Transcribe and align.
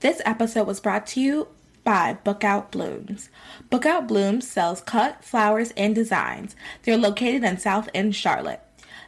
This 0.00 0.22
episode 0.24 0.68
was 0.68 0.78
brought 0.78 1.08
to 1.08 1.20
you 1.20 1.48
by 1.82 2.18
Bookout 2.24 2.70
Blooms. 2.70 3.30
Bookout 3.68 4.06
Blooms 4.06 4.48
sells 4.48 4.80
cut, 4.80 5.24
flowers, 5.24 5.72
and 5.76 5.92
designs. 5.92 6.54
They're 6.84 6.96
located 6.96 7.42
in 7.42 7.58
South 7.58 7.88
End, 7.92 8.14
Charlotte. 8.14 8.60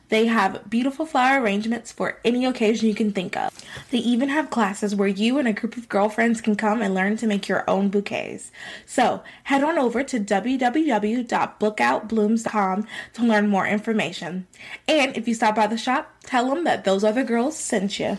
They 0.09 0.27
have 0.27 0.69
beautiful 0.69 1.07
flower 1.07 1.41
arrangements 1.41 1.93
for 1.93 2.19
any 2.25 2.45
occasion 2.45 2.89
you 2.89 2.97
can 2.97 3.13
think 3.13 3.37
of. 3.37 3.57
They 3.93 3.99
even 3.99 4.31
have 4.31 4.51
classes 4.51 4.97
where 4.97 5.07
you 5.07 5.39
and 5.39 5.47
a 5.47 5.53
group 5.53 5.77
of 5.77 5.89
girlfriends 5.89 6.41
can 6.41 6.57
come 6.57 6.83
and 6.83 6.93
learn 6.93 7.17
to 7.19 7.29
make 7.29 7.47
your 7.47 7.63
own 7.71 7.89
bouquets. 7.89 8.51
So 8.85 9.23
head 9.45 9.63
on 9.63 9.79
over 9.79 10.03
to 10.03 10.19
www.bookoutblooms.com 10.19 12.87
to 13.13 13.23
learn 13.23 13.49
more 13.49 13.69
information. 13.69 14.49
And 14.89 15.17
if 15.17 15.29
you 15.29 15.35
stop 15.35 15.55
by 15.55 15.69
the 15.69 15.79
shop, 15.79 16.17
tell 16.25 16.53
them 16.53 16.65
that 16.65 16.83
those 16.83 17.05
other 17.05 17.23
girls 17.23 17.57
sent 17.57 18.01
you. 18.01 18.19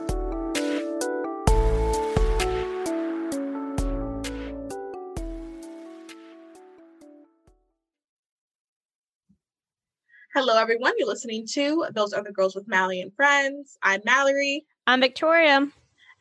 Hello, 10.33 10.57
everyone. 10.57 10.93
You're 10.97 11.09
listening 11.09 11.45
to 11.55 11.87
Those 11.93 12.13
Other 12.13 12.31
Girls 12.31 12.55
with 12.55 12.65
Mallory 12.65 13.01
and 13.01 13.13
Friends. 13.13 13.77
I'm 13.83 13.99
Mallory. 14.05 14.65
I'm 14.87 15.01
Victoria. 15.01 15.67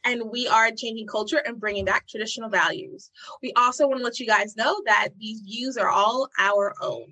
And 0.05 0.22
we 0.33 0.48
are 0.48 0.72
changing 0.72 1.06
culture 1.06 1.41
and 1.47 1.61
bringing 1.61 1.84
back 1.84 2.08
traditional 2.08 2.50
values. 2.50 3.12
We 3.41 3.53
also 3.53 3.86
want 3.86 4.00
to 4.00 4.05
let 4.05 4.19
you 4.19 4.27
guys 4.27 4.56
know 4.56 4.83
that 4.86 5.11
these 5.16 5.42
views 5.42 5.77
are 5.77 5.88
all 5.88 6.28
our 6.41 6.75
own. 6.83 7.06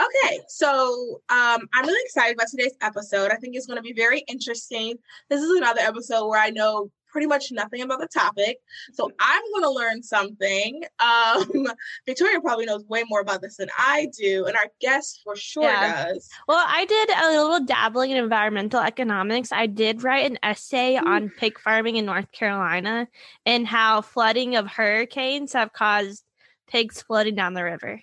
Okay, 0.00 0.40
so 0.48 1.20
um, 1.28 1.68
I'm 1.74 1.86
really 1.86 2.02
excited 2.06 2.36
about 2.36 2.48
today's 2.48 2.76
episode. 2.80 3.30
I 3.30 3.36
think 3.36 3.54
it's 3.54 3.66
going 3.66 3.76
to 3.76 3.82
be 3.82 3.92
very 3.92 4.20
interesting. 4.28 4.94
This 5.28 5.42
is 5.42 5.58
another 5.58 5.82
episode 5.82 6.26
where 6.26 6.40
I 6.40 6.48
know 6.48 6.90
pretty 7.16 7.26
much 7.26 7.50
nothing 7.50 7.80
about 7.80 7.98
the 7.98 8.06
topic. 8.06 8.58
So 8.92 9.10
I'm 9.18 9.42
going 9.54 9.62
to 9.62 9.70
learn 9.70 10.02
something. 10.02 10.82
Um, 11.00 11.66
Victoria 12.06 12.42
probably 12.42 12.66
knows 12.66 12.84
way 12.84 13.04
more 13.08 13.22
about 13.22 13.40
this 13.40 13.56
than 13.56 13.70
I 13.78 14.10
do, 14.18 14.44
and 14.44 14.54
our 14.54 14.66
guest 14.82 15.22
for 15.24 15.34
sure 15.34 15.62
yeah. 15.62 16.04
does. 16.04 16.28
Well, 16.46 16.62
I 16.62 16.84
did 16.84 17.08
a 17.08 17.42
little 17.42 17.64
dabbling 17.64 18.10
in 18.10 18.18
environmental 18.18 18.80
economics. 18.80 19.50
I 19.50 19.64
did 19.64 20.02
write 20.02 20.30
an 20.30 20.38
essay 20.42 20.96
mm. 20.96 21.06
on 21.06 21.30
pig 21.30 21.58
farming 21.58 21.96
in 21.96 22.04
North 22.04 22.30
Carolina 22.32 23.08
and 23.46 23.66
how 23.66 24.02
flooding 24.02 24.56
of 24.56 24.66
hurricanes 24.66 25.54
have 25.54 25.72
caused 25.72 26.22
pigs 26.68 27.00
flooding 27.00 27.34
down 27.34 27.54
the 27.54 27.64
river. 27.64 28.02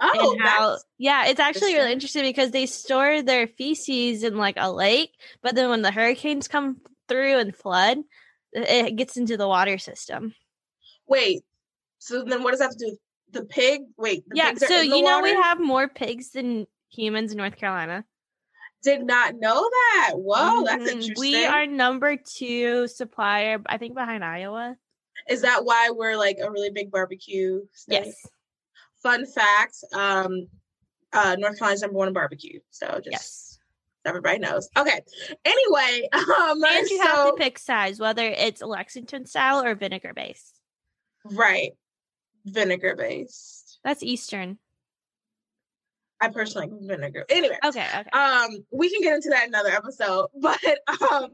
Oh, 0.00 0.32
and 0.32 0.42
how, 0.42 0.78
yeah, 0.98 1.26
it's 1.28 1.38
actually 1.38 1.74
really 1.74 1.92
interesting 1.92 2.24
because 2.24 2.50
they 2.50 2.66
store 2.66 3.22
their 3.22 3.46
feces 3.46 4.24
in 4.24 4.36
like 4.36 4.56
a 4.58 4.72
lake, 4.72 5.12
but 5.42 5.54
then 5.54 5.70
when 5.70 5.82
the 5.82 5.92
hurricanes 5.92 6.48
come 6.48 6.78
through 7.08 7.38
and 7.38 7.54
flood, 7.54 7.98
it 8.52 8.96
gets 8.96 9.16
into 9.16 9.36
the 9.36 9.48
water 9.48 9.78
system. 9.78 10.34
Wait, 11.06 11.42
so 11.98 12.24
then 12.24 12.42
what 12.42 12.50
does 12.50 12.60
that 12.60 12.66
have 12.66 12.76
to 12.76 12.78
do 12.78 12.90
with 12.90 12.98
the 13.32 13.44
pig? 13.44 13.82
Wait, 13.96 14.24
the 14.28 14.36
yeah. 14.36 14.54
So 14.54 14.80
you 14.80 15.02
know 15.02 15.22
we 15.22 15.34
have 15.34 15.60
more 15.60 15.88
pigs 15.88 16.30
than 16.30 16.66
humans 16.90 17.32
in 17.32 17.38
North 17.38 17.56
Carolina. 17.56 18.04
Did 18.82 19.04
not 19.04 19.34
know 19.36 19.68
that. 19.68 20.12
Whoa, 20.14 20.64
that's 20.64 20.84
mm-hmm. 20.84 21.00
interesting. 21.00 21.14
We 21.18 21.44
are 21.44 21.66
number 21.66 22.16
two 22.16 22.86
supplier, 22.88 23.60
I 23.66 23.78
think, 23.78 23.94
behind 23.94 24.24
Iowa. 24.24 24.76
Is 25.28 25.42
that 25.42 25.64
why 25.64 25.90
we're 25.90 26.16
like 26.16 26.38
a 26.42 26.50
really 26.50 26.70
big 26.70 26.90
barbecue 26.90 27.62
state? 27.72 28.04
Yes. 28.06 28.28
Fun 29.02 29.26
fact: 29.26 29.76
um, 29.92 30.48
uh, 31.12 31.36
North 31.38 31.58
Carolina's 31.58 31.82
number 31.82 31.96
one 31.96 32.08
in 32.08 32.14
barbecue. 32.14 32.60
So 32.70 32.86
just 33.02 33.10
yes 33.10 33.45
everybody 34.06 34.38
knows. 34.38 34.68
Okay. 34.76 35.00
Anyway, 35.44 36.08
um, 36.12 36.62
and 36.64 36.88
you 36.88 36.98
so, 36.98 37.04
have 37.04 37.26
to 37.26 37.34
pick 37.38 37.58
size, 37.58 37.98
whether 37.98 38.24
it's 38.24 38.62
Lexington 38.62 39.26
style 39.26 39.62
or 39.62 39.74
vinegar 39.74 40.12
based. 40.14 40.60
Right, 41.24 41.72
vinegar 42.44 42.96
based. 42.96 43.78
That's 43.84 44.02
Eastern. 44.02 44.58
I 46.20 46.28
personally 46.28 46.68
like 46.68 46.88
vinegar. 46.88 47.26
Anyway, 47.28 47.58
okay, 47.64 47.86
okay. 47.94 48.10
Um, 48.10 48.50
we 48.72 48.90
can 48.90 49.02
get 49.02 49.14
into 49.14 49.28
that 49.30 49.48
another 49.48 49.70
episode, 49.70 50.28
but 50.40 50.58
um, 51.12 51.30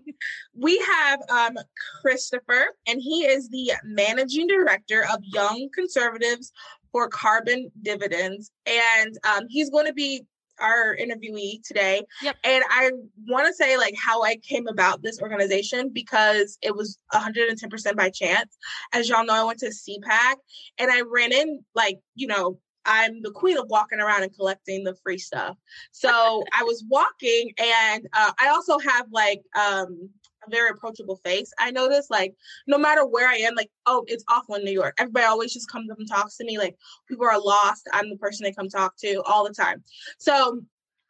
we 0.57 0.79
have 0.79 1.21
um 1.31 1.57
Christopher, 2.01 2.67
and 2.87 3.01
he 3.01 3.25
is 3.25 3.49
the 3.49 3.73
managing 3.85 4.49
director 4.49 5.05
of 5.13 5.21
Young 5.23 5.69
Conservatives 5.75 6.53
for 6.91 7.09
Carbon 7.09 7.71
Dividends, 7.81 8.51
and 8.67 9.17
um, 9.25 9.47
he's 9.49 9.71
going 9.71 9.87
to 9.87 9.95
be 9.95 10.27
our 10.63 10.97
interviewee 10.97 11.63
today. 11.67 12.05
Yep. 12.23 12.37
And 12.45 12.65
I 12.71 12.91
want 13.29 13.47
to 13.47 13.53
say 13.53 13.77
like 13.77 13.95
how 13.97 14.23
I 14.23 14.37
came 14.37 14.69
about 14.69 15.03
this 15.03 15.21
organization 15.21 15.91
because 15.93 16.59
it 16.63 16.75
was 16.75 16.99
110% 17.13 17.97
by 17.97 18.11
chance. 18.11 18.57
As 18.93 19.09
y'all 19.09 19.25
know, 19.25 19.35
I 19.35 19.45
went 19.45 19.59
to 19.61 19.67
CPAC 19.67 20.37
and 20.79 20.91
I 20.91 21.03
ran 21.03 21.33
in 21.33 21.65
like, 21.75 21.99
you 22.15 22.27
know, 22.27 22.59
I'm 22.85 23.23
the 23.23 23.31
queen 23.31 23.59
of 23.59 23.67
walking 23.69 24.01
around 24.01 24.23
and 24.23 24.35
collecting 24.35 24.85
the 24.85 24.97
free 25.03 25.19
stuff. 25.19 25.57
So 25.93 26.45
I 26.53 26.65
was 26.65 26.85
walking 26.89 27.53
and 27.59 28.07
uh, 28.13 28.33
I 28.41 28.49
also 28.49 28.79
have 28.79 29.07
like 29.13 29.43
um 29.59 30.11
a 30.47 30.51
very 30.51 30.71
approachable 30.71 31.17
face. 31.17 31.53
I 31.59 31.71
notice 31.71 32.09
like 32.11 32.35
no 32.67 32.79
matter 32.79 33.07
where 33.07 33.29
I 33.29 33.37
am, 33.37 33.55
like, 33.55 33.71
oh, 33.87 34.05
it's 34.07 34.25
awful 34.29 34.57
in 34.57 34.65
New 34.65 34.73
York. 34.73 34.95
Everybody 34.99 35.27
always 35.27 35.53
just 35.53 35.71
comes 35.71 35.91
up 35.91 35.99
and 35.99 36.09
talks 36.09 36.37
to 36.37 36.45
me. 36.45 36.59
Like 36.59 36.77
people 37.09 37.27
are 37.27 37.41
lost. 37.41 37.89
I'm 37.93 38.11
the 38.11 38.17
person 38.17 38.45
they 38.45 38.53
come 38.53 38.69
talk 38.69 38.97
to 38.99 39.23
all 39.23 39.47
the 39.47 39.55
time. 39.55 39.83
So 40.19 40.63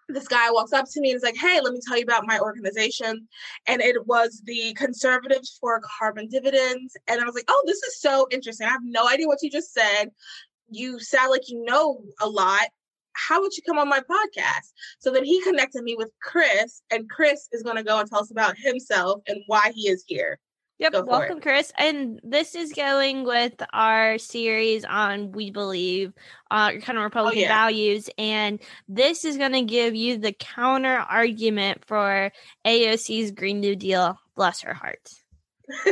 this 0.08 0.28
guy 0.28 0.50
walks 0.50 0.72
up 0.72 0.86
to 0.90 1.00
me 1.00 1.10
and 1.10 1.16
is 1.16 1.22
like, 1.22 1.36
Hey, 1.36 1.60
let 1.60 1.72
me 1.72 1.80
tell 1.86 1.96
you 1.96 2.04
about 2.04 2.26
my 2.26 2.38
organization. 2.38 3.26
And 3.66 3.80
it 3.80 4.06
was 4.06 4.42
the 4.44 4.74
Conservatives 4.74 5.56
for 5.60 5.80
Carbon 5.98 6.28
Dividends. 6.28 6.96
And 7.08 7.20
I 7.20 7.24
was 7.24 7.34
like, 7.34 7.46
Oh, 7.48 7.62
this 7.66 7.82
is 7.82 8.00
so 8.00 8.26
interesting. 8.30 8.66
I 8.66 8.70
have 8.70 8.84
no 8.84 9.08
idea 9.08 9.26
what 9.26 9.42
you 9.42 9.50
just 9.50 9.72
said. 9.72 10.10
You 10.70 10.98
sound 10.98 11.30
like 11.30 11.48
you 11.48 11.64
know 11.64 12.02
a 12.20 12.28
lot 12.28 12.68
how 13.14 13.40
would 13.40 13.52
you 13.56 13.62
come 13.66 13.78
on 13.78 13.88
my 13.88 14.00
podcast? 14.00 14.72
So 14.98 15.10
then 15.10 15.24
he 15.24 15.40
connected 15.42 15.82
me 15.82 15.96
with 15.96 16.10
Chris, 16.20 16.82
and 16.90 17.08
Chris 17.08 17.48
is 17.52 17.62
going 17.62 17.76
to 17.76 17.82
go 17.82 17.98
and 17.98 18.08
tell 18.08 18.20
us 18.20 18.30
about 18.30 18.56
himself 18.56 19.22
and 19.26 19.38
why 19.46 19.72
he 19.74 19.88
is 19.88 20.04
here. 20.06 20.38
Yep, 20.78 21.06
welcome, 21.06 21.38
it. 21.38 21.42
Chris. 21.42 21.72
And 21.78 22.20
this 22.24 22.56
is 22.56 22.72
going 22.72 23.22
with 23.22 23.52
our 23.72 24.18
series 24.18 24.84
on 24.84 25.30
We 25.30 25.52
Believe, 25.52 26.12
uh, 26.50 26.72
kind 26.80 26.98
of 26.98 27.04
Republican 27.04 27.38
oh, 27.38 27.42
yeah. 27.42 27.48
values. 27.48 28.10
And 28.18 28.58
this 28.88 29.24
is 29.24 29.36
going 29.36 29.52
to 29.52 29.62
give 29.62 29.94
you 29.94 30.18
the 30.18 30.32
counter 30.32 30.96
argument 30.96 31.84
for 31.86 32.32
AOC's 32.66 33.30
Green 33.30 33.60
New 33.60 33.76
Deal. 33.76 34.18
Bless 34.34 34.62
her 34.62 34.74
heart. 34.74 35.08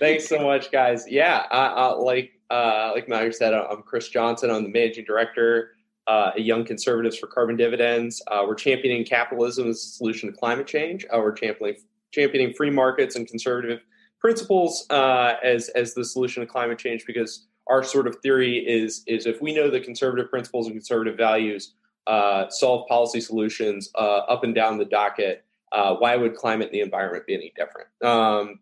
Thanks 0.00 0.28
so 0.28 0.38
much, 0.38 0.72
guys. 0.72 1.04
Yeah, 1.06 1.44
I, 1.50 1.66
I, 1.66 1.92
like 1.92 2.35
uh, 2.50 2.92
like 2.94 3.08
Mallory 3.08 3.32
said, 3.32 3.54
I'm 3.54 3.82
Chris 3.82 4.08
Johnson. 4.08 4.50
I'm 4.50 4.62
the 4.62 4.68
managing 4.68 5.04
director 5.04 5.72
uh, 6.06 6.32
at 6.34 6.44
Young 6.44 6.64
Conservatives 6.64 7.18
for 7.18 7.26
Carbon 7.26 7.56
Dividends. 7.56 8.22
Uh, 8.28 8.44
we're 8.46 8.54
championing 8.54 9.04
capitalism 9.04 9.68
as 9.68 9.76
a 9.76 9.88
solution 9.88 10.30
to 10.30 10.36
climate 10.36 10.66
change. 10.66 11.04
Uh, 11.12 11.18
we're 11.18 11.32
championing 11.32 11.76
championing 12.12 12.54
free 12.54 12.70
markets 12.70 13.16
and 13.16 13.26
conservative 13.26 13.80
principles 14.20 14.86
uh, 14.90 15.34
as 15.42 15.68
as 15.70 15.94
the 15.94 16.04
solution 16.04 16.40
to 16.40 16.46
climate 16.46 16.78
change 16.78 17.04
because 17.06 17.46
our 17.68 17.82
sort 17.82 18.06
of 18.06 18.16
theory 18.22 18.58
is 18.58 19.02
is 19.06 19.26
if 19.26 19.42
we 19.42 19.52
know 19.52 19.68
the 19.68 19.80
conservative 19.80 20.30
principles 20.30 20.66
and 20.66 20.74
conservative 20.76 21.16
values 21.16 21.74
uh, 22.06 22.48
solve 22.48 22.86
policy 22.86 23.20
solutions 23.20 23.90
up 23.96 24.44
and 24.44 24.54
down 24.54 24.78
the 24.78 24.84
docket, 24.84 25.44
why 25.72 26.14
would 26.14 26.36
climate 26.36 26.68
and 26.68 26.74
the 26.74 26.80
environment 26.80 27.26
be 27.26 27.34
any 27.34 27.52
different? 27.56 27.88
Um, 28.04 28.60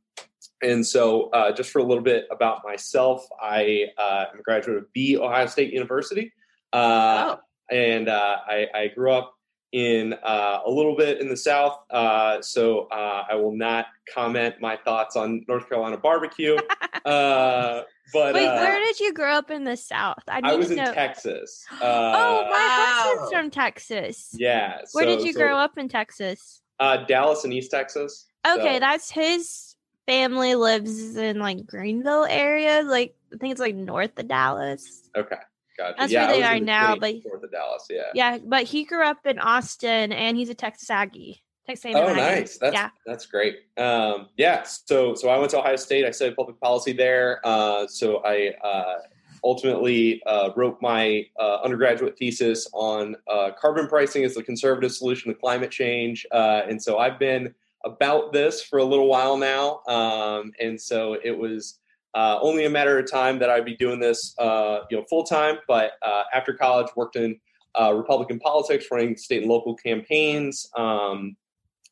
and 0.62 0.86
so, 0.86 1.30
uh, 1.30 1.52
just 1.52 1.70
for 1.70 1.78
a 1.78 1.84
little 1.84 2.02
bit 2.02 2.26
about 2.30 2.62
myself, 2.64 3.26
I 3.40 3.86
uh, 3.98 4.26
am 4.32 4.40
a 4.40 4.42
graduate 4.42 4.78
of 4.78 4.92
B 4.92 5.18
Ohio 5.18 5.46
State 5.46 5.72
University, 5.72 6.32
uh, 6.72 7.36
oh. 7.36 7.74
and 7.74 8.08
uh, 8.08 8.36
I, 8.46 8.66
I, 8.74 8.88
grew 8.88 9.12
up 9.12 9.34
in 9.74 10.14
uh, 10.22 10.60
a 10.64 10.70
little 10.70 10.96
bit 10.96 11.20
in 11.20 11.28
the 11.28 11.36
South. 11.36 11.80
Uh, 11.90 12.40
so 12.40 12.86
uh, 12.92 13.24
I 13.28 13.34
will 13.34 13.56
not 13.56 13.86
comment 14.14 14.54
my 14.60 14.76
thoughts 14.76 15.16
on 15.16 15.44
North 15.48 15.68
Carolina 15.68 15.98
barbecue. 15.98 16.56
Uh, 17.04 17.82
but 18.14 18.32
wait, 18.32 18.46
uh, 18.46 18.54
where 18.60 18.78
did 18.78 18.98
you 18.98 19.12
grow 19.12 19.32
up 19.32 19.50
in 19.50 19.64
the 19.64 19.76
South? 19.76 20.22
I, 20.26 20.40
I 20.42 20.54
was 20.54 20.70
in 20.70 20.78
know. 20.78 20.94
Texas. 20.94 21.62
oh, 21.70 21.76
my 21.82 22.50
wow. 22.50 23.02
husband's 23.02 23.32
from 23.32 23.50
Texas. 23.50 24.30
Yeah. 24.32 24.78
Where 24.92 25.04
so- 25.04 25.16
did 25.16 25.26
you 25.26 25.34
so, 25.34 25.40
grow 25.40 25.58
up 25.58 25.76
in 25.76 25.86
Texas? 25.90 26.62
Dallas 27.06 27.44
and 27.44 27.52
East 27.52 27.70
Texas. 27.70 28.24
Okay, 28.46 28.76
So- 28.76 28.80
that's 28.80 29.10
his 29.10 29.73
family 30.06 30.54
lives 30.54 31.16
in 31.16 31.38
like 31.38 31.66
Greenville 31.66 32.24
area. 32.24 32.82
Like 32.82 33.14
I 33.32 33.36
think 33.36 33.52
it's 33.52 33.60
like 33.60 33.74
north 33.74 34.18
of 34.18 34.28
Dallas. 34.28 35.08
Okay. 35.16 35.36
Gotcha. 35.76 35.94
That's 35.98 36.12
yeah, 36.12 36.26
where 36.26 36.36
they 36.36 36.42
are 36.44 36.60
now, 36.60 36.94
but- 36.96 37.14
north 37.24 37.42
of 37.42 37.50
Dallas. 37.50 37.86
Yeah. 37.90 38.02
Yeah, 38.14 38.38
but 38.44 38.64
he 38.64 38.84
grew 38.84 39.04
up 39.04 39.26
in 39.26 39.38
Austin 39.38 40.12
and 40.12 40.36
he's 40.36 40.48
a 40.48 40.54
Texas 40.54 40.88
Aggie. 40.90 41.42
Texas 41.66 41.86
A&M 41.86 41.96
Oh, 41.96 42.06
Aggie. 42.08 42.20
nice. 42.20 42.58
That's 42.58 42.74
yeah. 42.74 42.90
that's 43.06 43.26
great. 43.26 43.56
Um, 43.78 44.28
yeah. 44.36 44.62
So 44.64 45.14
so 45.14 45.30
I 45.30 45.38
went 45.38 45.50
to 45.52 45.58
Ohio 45.58 45.76
State. 45.76 46.04
I 46.04 46.10
studied 46.10 46.36
public 46.36 46.60
policy 46.60 46.92
there. 46.92 47.40
Uh, 47.42 47.86
so 47.86 48.22
I 48.24 48.52
uh, 48.62 48.96
ultimately 49.42 50.22
uh, 50.26 50.50
wrote 50.56 50.78
my 50.80 51.26
uh, 51.40 51.58
undergraduate 51.64 52.18
thesis 52.18 52.68
on 52.72 53.16
uh, 53.28 53.50
carbon 53.58 53.86
pricing 53.88 54.24
as 54.24 54.34
the 54.34 54.42
conservative 54.42 54.92
solution 54.92 55.32
to 55.32 55.38
climate 55.38 55.70
change. 55.70 56.26
Uh, 56.32 56.62
and 56.68 56.82
so 56.82 56.98
I've 56.98 57.18
been 57.18 57.54
about 57.84 58.32
this 58.32 58.62
for 58.62 58.78
a 58.78 58.84
little 58.84 59.08
while 59.08 59.36
now. 59.36 59.80
Um, 59.86 60.52
and 60.60 60.80
so 60.80 61.16
it 61.22 61.36
was. 61.36 61.78
Uh, 62.16 62.38
only 62.42 62.64
a 62.64 62.70
matter 62.70 62.96
of 62.96 63.10
time 63.10 63.40
that 63.40 63.50
I'd 63.50 63.64
be 63.64 63.74
doing 63.74 63.98
this, 63.98 64.38
uh, 64.38 64.82
you 64.88 64.96
know, 64.96 65.04
full 65.10 65.24
time. 65.24 65.56
But 65.66 65.94
uh, 66.00 66.22
after 66.32 66.54
college, 66.54 66.86
worked 66.94 67.16
in 67.16 67.40
uh, 67.74 67.92
Republican 67.92 68.38
politics, 68.38 68.86
running 68.90 69.16
state 69.16 69.42
and 69.42 69.50
local 69.50 69.74
campaigns, 69.74 70.70
um, 70.76 71.36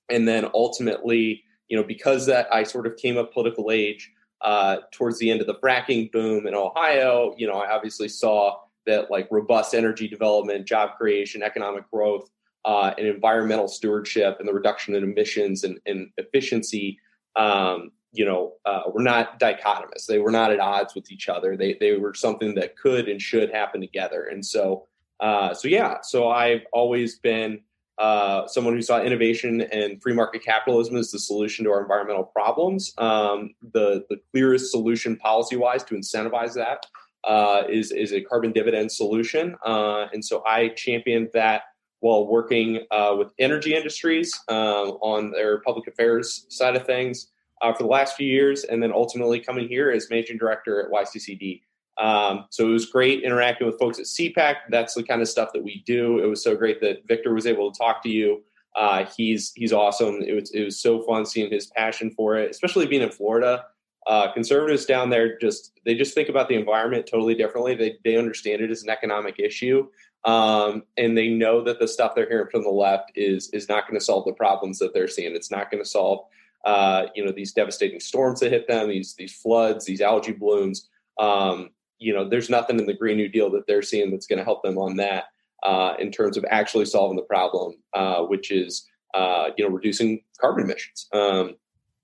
and 0.09 0.29
then 0.29 0.49
ultimately, 0.55 1.43
you 1.69 1.77
know, 1.77 1.83
because 1.83 2.27
that 2.27 2.47
I 2.55 2.63
sort 2.63 2.87
of 2.87 2.97
came 2.97 3.17
of 3.17 3.33
political 3.33 3.73
age 3.73 4.13
uh, 4.43 4.79
towards 4.93 5.19
the 5.19 5.31
end 5.31 5.41
of 5.41 5.47
the 5.47 5.55
fracking 5.55 6.13
boom 6.13 6.47
in 6.47 6.55
Ohio, 6.55 7.35
you 7.37 7.47
know, 7.47 7.55
I 7.55 7.75
obviously 7.75 8.09
saw 8.09 8.59
that 8.87 9.11
like 9.11 9.29
robust 9.31 9.75
energy 9.75 10.09
development, 10.09 10.67
job 10.67 10.99
creation, 10.99 11.43
economic 11.43 11.91
growth, 11.91 12.29
uh, 12.65 12.93
and 12.97 13.07
environmental 13.07 13.69
stewardship, 13.69 14.37
and 14.39 14.49
the 14.49 14.53
reduction 14.53 14.95
in 14.95 15.03
emissions 15.03 15.65
and, 15.65 15.79
and 15.87 16.11
efficiency. 16.17 16.99
Um, 17.37 17.93
you 18.15 18.27
know, 18.27 18.53
uh, 18.67 18.83
were 18.93 19.03
not 19.03 19.41
dichotomous. 19.41 20.05
They 20.07 20.19
were 20.19 20.31
not 20.31 20.53
at 20.53 20.61
odds 20.61 20.95
with 20.95 21.11
each 21.11 21.31
other. 21.31 21.57
They 21.57 21.79
they 21.81 21.97
were 21.97 22.13
something 22.13 22.55
that 22.57 22.77
could 22.77 23.09
and 23.09 23.21
should 23.21 23.51
happen 23.51 23.81
together. 23.81 24.25
And 24.31 24.45
so, 24.45 24.87
uh, 25.21 25.55
so 25.55 25.67
yeah. 25.67 25.97
So 26.03 26.29
I've 26.29 26.61
always 26.73 27.19
been 27.19 27.63
uh, 27.99 28.47
someone 28.49 28.75
who 28.75 28.83
saw 28.83 29.01
innovation 29.01 29.63
and 29.63 30.03
free 30.03 30.13
market 30.13 30.45
capitalism 30.45 30.97
as 30.97 31.11
the 31.11 31.19
solution 31.19 31.65
to 31.65 31.71
our 31.71 31.81
environmental 31.81 32.25
problems. 32.25 32.93
Um, 32.99 33.55
the 33.73 34.05
the 34.11 34.19
clearest 34.31 34.71
solution 34.71 35.17
policy 35.17 35.57
wise 35.57 35.83
to 35.85 35.95
incentivize 35.95 36.55
that 36.55 36.87
uh, 37.25 37.63
is 37.69 37.93
is 37.93 38.13
a 38.13 38.21
carbon 38.21 38.53
dividend 38.53 38.91
solution. 38.93 39.57
Uh, 39.65 40.07
and 40.13 40.25
so 40.25 40.43
I 40.47 40.69
championed 40.69 41.29
that 41.35 41.63
while 42.03 42.27
working 42.27 42.81
uh, 42.91 43.15
with 43.17 43.33
energy 43.39 43.77
industries 43.77 44.39
um, 44.49 44.99
on 45.01 45.31
their 45.31 45.61
public 45.61 45.87
affairs 45.87 46.47
side 46.49 46.75
of 46.75 46.85
things 46.85 47.29
uh, 47.63 47.73
for 47.73 47.85
the 47.85 47.89
last 47.89 48.17
few 48.17 48.27
years, 48.27 48.65
and 48.65 48.83
then 48.83 48.93
ultimately 48.93 49.39
coming 49.39 49.69
here 49.69 49.89
as 49.89 50.11
managing 50.11 50.37
director 50.37 50.83
at 50.83 50.91
YCCD. 50.91 51.63
Um, 51.99 52.47
so 52.51 52.69
it 52.69 52.73
was 52.73 52.87
great 52.87 53.23
interacting 53.23 53.69
with 53.69 53.79
folks 53.79 54.01
at 54.01 54.07
CPAC. 54.07 54.57
That's 54.69 54.95
the 54.95 55.05
kind 55.05 55.23
of 55.23 55.29
stuff 55.29 55.51
that 55.55 55.63
we 55.63 55.85
do. 55.87 56.19
It 56.19 56.27
was 56.27 56.43
so 56.43 56.57
great 56.57 56.81
that 56.81 57.07
Victor 57.07 57.33
was 57.33 57.47
able 57.47 57.71
to 57.71 57.79
talk 57.79 58.03
to 58.03 58.09
you. 58.09 58.43
Uh, 58.75 59.05
he's 59.17 59.53
he's 59.55 59.73
awesome. 59.73 60.23
It 60.23 60.33
was 60.33 60.51
it 60.51 60.65
was 60.65 60.81
so 60.81 61.03
fun 61.03 61.25
seeing 61.25 61.53
his 61.53 61.69
passion 61.69 62.11
for 62.11 62.37
it, 62.37 62.51
especially 62.51 62.87
being 62.87 63.03
in 63.03 63.11
Florida. 63.11 63.67
Uh, 64.09 64.33
conservatives 64.33 64.87
down 64.87 65.09
there 65.09 65.39
just 65.39 65.79
they 65.85 65.95
just 65.95 66.15
think 66.15 66.29
about 66.29 66.49
the 66.49 66.57
environment 66.57 67.07
totally 67.07 67.37
differently. 67.37 67.77
They 67.77 67.99
they 68.03 68.17
understand 68.17 68.61
it 68.61 68.73
as 68.73 68.83
an 68.83 68.91
economic 68.91 69.39
issue, 69.39 69.87
um, 70.25 70.85
and 70.97 71.17
they 71.17 71.29
know 71.29 71.63
that 71.63 71.81
the 71.81 71.89
stuff 71.89 72.15
they're 72.15 72.29
hearing 72.29 72.51
from 72.51 72.63
the 72.63 72.71
left 72.71 73.13
is 73.15 73.49
is 73.51 73.69
not 73.69 73.87
going 73.89 73.99
to 73.99 74.05
solve 74.05 74.25
the 74.25 74.33
problems 74.33 74.79
that 74.79 74.95
they're 74.95 75.09
seeing. 75.09 75.35
It's 75.35 75.51
not 75.51 75.71
going 75.71 75.83
to 75.83 75.89
solve 75.89 76.27
uh, 76.65 77.07
you 77.15 77.25
know 77.25 77.33
these 77.33 77.53
devastating 77.53 78.01
storms 78.01 78.41
that 78.41 78.53
hit 78.53 78.69
them, 78.69 78.89
these 78.89 79.15
these 79.15 79.35
floods, 79.35 79.85
these 79.85 80.01
algae 80.01 80.33
blooms. 80.33 80.89
Um, 81.19 81.71
you 81.99 82.13
know, 82.13 82.29
there's 82.29 82.51
nothing 82.51 82.79
in 82.81 82.87
the 82.87 82.95
Green 82.95 83.17
New 83.17 83.29
Deal 83.29 83.51
that 83.51 83.67
they're 83.67 83.83
seeing 83.83 84.11
that's 84.11 84.27
going 84.27 84.39
to 84.39 84.45
help 84.45 84.63
them 84.63 84.77
on 84.79 84.97
that 84.97 85.25
uh, 85.63 85.95
in 85.99 86.11
terms 86.11 86.37
of 86.37 86.45
actually 86.51 86.85
solving 86.85 87.17
the 87.17 87.23
problem, 87.23 87.75
uh, 87.95 88.23
which 88.23 88.51
is 88.51 88.89
uh, 89.15 89.51
you 89.57 89.65
know 89.65 89.71
reducing 89.71 90.23
carbon 90.41 90.65
emissions. 90.65 91.09
Um, 91.13 91.57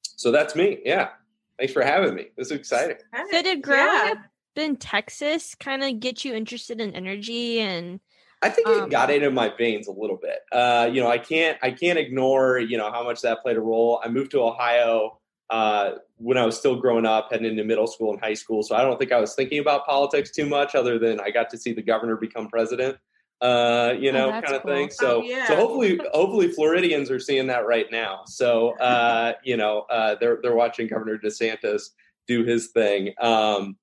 so 0.02 0.32
that's 0.32 0.56
me. 0.56 0.78
Yeah, 0.84 1.10
thanks 1.58 1.72
for 1.72 1.82
having 1.82 2.14
me. 2.14 2.26
This 2.36 2.46
is 2.50 2.58
exciting. 2.58 2.96
So 3.30 3.42
did 3.42 3.62
growing 3.62 3.80
Yeah. 3.86 4.12
up 4.12 4.18
in 4.56 4.76
Texas 4.76 5.54
kind 5.54 5.84
of 5.84 6.00
get 6.00 6.24
you 6.24 6.34
interested 6.34 6.80
in 6.80 6.94
energy 6.96 7.60
and 7.60 8.00
I 8.40 8.50
think 8.50 8.68
it 8.68 8.82
Um, 8.82 8.88
got 8.88 9.10
into 9.10 9.30
my 9.30 9.48
veins 9.56 9.88
a 9.88 9.92
little 9.92 10.16
bit. 10.16 10.40
Uh, 10.52 10.88
you 10.92 11.00
know, 11.00 11.08
I 11.08 11.18
can't 11.18 11.58
I 11.62 11.70
can't 11.72 11.98
ignore 11.98 12.58
you 12.58 12.76
know 12.78 12.90
how 12.92 13.02
much 13.02 13.20
that 13.22 13.42
played 13.42 13.56
a 13.56 13.60
role. 13.60 14.00
I 14.04 14.08
moved 14.08 14.30
to 14.32 14.40
Ohio 14.42 15.18
uh, 15.50 15.92
when 16.18 16.36
I 16.36 16.44
was 16.44 16.56
still 16.58 16.76
growing 16.76 17.06
up, 17.06 17.28
heading 17.30 17.46
into 17.46 17.64
middle 17.64 17.86
school 17.86 18.12
and 18.12 18.20
high 18.20 18.34
school. 18.34 18.62
So 18.62 18.76
I 18.76 18.82
don't 18.82 18.98
think 18.98 19.12
I 19.12 19.20
was 19.20 19.34
thinking 19.34 19.58
about 19.58 19.86
politics 19.86 20.30
too 20.30 20.46
much, 20.46 20.74
other 20.74 20.98
than 20.98 21.20
I 21.20 21.30
got 21.30 21.50
to 21.50 21.58
see 21.58 21.72
the 21.72 21.82
governor 21.82 22.16
become 22.16 22.48
president. 22.48 22.98
Uh, 23.40 23.94
you 23.98 24.10
Oh, 24.10 24.14
know, 24.14 24.26
that's 24.32 24.44
kind 24.46 24.56
of 24.56 24.62
cool. 24.62 24.72
thing. 24.72 24.90
So, 24.90 25.20
Oh, 25.20 25.22
yeah. 25.22 25.46
so 25.46 25.54
hopefully, 25.56 26.00
hopefully, 26.12 26.48
Floridians 26.52 27.10
are 27.10 27.20
seeing 27.20 27.46
that 27.46 27.66
right 27.66 27.86
now. 27.90 28.22
So, 28.26 28.70
uh, 28.80 29.34
you 29.44 29.56
know, 29.56 29.86
uh, 29.90 30.16
they're 30.20 30.38
they're 30.42 30.56
watching 30.56 30.86
Governor 30.88 31.18
DeSantis 31.18 31.90
do 32.26 32.44
his 32.44 32.68
thing. 32.68 33.14
Um, 33.20 33.76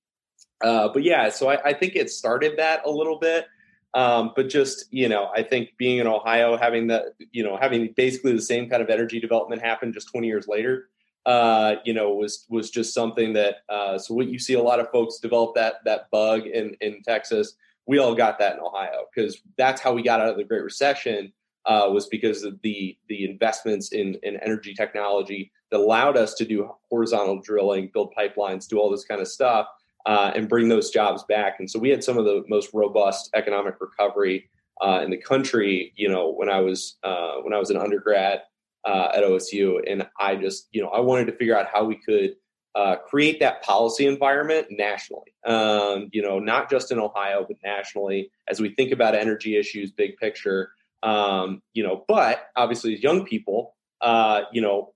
uh, 0.61 0.89
but 0.93 1.03
yeah, 1.03 1.29
so 1.29 1.49
I, 1.49 1.69
I 1.69 1.73
think 1.73 1.95
it 1.95 2.09
started 2.09 2.57
that 2.57 2.81
a 2.85 2.91
little 2.91 3.17
bit. 3.17 3.45
Um, 3.95 4.33
but 4.35 4.49
just 4.49 4.85
you 4.91 5.07
know, 5.07 5.31
I 5.33 5.41
think 5.41 5.69
being 5.77 5.99
in 5.99 6.07
Ohio, 6.07 6.57
having 6.57 6.87
the 6.87 7.13
you 7.31 7.43
know 7.43 7.57
having 7.57 7.93
basically 7.95 8.33
the 8.33 8.41
same 8.41 8.69
kind 8.69 8.83
of 8.83 8.89
energy 8.89 9.19
development 9.21 9.61
happen 9.61 9.93
just 9.93 10.11
20 10.11 10.27
years 10.27 10.47
later, 10.49 10.89
uh, 11.25 11.75
you 11.85 11.93
know, 11.93 12.13
was 12.13 12.45
was 12.49 12.69
just 12.69 12.93
something 12.93 13.33
that. 13.33 13.57
Uh, 13.69 13.97
so 13.97 14.13
what 14.13 14.27
you 14.27 14.37
see 14.37 14.53
a 14.53 14.61
lot 14.61 14.81
of 14.81 14.91
folks 14.91 15.19
develop 15.19 15.55
that 15.55 15.75
that 15.85 16.11
bug 16.11 16.45
in 16.45 16.75
in 16.81 17.01
Texas. 17.03 17.55
We 17.87 17.99
all 17.99 18.15
got 18.15 18.37
that 18.39 18.55
in 18.55 18.59
Ohio 18.59 19.05
because 19.13 19.39
that's 19.57 19.79
how 19.79 19.93
we 19.93 20.03
got 20.03 20.19
out 20.19 20.29
of 20.29 20.37
the 20.37 20.43
Great 20.43 20.63
Recession. 20.63 21.31
Uh, 21.65 21.89
was 21.89 22.05
because 22.07 22.43
of 22.43 22.61
the 22.61 22.97
the 23.07 23.23
investments 23.27 23.93
in 23.93 24.15
in 24.23 24.35
energy 24.41 24.73
technology 24.73 25.51
that 25.71 25.79
allowed 25.79 26.17
us 26.17 26.33
to 26.35 26.45
do 26.45 26.69
horizontal 26.89 27.39
drilling, 27.39 27.89
build 27.93 28.13
pipelines, 28.15 28.67
do 28.67 28.77
all 28.77 28.91
this 28.91 29.05
kind 29.05 29.21
of 29.21 29.27
stuff 29.27 29.67
uh, 30.05 30.31
and 30.35 30.47
bring 30.47 30.69
those 30.69 30.89
jobs 30.91 31.23
back. 31.23 31.55
And 31.59 31.69
so 31.69 31.79
we 31.79 31.89
had 31.89 32.03
some 32.03 32.17
of 32.17 32.25
the 32.25 32.43
most 32.47 32.69
robust 32.73 33.29
economic 33.33 33.75
recovery 33.79 34.49
uh, 34.81 35.01
in 35.03 35.09
the 35.09 35.17
country. 35.17 35.93
You 35.95 36.09
know, 36.09 36.31
when 36.31 36.49
I 36.49 36.59
was 36.61 36.97
uh, 37.03 37.35
when 37.41 37.53
I 37.53 37.59
was 37.59 37.69
an 37.69 37.77
undergrad 37.77 38.41
uh, 38.85 39.09
at 39.15 39.23
OSU, 39.23 39.79
and 39.87 40.07
I 40.19 40.35
just 40.35 40.67
you 40.71 40.81
know 40.81 40.89
I 40.89 40.99
wanted 40.99 41.25
to 41.27 41.33
figure 41.33 41.57
out 41.57 41.67
how 41.71 41.85
we 41.85 41.95
could 41.95 42.35
uh, 42.75 42.97
create 42.97 43.39
that 43.39 43.63
policy 43.63 44.05
environment 44.05 44.67
nationally. 44.69 45.33
Um, 45.45 46.09
you 46.11 46.21
know, 46.21 46.39
not 46.39 46.69
just 46.69 46.91
in 46.91 46.99
Ohio, 46.99 47.45
but 47.47 47.57
nationally 47.63 48.31
as 48.47 48.59
we 48.59 48.75
think 48.75 48.91
about 48.91 49.15
energy 49.15 49.57
issues, 49.57 49.91
big 49.91 50.17
picture. 50.17 50.71
Um, 51.01 51.61
you 51.73 51.83
know, 51.83 52.03
but 52.07 52.47
obviously 52.55 52.95
as 52.95 53.03
young 53.03 53.25
people, 53.25 53.75
uh, 54.01 54.41
you 54.51 54.61
know, 54.61 54.93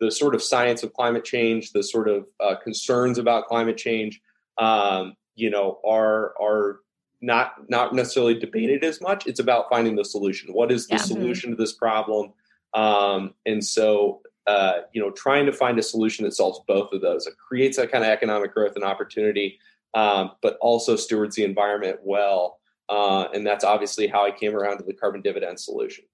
the 0.00 0.10
sort 0.10 0.34
of 0.34 0.42
science 0.42 0.82
of 0.82 0.92
climate 0.94 1.24
change, 1.24 1.72
the 1.72 1.82
sort 1.82 2.08
of 2.08 2.24
concerns 2.62 3.18
about 3.18 3.46
climate 3.46 3.76
change, 3.76 4.20
um, 4.60 5.14
you 5.34 5.50
know, 5.50 5.80
are 5.84 6.34
are 6.40 6.80
not 7.20 7.68
not 7.68 7.94
necessarily 7.94 8.38
debated 8.38 8.84
as 8.84 9.00
much. 9.00 9.26
It's 9.26 9.40
about 9.40 9.68
finding 9.68 9.96
the 9.96 10.04
solution. 10.04 10.52
What 10.54 10.70
is 10.70 10.86
the 10.86 10.94
Yeah. 10.94 11.02
solution 11.02 11.50
to 11.50 11.56
this 11.56 11.72
problem? 11.72 12.32
Um, 12.72 13.34
and 13.46 13.64
so, 13.64 14.22
uh, 14.46 14.82
you 14.92 15.02
know, 15.02 15.10
trying 15.10 15.46
to 15.46 15.52
find 15.52 15.78
a 15.78 15.82
solution 15.82 16.24
that 16.24 16.32
solves 16.32 16.60
both 16.68 16.92
of 16.92 17.00
those. 17.00 17.26
It 17.26 17.34
creates 17.36 17.76
that 17.78 17.90
kind 17.90 18.04
of 18.04 18.10
economic 18.10 18.54
growth 18.54 18.76
and 18.76 18.84
opportunity, 18.84 19.58
um, 19.94 20.32
but 20.40 20.56
also 20.60 20.94
stewards 20.96 21.34
the 21.36 21.44
environment 21.44 21.98
well. 22.04 22.60
Uh, 22.88 23.28
and 23.34 23.46
that's 23.46 23.64
obviously 23.64 24.06
how 24.06 24.24
I 24.24 24.30
came 24.30 24.54
around 24.56 24.78
to 24.78 24.84
the 24.84 24.94
carbon 24.94 25.20
dividend 25.20 25.58
solution. 25.60 26.04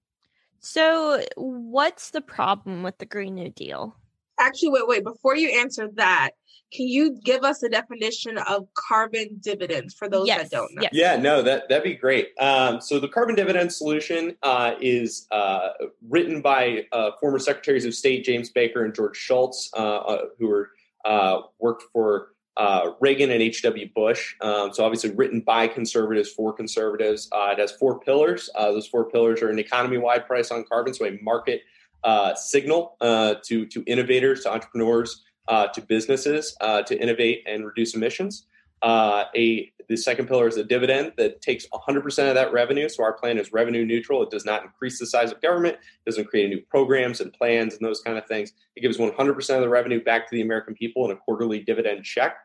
so 0.59 1.23
what's 1.35 2.09
the 2.11 2.21
problem 2.21 2.81
with 2.83 2.97
the 2.97 3.05
Green 3.05 3.35
New 3.35 3.49
Deal? 3.49 3.95
Actually, 4.39 4.69
wait, 4.69 4.87
wait. 4.87 5.03
Before 5.03 5.35
you 5.35 5.49
answer 5.59 5.89
that, 5.95 6.31
can 6.73 6.87
you 6.87 7.19
give 7.23 7.43
us 7.43 7.63
a 7.63 7.69
definition 7.69 8.37
of 8.37 8.67
carbon 8.73 9.39
dividends 9.41 9.93
for 9.93 10.09
those 10.09 10.27
yes, 10.27 10.43
that 10.43 10.51
don't 10.51 10.75
know? 10.75 10.81
Yes. 10.81 10.91
Yeah, 10.93 11.15
no, 11.15 11.41
that 11.41 11.69
that'd 11.69 11.83
be 11.83 11.95
great. 11.95 12.31
Um, 12.39 12.81
so 12.81 12.99
the 12.99 13.07
carbon 13.07 13.35
dividend 13.35 13.71
solution 13.71 14.35
uh, 14.43 14.73
is 14.81 15.27
uh, 15.31 15.69
written 16.09 16.41
by 16.41 16.85
uh, 16.91 17.11
former 17.21 17.39
Secretaries 17.39 17.85
of 17.85 17.93
State 17.95 18.25
James 18.25 18.49
Baker 18.49 18.83
and 18.83 18.93
George 18.93 19.15
Shultz, 19.15 19.69
uh, 19.77 19.97
uh, 19.97 20.25
who 20.37 20.47
were 20.47 20.71
uh, 21.05 21.41
worked 21.59 21.83
for 21.93 22.29
uh, 22.57 22.91
Reagan 22.99 23.29
and 23.31 23.41
H.W. 23.41 23.89
Bush. 23.95 24.35
Um, 24.41 24.73
so 24.73 24.83
obviously 24.83 25.11
written 25.11 25.41
by 25.41 25.67
conservatives 25.67 26.31
for 26.31 26.51
conservatives. 26.51 27.29
Uh, 27.31 27.49
it 27.51 27.59
has 27.59 27.71
four 27.73 27.99
pillars. 27.99 28.49
Uh, 28.55 28.71
those 28.71 28.87
four 28.87 29.09
pillars 29.09 29.41
are 29.41 29.49
an 29.49 29.59
economy-wide 29.59 30.25
price 30.25 30.51
on 30.51 30.65
carbon, 30.65 30.93
so 30.93 31.05
a 31.05 31.17
market 31.21 31.61
uh, 32.07 32.33
signal 32.35 32.95
uh, 33.01 33.35
to 33.43 33.65
to 33.65 33.83
innovators, 33.85 34.41
to 34.43 34.51
entrepreneurs, 34.51 35.25
uh, 35.49 35.67
to 35.67 35.81
businesses 35.81 36.55
to 36.61 36.97
innovate 36.99 37.43
and 37.45 37.65
reduce 37.65 37.95
emissions. 37.95 38.47
a 38.83 39.71
the 39.89 39.95
second 39.95 40.27
pillar 40.27 40.47
is 40.47 40.57
a 40.57 40.65
dividend 40.65 41.13
that 41.17 41.41
takes 41.41 41.65
100% 41.67 42.27
of 42.27 42.35
that 42.35 42.51
revenue. 42.51 42.89
So 42.89 43.03
our 43.03 43.13
plan 43.13 43.37
is 43.37 43.53
revenue 43.53 43.85
neutral. 43.85 44.21
It 44.21 44.29
does 44.29 44.43
not 44.43 44.63
increase 44.63 44.99
the 44.99 45.05
size 45.05 45.31
of 45.31 45.39
government, 45.39 45.77
doesn't 46.05 46.27
create 46.27 46.49
new 46.49 46.59
programs 46.69 47.21
and 47.21 47.31
plans 47.31 47.75
and 47.75 47.85
those 47.85 48.01
kind 48.01 48.17
of 48.17 48.25
things. 48.25 48.51
It 48.75 48.81
gives 48.81 48.97
100% 48.97 49.55
of 49.55 49.61
the 49.61 49.69
revenue 49.69 50.03
back 50.03 50.29
to 50.29 50.35
the 50.35 50.41
American 50.41 50.73
people 50.73 51.05
in 51.05 51.11
a 51.11 51.15
quarterly 51.15 51.59
dividend 51.59 52.03
check. 52.03 52.35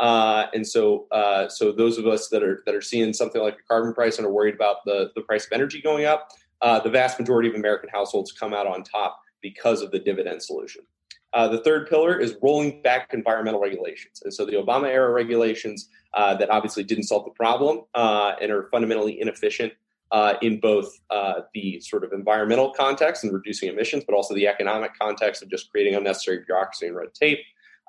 Uh, 0.00 0.46
and 0.54 0.66
so, 0.66 1.06
uh, 1.10 1.48
so 1.48 1.72
those 1.72 1.98
of 1.98 2.06
us 2.06 2.28
that 2.28 2.42
are 2.42 2.62
that 2.66 2.74
are 2.74 2.82
seeing 2.82 3.12
something 3.12 3.40
like 3.40 3.54
a 3.54 3.62
carbon 3.68 3.94
price 3.94 4.18
and 4.18 4.26
are 4.26 4.32
worried 4.32 4.54
about 4.54 4.84
the 4.84 5.10
the 5.14 5.22
price 5.22 5.46
of 5.46 5.52
energy 5.52 5.80
going 5.80 6.04
up, 6.04 6.30
uh, 6.62 6.80
the 6.80 6.90
vast 6.90 7.18
majority 7.18 7.48
of 7.48 7.54
American 7.54 7.88
households 7.90 8.32
come 8.32 8.54
out 8.54 8.66
on 8.66 8.82
top 8.82 9.20
because 9.42 9.82
of 9.82 9.90
the 9.90 9.98
dividend 9.98 10.42
solution. 10.42 10.82
Uh, 11.32 11.48
the 11.48 11.62
third 11.62 11.88
pillar 11.88 12.18
is 12.18 12.36
rolling 12.42 12.80
back 12.82 13.12
environmental 13.12 13.60
regulations, 13.60 14.22
and 14.24 14.32
so 14.32 14.46
the 14.46 14.52
Obama 14.52 14.88
era 14.88 15.10
regulations 15.10 15.88
uh, 16.14 16.34
that 16.34 16.48
obviously 16.50 16.82
didn't 16.82 17.04
solve 17.04 17.24
the 17.24 17.30
problem 17.32 17.82
uh, 17.94 18.32
and 18.40 18.50
are 18.50 18.68
fundamentally 18.70 19.20
inefficient 19.20 19.72
in 20.40 20.58
both 20.60 20.98
the 21.52 21.78
sort 21.80 22.04
of 22.04 22.12
environmental 22.12 22.72
context 22.72 23.24
and 23.24 23.34
reducing 23.34 23.68
emissions, 23.68 24.02
but 24.06 24.14
also 24.14 24.34
the 24.34 24.46
economic 24.46 24.92
context 24.98 25.42
of 25.42 25.50
just 25.50 25.70
creating 25.70 25.94
unnecessary 25.94 26.42
bureaucracy 26.46 26.86
and 26.86 26.96
red 26.96 27.12
tape. 27.12 27.40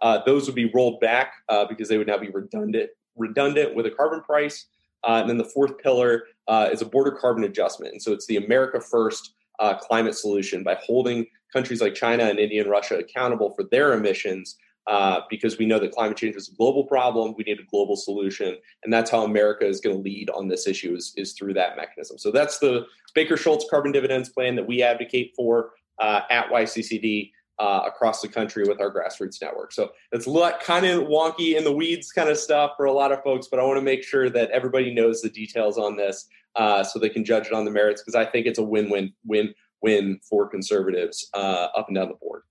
Uh, 0.02 0.20
those 0.26 0.46
would 0.46 0.56
be 0.56 0.70
rolled 0.74 1.00
back 1.00 1.34
uh, 1.50 1.66
because 1.66 1.90
they 1.90 1.98
would 1.98 2.08
now 2.08 2.18
be 2.18 2.30
redundant 2.30 2.90
redundant 3.16 3.74
with 3.74 3.86
a 3.88 3.92
carbon 3.92 4.22
price. 4.22 4.68
Uh, 5.04 5.20
and 5.22 5.30
then 5.30 5.38
the 5.38 5.44
fourth 5.44 5.78
pillar 5.80 6.24
uh, 6.48 6.70
is 6.72 6.82
a 6.82 6.86
border 6.86 7.12
carbon 7.12 7.44
adjustment. 7.44 7.92
And 7.94 8.02
so 8.02 8.14
it's 8.14 8.28
the 8.28 8.38
America 8.38 8.80
First 8.80 9.34
uh, 9.60 9.76
climate 9.76 10.16
solution 10.16 10.64
by 10.64 10.76
holding 10.76 11.26
countries 11.52 11.82
like 11.82 11.96
China 11.96 12.26
and 12.26 12.40
India 12.40 12.62
and 12.62 12.70
Russia 12.70 12.98
accountable 12.98 13.54
for 13.56 13.64
their 13.72 13.94
emissions. 13.94 14.58
Uh, 14.86 15.20
because 15.30 15.58
we 15.58 15.66
know 15.66 15.80
that 15.80 15.92
climate 15.92 16.16
change 16.16 16.34
is 16.38 16.48
a 16.48 16.56
global 16.56 16.86
problem, 16.86 17.34
we 17.38 17.44
need 17.44 17.60
a 17.60 17.64
global 17.64 17.98
solution, 17.98 18.56
and 18.86 18.94
that's 18.94 19.12
how 19.12 19.26
America 19.26 19.68
is 19.68 19.82
going 19.82 19.94
to 19.94 20.02
lead 20.02 20.30
on 20.30 20.48
this 20.48 20.66
issue 20.66 20.96
is, 20.96 21.12
is 21.18 21.34
through 21.34 21.54
that 21.54 21.76
mechanism. 21.76 22.18
So 22.18 22.32
that's 22.32 22.60
the 22.60 22.86
Baker 23.14 23.36
Shultz 23.36 23.66
carbon 23.70 23.92
dividends 23.92 24.30
plan 24.30 24.56
that 24.56 24.66
we 24.66 24.82
advocate 24.82 25.34
for 25.36 25.72
at 26.00 26.50
YCCD 26.50 27.32
uh, 27.60 27.82
across 27.86 28.22
the 28.22 28.28
country 28.28 28.68
with 28.68 28.80
our 28.80 28.94
grassroots 28.94 29.42
network. 29.42 29.72
So 29.72 29.92
it's 30.12 30.28
a 30.28 30.54
kind 30.62 30.86
of 30.86 31.08
wonky 31.08 31.56
in 31.56 31.64
the 31.64 31.72
weeds 31.72 32.12
kind 32.12 32.30
of 32.30 32.38
stuff 32.38 32.74
for 32.78 32.86
a 32.86 32.92
lot 32.92 33.12
of 33.12 33.24
folks, 33.24 33.48
but 33.48 33.60
I 33.60 33.64
want 33.64 33.78
to 33.78 33.84
make 33.84 34.04
sure 34.04 34.30
that 34.30 34.52
everybody 34.52 34.94
knows 34.94 35.22
the 35.22 35.30
details 35.30 35.78
on 35.78 35.98
this 35.98 36.28
uh, 36.58 36.84
so 36.84 37.00
they 37.00 37.10
can 37.10 37.24
judge 37.24 37.48
it 37.48 37.54
on 37.54 37.66
the 37.66 37.72
merits 37.72 38.02
because 38.02 38.16
I 38.16 38.26
think 38.26 38.46
it's 38.46 38.60
a 38.60 38.64
win-win 38.64 39.14
win 39.26 39.54
win 39.82 40.20
for 40.28 40.50
conservatives 40.50 41.30
uh, 41.34 41.68
up 41.76 41.88
and 41.88 41.96
down 41.96 42.10
the 42.10 42.16
board. 42.16 42.42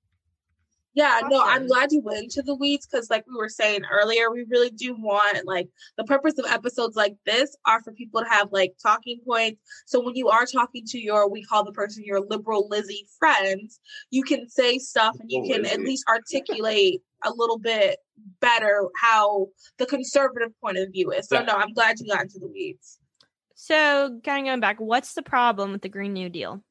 Yeah, 0.96 1.20
no, 1.28 1.42
I'm 1.44 1.66
glad 1.66 1.92
you 1.92 2.00
went 2.00 2.22
into 2.22 2.40
the 2.40 2.54
weeds 2.54 2.86
because, 2.86 3.10
like 3.10 3.26
we 3.26 3.36
were 3.36 3.50
saying 3.50 3.82
earlier, 3.92 4.30
we 4.30 4.46
really 4.48 4.70
do 4.70 4.96
want 4.98 5.46
like 5.46 5.68
the 5.98 6.04
purpose 6.04 6.38
of 6.38 6.46
episodes 6.46 6.96
like 6.96 7.16
this 7.26 7.54
are 7.66 7.82
for 7.82 7.92
people 7.92 8.22
to 8.22 8.28
have 8.30 8.50
like 8.50 8.72
talking 8.82 9.20
points. 9.26 9.60
So 9.84 10.00
when 10.00 10.14
you 10.14 10.30
are 10.30 10.46
talking 10.46 10.86
to 10.86 10.98
your, 10.98 11.28
we 11.28 11.44
call 11.44 11.64
the 11.64 11.72
person 11.72 12.02
your 12.02 12.22
liberal 12.22 12.66
Lizzie 12.70 13.06
friends, 13.18 13.78
you 14.10 14.22
can 14.22 14.48
say 14.48 14.78
stuff 14.78 15.16
and 15.20 15.30
you 15.30 15.42
can 15.42 15.64
Lizzie. 15.64 15.74
at 15.74 15.80
least 15.80 16.04
articulate 16.08 17.02
a 17.24 17.30
little 17.30 17.58
bit 17.58 17.98
better 18.40 18.88
how 18.96 19.48
the 19.76 19.84
conservative 19.84 20.58
point 20.62 20.78
of 20.78 20.90
view 20.92 21.12
is. 21.12 21.28
So 21.28 21.40
yeah. 21.40 21.44
no, 21.44 21.56
I'm 21.56 21.74
glad 21.74 22.00
you 22.00 22.06
got 22.06 22.22
into 22.22 22.38
the 22.38 22.48
weeds. 22.48 23.00
So 23.56 24.20
kind 24.22 24.46
of 24.46 24.50
going 24.50 24.60
back, 24.60 24.78
what's 24.78 25.14
the 25.14 25.22
problem 25.22 25.72
with 25.72 25.80
the 25.80 25.88
Green 25.88 26.12
New 26.12 26.28
Deal? 26.28 26.62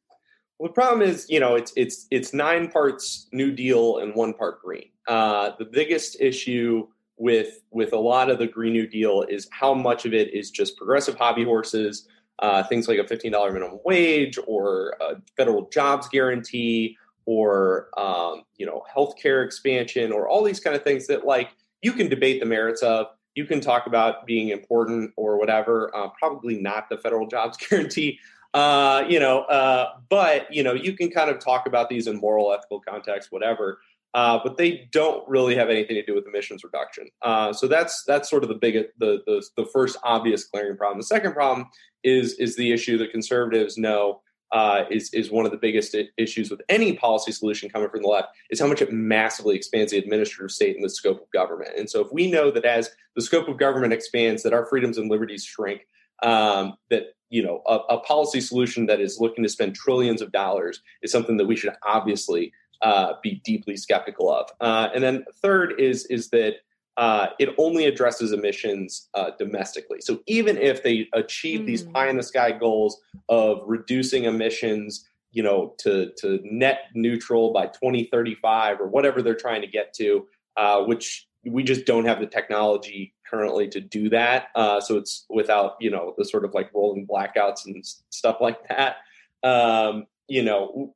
Well, 0.59 0.69
the 0.69 0.73
problem 0.73 1.01
is, 1.01 1.25
you 1.29 1.39
know, 1.39 1.55
it's 1.55 1.73
it's 1.75 2.07
it's 2.11 2.31
nine 2.31 2.69
parts 2.69 3.27
New 3.33 3.51
Deal 3.51 3.97
and 3.97 4.15
one 4.15 4.33
part 4.33 4.61
green. 4.61 4.89
Uh, 5.07 5.51
the 5.57 5.65
biggest 5.65 6.21
issue 6.21 6.87
with 7.17 7.61
with 7.71 7.91
a 7.93 7.97
lot 7.97 8.29
of 8.29 8.37
the 8.37 8.47
Green 8.47 8.71
New 8.71 8.87
Deal 8.87 9.23
is 9.27 9.49
how 9.51 9.73
much 9.73 10.05
of 10.05 10.13
it 10.13 10.33
is 10.33 10.51
just 10.51 10.77
progressive 10.77 11.15
hobby 11.15 11.43
horses, 11.43 12.07
uh, 12.39 12.63
things 12.63 12.87
like 12.87 12.99
a 12.99 13.07
fifteen 13.07 13.31
dollar 13.31 13.51
minimum 13.51 13.79
wage 13.83 14.37
or 14.45 14.95
a 15.01 15.15
federal 15.35 15.67
jobs 15.69 16.07
guarantee 16.07 16.95
or 17.25 17.89
um, 17.97 18.43
you 18.57 18.65
know 18.65 18.83
healthcare 18.95 19.43
expansion 19.43 20.11
or 20.11 20.29
all 20.29 20.43
these 20.43 20.59
kind 20.59 20.75
of 20.75 20.83
things 20.83 21.07
that 21.07 21.25
like 21.25 21.49
you 21.81 21.93
can 21.93 22.07
debate 22.07 22.39
the 22.39 22.45
merits 22.45 22.83
of. 22.83 23.07
You 23.35 23.45
can 23.45 23.61
talk 23.61 23.85
about 23.85 24.25
being 24.25 24.49
important 24.49 25.13
or 25.15 25.37
whatever. 25.37 25.95
Uh, 25.95 26.09
probably 26.09 26.59
not 26.59 26.89
the 26.89 26.97
federal 26.97 27.27
jobs 27.27 27.57
guarantee. 27.69 28.19
Uh, 28.53 29.03
you 29.09 29.19
know, 29.19 29.41
uh, 29.43 29.97
but 30.09 30.51
you 30.53 30.63
know, 30.63 30.73
you 30.73 30.93
can 30.93 31.11
kind 31.11 31.29
of 31.29 31.39
talk 31.39 31.67
about 31.67 31.89
these 31.89 32.07
in 32.07 32.17
moral, 32.19 32.53
ethical 32.53 32.79
context, 32.79 33.31
whatever. 33.31 33.79
Uh, 34.13 34.39
but 34.41 34.55
they 34.55 34.87
don't 34.93 35.27
really 35.27 35.55
have 35.55 35.69
anything 35.69 35.97
to 35.97 36.05
do 36.05 36.15
with 36.15 36.25
emissions 36.25 36.63
reduction. 36.63 37.09
Uh, 37.21 37.51
so 37.51 37.67
that's 37.67 38.05
that's 38.07 38.29
sort 38.29 38.43
of 38.43 38.49
the 38.49 38.55
big 38.55 38.75
the, 38.97 39.21
the 39.25 39.45
the 39.57 39.65
first 39.73 39.97
obvious 40.03 40.45
glaring 40.45 40.77
problem. 40.77 40.97
The 40.97 41.05
second 41.05 41.33
problem 41.33 41.67
is 42.01 42.33
is 42.35 42.55
the 42.55 42.71
issue 42.71 42.97
that 42.99 43.11
conservatives 43.11 43.77
know 43.77 44.21
uh, 44.55 44.85
is 44.89 45.13
is 45.13 45.29
one 45.29 45.45
of 45.45 45.51
the 45.51 45.57
biggest 45.57 45.97
issues 46.17 46.49
with 46.49 46.61
any 46.69 46.93
policy 46.93 47.33
solution 47.33 47.69
coming 47.69 47.89
from 47.89 48.01
the 48.01 48.07
left 48.07 48.29
is 48.49 48.59
how 48.59 48.65
much 48.65 48.81
it 48.81 48.91
massively 48.91 49.53
expands 49.53 49.91
the 49.91 49.97
administrative 49.97 50.49
state 50.49 50.77
and 50.77 50.85
the 50.85 50.89
scope 50.89 51.21
of 51.21 51.29
government. 51.31 51.71
And 51.77 51.89
so 51.89 51.99
if 51.99 52.07
we 52.13 52.31
know 52.31 52.49
that 52.51 52.63
as 52.63 52.89
the 53.15 53.21
scope 53.21 53.49
of 53.49 53.57
government 53.57 53.91
expands, 53.91 54.43
that 54.43 54.53
our 54.53 54.65
freedoms 54.65 54.97
and 54.97 55.11
liberties 55.11 55.43
shrink, 55.43 55.81
um, 56.23 56.77
that 56.89 57.15
you 57.29 57.43
know 57.43 57.63
a, 57.67 57.95
a, 57.95 57.99
policy 57.99 58.39
solution 58.39 58.85
that 58.85 59.01
is 59.01 59.19
looking 59.19 59.43
to 59.43 59.49
spend 59.49 59.75
trillions 59.75 60.21
of 60.21 60.31
dollars 60.31 60.81
is 61.01 61.11
something 61.11 61.35
that 61.35 61.47
we 61.47 61.57
should 61.57 61.73
obviously 61.83 62.53
uh, 62.81 63.15
be 63.21 63.41
deeply 63.43 63.75
skeptical 63.75 64.33
of. 64.33 64.49
Uh, 64.61 64.87
and 64.95 65.03
then 65.03 65.25
third 65.41 65.77
is 65.77 66.05
is 66.05 66.29
that 66.29 66.59
uh, 66.97 67.27
it 67.39 67.49
only 67.57 67.85
addresses 67.85 68.31
emissions 68.31 69.09
uh, 69.13 69.31
domestically. 69.37 69.99
So 70.01 70.21
even 70.27 70.57
if 70.57 70.83
they 70.83 71.09
achieve 71.13 71.61
mm. 71.61 71.65
these 71.65 71.83
pie 71.83 72.09
in 72.09 72.17
the 72.17 72.23
sky 72.23 72.51
goals 72.51 73.01
of 73.27 73.61
reducing 73.65 74.23
emissions, 74.23 75.07
you 75.31 75.43
know, 75.43 75.73
to 75.79 76.11
to 76.17 76.39
net 76.43 76.85
neutral 76.93 77.51
by 77.51 77.67
2035 77.67 78.79
or 78.79 78.87
whatever 78.87 79.21
they're 79.21 79.35
trying 79.35 79.61
to 79.61 79.67
get 79.67 79.93
to, 79.95 80.25
uh, 80.55 80.83
which 80.83 81.27
we 81.45 81.63
just 81.63 81.85
don't 81.85 82.05
have 82.05 82.19
the 82.19 82.25
technology 82.25 83.13
currently 83.29 83.67
to 83.67 83.81
do 83.81 84.09
that. 84.09 84.47
Uh, 84.55 84.79
so 84.79 84.97
it's 84.97 85.25
without 85.29 85.75
you 85.81 85.89
know 85.89 86.13
the 86.17 86.23
sort 86.23 86.45
of 86.45 86.53
like 86.53 86.73
rolling 86.73 87.05
blackouts 87.05 87.65
and 87.65 87.83
stuff 88.09 88.37
like 88.39 88.65
that. 88.69 88.97
Um, 89.43 90.05
you 90.27 90.43
know 90.43 90.95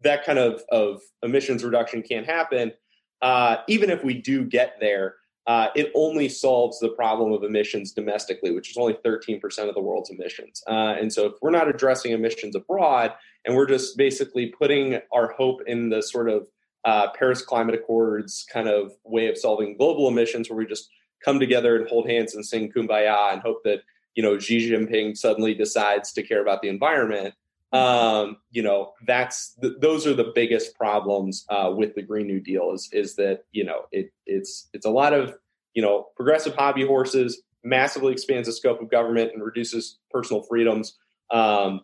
that 0.00 0.24
kind 0.24 0.38
of 0.38 0.62
of 0.70 1.02
emissions 1.22 1.62
reduction 1.62 2.02
can't 2.02 2.26
happen. 2.26 2.72
Uh, 3.20 3.58
even 3.68 3.90
if 3.90 4.02
we 4.02 4.14
do 4.14 4.44
get 4.44 4.76
there, 4.80 5.16
uh, 5.46 5.68
it 5.74 5.92
only 5.94 6.28
solves 6.28 6.78
the 6.78 6.88
problem 6.90 7.32
of 7.32 7.42
emissions 7.42 7.92
domestically, 7.92 8.50
which 8.50 8.70
is 8.70 8.76
only 8.76 8.94
13% 9.04 9.42
of 9.68 9.74
the 9.74 9.80
world's 9.80 10.10
emissions. 10.10 10.62
Uh, 10.66 10.96
and 10.98 11.12
so, 11.12 11.26
if 11.26 11.34
we're 11.42 11.50
not 11.50 11.68
addressing 11.68 12.12
emissions 12.12 12.56
abroad 12.56 13.12
and 13.44 13.54
we're 13.54 13.66
just 13.66 13.96
basically 13.96 14.46
putting 14.46 15.00
our 15.12 15.32
hope 15.32 15.60
in 15.66 15.90
the 15.90 16.02
sort 16.02 16.30
of 16.30 16.48
uh, 16.84 17.08
Paris 17.12 17.42
Climate 17.42 17.74
Accords 17.74 18.46
kind 18.50 18.68
of 18.68 18.92
way 19.04 19.28
of 19.28 19.36
solving 19.36 19.76
global 19.76 20.08
emissions, 20.08 20.48
where 20.48 20.56
we 20.56 20.66
just 20.66 20.88
come 21.22 21.38
together 21.38 21.76
and 21.76 21.88
hold 21.88 22.08
hands 22.08 22.34
and 22.34 22.44
sing 22.44 22.70
kumbaya 22.70 23.32
and 23.32 23.42
hope 23.42 23.62
that 23.64 23.80
you 24.14 24.22
know 24.22 24.38
Xi 24.38 24.70
Jinping 24.70 25.16
suddenly 25.16 25.54
decides 25.54 26.12
to 26.12 26.22
care 26.22 26.40
about 26.40 26.62
the 26.62 26.68
environment. 26.68 27.34
Um, 27.74 28.36
you 28.52 28.62
know, 28.62 28.92
that's 29.04 29.54
th- 29.60 29.74
those 29.80 30.06
are 30.06 30.14
the 30.14 30.30
biggest 30.34 30.76
problems 30.76 31.44
uh, 31.48 31.72
with 31.76 31.94
the 31.96 32.02
Green 32.02 32.28
New 32.28 32.40
Deal 32.40 32.72
is 32.72 32.88
is 32.92 33.16
that 33.16 33.44
you 33.52 33.64
know 33.64 33.86
it 33.90 34.12
it's 34.26 34.68
it's 34.72 34.86
a 34.86 34.90
lot 34.90 35.12
of 35.12 35.34
you 35.74 35.82
know 35.82 36.06
progressive 36.16 36.54
hobby 36.54 36.86
horses, 36.86 37.42
massively 37.64 38.12
expands 38.12 38.46
the 38.46 38.52
scope 38.52 38.80
of 38.80 38.90
government 38.90 39.32
and 39.34 39.42
reduces 39.42 39.98
personal 40.10 40.42
freedoms. 40.42 40.96
Um, 41.30 41.80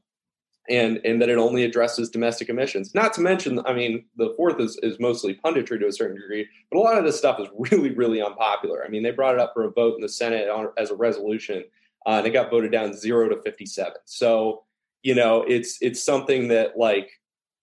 and 0.69 1.01
and 1.05 1.21
that 1.21 1.29
it 1.29 1.39
only 1.39 1.65
addresses 1.65 2.09
domestic 2.09 2.49
emissions. 2.49 2.95
Not 2.95 3.13
to 3.15 3.21
mention, 3.21 3.61
I 3.67 3.73
mean, 3.73 4.05
the 4.17 4.33
fourth 4.37 4.61
is 4.61 4.79
is 4.85 5.01
mostly 5.01 5.35
punditry 5.35 5.81
to 5.81 5.89
a 5.89 5.93
certain 5.93 6.21
degree, 6.21 6.47
but 6.71 6.79
a 6.79 6.81
lot 6.81 6.99
of 6.99 7.05
this 7.05 7.19
stuff 7.19 7.41
is 7.41 7.49
really 7.71 7.91
really 7.91 8.23
unpopular. 8.23 8.85
I 8.85 8.89
mean, 8.89 9.03
they 9.03 9.11
brought 9.11 9.35
it 9.35 9.41
up 9.41 9.53
for 9.55 9.65
a 9.65 9.71
vote 9.71 9.97
in 9.97 10.03
the 10.03 10.09
Senate 10.09 10.49
on, 10.49 10.69
as 10.79 10.91
a 10.91 10.95
resolution, 10.95 11.65
uh, 12.07 12.19
and 12.19 12.27
it 12.27 12.31
got 12.31 12.51
voted 12.51 12.71
down 12.71 12.95
zero 12.95 13.29
to 13.29 13.43
fifty 13.43 13.67
seven. 13.67 13.99
So 14.05 14.63
you 15.03 15.15
know, 15.15 15.43
it's 15.43 15.79
it's 15.81 16.03
something 16.03 16.49
that 16.49 16.77
like 16.77 17.11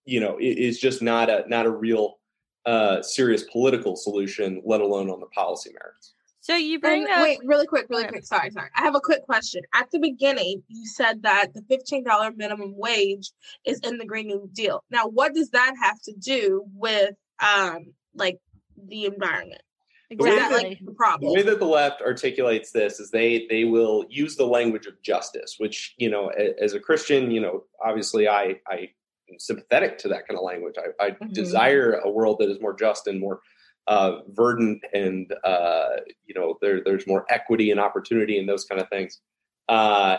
you 0.04 0.20
know 0.20 0.36
is 0.40 0.78
just 0.78 1.02
not 1.02 1.30
a 1.30 1.44
not 1.48 1.66
a 1.66 1.70
real 1.70 2.18
uh, 2.66 3.02
serious 3.02 3.44
political 3.44 3.96
solution, 3.96 4.62
let 4.64 4.80
alone 4.80 5.10
on 5.10 5.20
the 5.20 5.26
policy 5.26 5.70
merits. 5.72 6.14
So 6.40 6.56
you 6.56 6.80
bring 6.80 7.04
and, 7.04 7.12
up 7.12 7.22
wait 7.22 7.38
really 7.44 7.66
quick, 7.66 7.86
really 7.90 8.06
quick. 8.06 8.24
Sorry, 8.24 8.50
sorry. 8.50 8.70
I 8.74 8.80
have 8.82 8.94
a 8.94 9.00
quick 9.00 9.22
question. 9.24 9.62
At 9.74 9.90
the 9.90 9.98
beginning, 9.98 10.62
you 10.68 10.86
said 10.86 11.22
that 11.22 11.52
the 11.54 11.62
fifteen 11.68 12.04
dollar 12.04 12.30
minimum 12.34 12.74
wage 12.76 13.30
is 13.64 13.80
in 13.80 13.98
the 13.98 14.06
Green 14.06 14.28
New 14.28 14.48
Deal. 14.52 14.82
Now, 14.90 15.06
what 15.06 15.34
does 15.34 15.50
that 15.50 15.74
have 15.82 16.00
to 16.02 16.12
do 16.14 16.64
with 16.72 17.14
um 17.40 17.92
like 18.14 18.38
the 18.86 19.04
environment? 19.04 19.60
Exactly. 20.10 20.80
the 20.84 20.92
problem. 20.92 21.28
the 21.30 21.34
way 21.34 21.42
that 21.42 21.58
the 21.58 21.66
left 21.66 22.00
articulates 22.02 22.70
this 22.72 22.98
is 23.00 23.10
they 23.10 23.46
they 23.50 23.64
will 23.64 24.06
use 24.08 24.36
the 24.36 24.46
language 24.46 24.86
of 24.86 25.00
justice 25.02 25.56
which 25.58 25.94
you 25.98 26.08
know 26.10 26.28
as 26.60 26.72
a 26.74 26.80
christian 26.80 27.30
you 27.30 27.40
know 27.40 27.64
obviously 27.84 28.26
i 28.28 28.56
i 28.68 28.88
am 29.30 29.38
sympathetic 29.38 29.98
to 29.98 30.08
that 30.08 30.26
kind 30.26 30.38
of 30.38 30.44
language 30.44 30.76
i, 30.78 31.04
I 31.06 31.10
Mhm. 31.10 31.32
desire 31.34 32.00
a 32.04 32.10
world 32.10 32.38
that 32.40 32.48
is 32.50 32.60
more 32.60 32.74
just 32.74 33.06
and 33.06 33.20
more 33.20 33.40
uh, 33.86 34.20
verdant 34.32 34.82
and 34.92 35.32
uh, 35.44 35.96
you 36.26 36.34
know 36.34 36.58
there, 36.60 36.82
there's 36.84 37.06
more 37.06 37.24
equity 37.30 37.70
and 37.70 37.80
opportunity 37.80 38.38
and 38.38 38.48
those 38.48 38.64
kind 38.64 38.80
of 38.80 38.88
things 38.90 39.20
uh, 39.68 40.18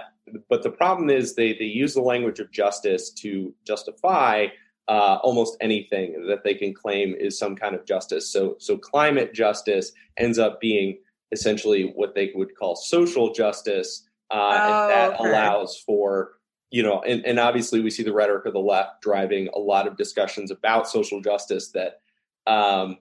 but 0.50 0.62
the 0.64 0.72
problem 0.72 1.10
is 1.10 1.36
they 1.36 1.54
they 1.54 1.66
use 1.66 1.94
the 1.96 2.02
language 2.02 2.40
of 2.40 2.52
justice 2.52 3.12
to 3.12 3.54
justify 3.66 4.48
uh, 4.90 5.20
almost 5.22 5.56
anything 5.62 6.26
that 6.28 6.44
they 6.44 6.56
can 6.56 6.74
claim 6.74 7.14
is 7.14 7.38
some 7.38 7.56
kind 7.56 7.76
of 7.76 7.86
justice. 7.86 8.30
So 8.30 8.56
so 8.60 8.76
climate 8.76 9.34
justice 9.34 9.92
ends 10.18 10.40
up 10.40 10.60
being 10.60 10.98
essentially 11.32 11.94
what 11.96 12.16
they 12.16 12.32
would 12.34 12.58
call 12.58 12.76
social 12.76 13.32
justice, 13.32 14.04
uh, 14.32 14.36
Oh, 14.36 14.84
and 14.84 14.92
that 14.92 15.20
okay. 15.20 15.30
allows 15.30 15.78
for 15.78 16.32
you 16.72 16.84
know, 16.84 17.02
and, 17.02 17.26
and 17.26 17.40
obviously 17.40 17.82
we 17.82 17.90
see 17.90 18.04
the 18.04 18.14
rhetoric 18.14 18.46
of 18.46 18.54
the 18.54 18.60
left 18.60 19.02
driving 19.02 19.50
a 19.56 19.60
lot 19.60 19.88
of 19.88 19.98
discussions 19.98 20.52
about 20.52 20.88
social 20.88 21.20
justice 21.20 21.70
that 21.70 22.02
um, 22.46 22.98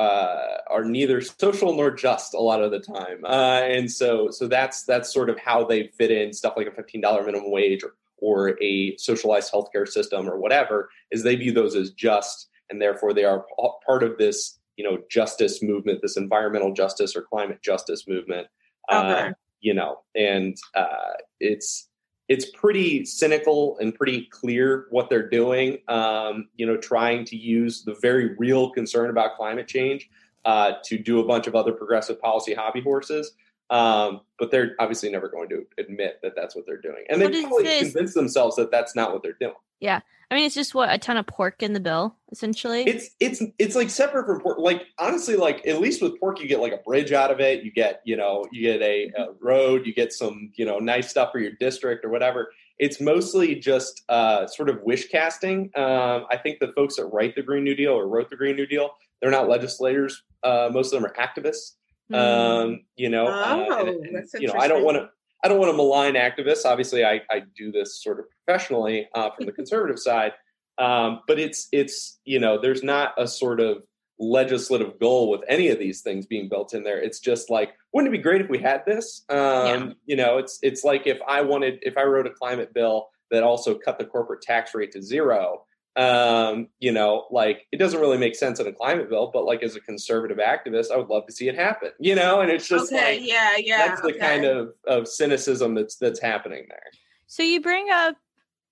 uh, 0.00 0.56
are 0.68 0.84
neither 0.84 1.20
social 1.20 1.74
nor 1.76 1.92
just 1.92 2.34
a 2.34 2.40
lot 2.40 2.60
of 2.62 2.72
the 2.72 2.80
time, 2.80 3.24
uh, 3.24 3.60
and 3.62 3.90
so 3.90 4.30
so 4.30 4.46
that's 4.46 4.84
that's 4.84 5.12
sort 5.12 5.30
of 5.30 5.38
how 5.38 5.64
they 5.64 5.88
fit 5.98 6.12
in 6.12 6.32
stuff 6.32 6.54
like 6.56 6.68
a 6.68 6.72
fifteen 6.72 7.00
dollar 7.00 7.24
minimum 7.24 7.50
wage 7.50 7.82
or 7.82 7.94
or 8.24 8.56
a 8.62 8.96
socialized 8.96 9.52
healthcare 9.52 9.86
system 9.86 10.28
or 10.28 10.38
whatever 10.38 10.88
is 11.10 11.22
they 11.22 11.36
view 11.36 11.52
those 11.52 11.76
as 11.76 11.90
just 11.90 12.48
and 12.70 12.80
therefore 12.80 13.12
they 13.12 13.24
are 13.24 13.44
part 13.86 14.02
of 14.02 14.16
this 14.16 14.58
you 14.76 14.84
know 14.84 14.98
justice 15.10 15.62
movement 15.62 16.00
this 16.00 16.16
environmental 16.16 16.72
justice 16.72 17.14
or 17.14 17.20
climate 17.22 17.60
justice 17.62 18.08
movement 18.08 18.46
uh, 18.88 19.30
you 19.60 19.74
know 19.74 19.98
and 20.14 20.56
uh, 20.74 21.12
it's 21.38 21.88
it's 22.28 22.46
pretty 22.52 23.04
cynical 23.04 23.76
and 23.78 23.94
pretty 23.94 24.26
clear 24.30 24.86
what 24.88 25.10
they're 25.10 25.28
doing 25.28 25.76
um, 25.88 26.48
you 26.56 26.66
know 26.66 26.78
trying 26.78 27.26
to 27.26 27.36
use 27.36 27.84
the 27.84 27.94
very 28.00 28.34
real 28.36 28.70
concern 28.70 29.10
about 29.10 29.36
climate 29.36 29.68
change 29.68 30.08
uh, 30.46 30.72
to 30.82 30.96
do 30.96 31.20
a 31.20 31.26
bunch 31.26 31.46
of 31.46 31.54
other 31.54 31.72
progressive 31.72 32.18
policy 32.20 32.54
hobby 32.54 32.80
horses 32.80 33.32
um, 33.70 34.20
but 34.38 34.50
they're 34.50 34.74
obviously 34.78 35.10
never 35.10 35.28
going 35.28 35.48
to 35.48 35.64
admit 35.78 36.20
that 36.22 36.32
that's 36.36 36.54
what 36.54 36.66
they're 36.66 36.80
doing. 36.80 37.04
And 37.08 37.20
What 37.20 37.32
they 37.32 37.42
probably 37.42 37.64
this? 37.64 37.92
convince 37.92 38.14
themselves 38.14 38.56
that 38.56 38.70
that's 38.70 38.94
not 38.94 39.12
what 39.12 39.22
they're 39.22 39.36
doing. 39.40 39.54
Yeah, 39.80 40.00
I 40.30 40.34
mean, 40.34 40.44
it's 40.44 40.54
just 40.54 40.74
what 40.74 40.92
a 40.92 40.98
ton 40.98 41.16
of 41.16 41.26
pork 41.26 41.62
in 41.62 41.72
the 41.72 41.80
bill, 41.80 42.16
essentially. 42.32 42.82
it's 42.84 43.10
it's 43.20 43.42
it's 43.58 43.76
like 43.76 43.90
separate 43.90 44.26
from 44.26 44.40
pork 44.40 44.58
like 44.58 44.82
honestly 44.98 45.36
like 45.36 45.66
at 45.66 45.80
least 45.80 46.02
with 46.02 46.18
pork 46.18 46.40
you 46.40 46.48
get 46.48 46.60
like 46.60 46.72
a 46.72 46.78
bridge 46.78 47.12
out 47.12 47.30
of 47.30 47.40
it. 47.40 47.64
You 47.64 47.72
get 47.72 48.00
you 48.04 48.16
know 48.16 48.44
you 48.52 48.62
get 48.62 48.82
a, 48.82 49.10
a 49.16 49.26
road. 49.40 49.86
You 49.86 49.94
get 49.94 50.12
some 50.12 50.52
you 50.54 50.64
know 50.64 50.78
nice 50.78 51.10
stuff 51.10 51.32
for 51.32 51.38
your 51.38 51.52
district 51.60 52.04
or 52.04 52.08
whatever. 52.08 52.52
It's 52.78 53.00
mostly 53.00 53.54
just 53.54 54.02
uh, 54.08 54.46
sort 54.48 54.68
of 54.68 54.82
wish 54.82 55.08
casting. 55.08 55.70
Um, 55.76 56.26
i 56.30 56.36
think 56.36 56.58
the 56.58 56.72
folks 56.74 56.96
that 56.96 57.04
write 57.06 57.34
the 57.36 57.42
green 57.42 57.62
new 57.64 57.74
deal 57.76 57.92
or 57.92 58.08
wrote 58.08 58.30
the 58.30 58.36
green 58.36 58.56
new 58.56 58.66
deal 58.66 58.90
they're 59.20 59.30
not 59.30 59.48
legislators. 59.48 60.22
Uh, 60.42 60.68
most 60.70 60.92
of 60.92 61.00
them 61.00 61.10
are 61.10 61.14
activists. 61.14 61.76
Um, 62.12 62.84
you 62.96 63.08
know, 63.08 63.26
Oh, 63.28 63.30
uh, 63.30 63.80
and- 63.80 63.88
and, 64.06 64.16
that's 64.16 64.34
you 64.34 64.48
know, 64.48 64.54
I 64.54 64.68
don't 64.68 64.84
want 64.84 64.96
to, 64.98 65.08
I 65.42 65.48
don't 65.48 65.58
want 65.58 65.70
to 65.72 65.76
malign 65.76 66.14
activists. 66.14 66.64
Obviously, 66.64 67.04
I, 67.04 67.20
I 67.30 67.42
do 67.56 67.70
this 67.72 68.02
sort 68.02 68.18
of 68.18 68.26
professionally 68.44 69.08
uh, 69.14 69.30
from 69.30 69.46
the 69.46 69.52
conservative 69.60 69.98
side, 69.98 70.32
um, 70.78 71.20
but 71.26 71.38
it's, 71.38 71.68
it's, 71.72 72.18
you 72.24 72.38
know, 72.40 72.58
there's 72.60 72.82
not 72.82 73.14
a 73.18 73.26
sort 73.28 73.60
of 73.60 73.82
legislative 74.18 74.98
goal 75.00 75.28
with 75.30 75.42
any 75.48 75.68
of 75.68 75.78
these 75.78 76.00
things 76.02 76.24
being 76.26 76.48
built 76.48 76.72
in 76.74 76.82
there. 76.84 77.00
It's 77.00 77.20
just 77.20 77.50
like, 77.50 77.74
wouldn't 77.92 78.12
it 78.14 78.16
be 78.16 78.22
great 78.22 78.40
if 78.40 78.48
we 78.48 78.58
had 78.58 78.84
this? 78.86 79.24
Um, 79.28 79.38
Yeah. 79.38 79.92
You 80.06 80.16
know, 80.16 80.38
it's, 80.38 80.58
it's 80.62 80.84
like 80.84 81.06
if 81.06 81.18
I 81.28 81.40
wanted, 81.42 81.78
if 81.82 81.96
I 81.96 82.04
wrote 82.04 82.26
a 82.26 82.30
climate 82.30 82.72
bill 82.72 83.08
that 83.30 83.42
also 83.42 83.76
cut 83.76 83.98
the 83.98 84.04
corporate 84.04 84.42
tax 84.42 84.74
rate 84.74 84.92
to 84.92 85.02
zero. 85.02 85.64
Um, 85.96 86.68
you 86.80 86.90
know, 86.90 87.26
like 87.30 87.66
it 87.70 87.76
doesn't 87.76 88.00
really 88.00 88.18
make 88.18 88.34
sense 88.34 88.58
in 88.58 88.66
a 88.66 88.72
climate 88.72 89.08
bill, 89.08 89.30
but 89.32 89.44
like 89.44 89.62
as 89.62 89.76
a 89.76 89.80
conservative 89.80 90.38
activist, 90.38 90.90
I 90.90 90.96
would 90.96 91.08
love 91.08 91.26
to 91.26 91.32
see 91.32 91.48
it 91.48 91.54
happen. 91.54 91.90
You 92.00 92.16
know, 92.16 92.40
and 92.40 92.50
it's 92.50 92.66
just 92.66 92.92
okay, 92.92 93.18
like 93.18 93.28
yeah, 93.28 93.56
yeah. 93.58 93.86
that's 93.86 94.00
the 94.00 94.08
okay. 94.08 94.18
kind 94.18 94.44
of 94.44 94.74
of 94.86 95.06
cynicism 95.06 95.74
that's 95.74 95.96
that's 95.96 96.20
happening 96.20 96.66
there. 96.68 96.90
So 97.26 97.42
you 97.44 97.60
bring 97.60 97.90
up 97.90 98.16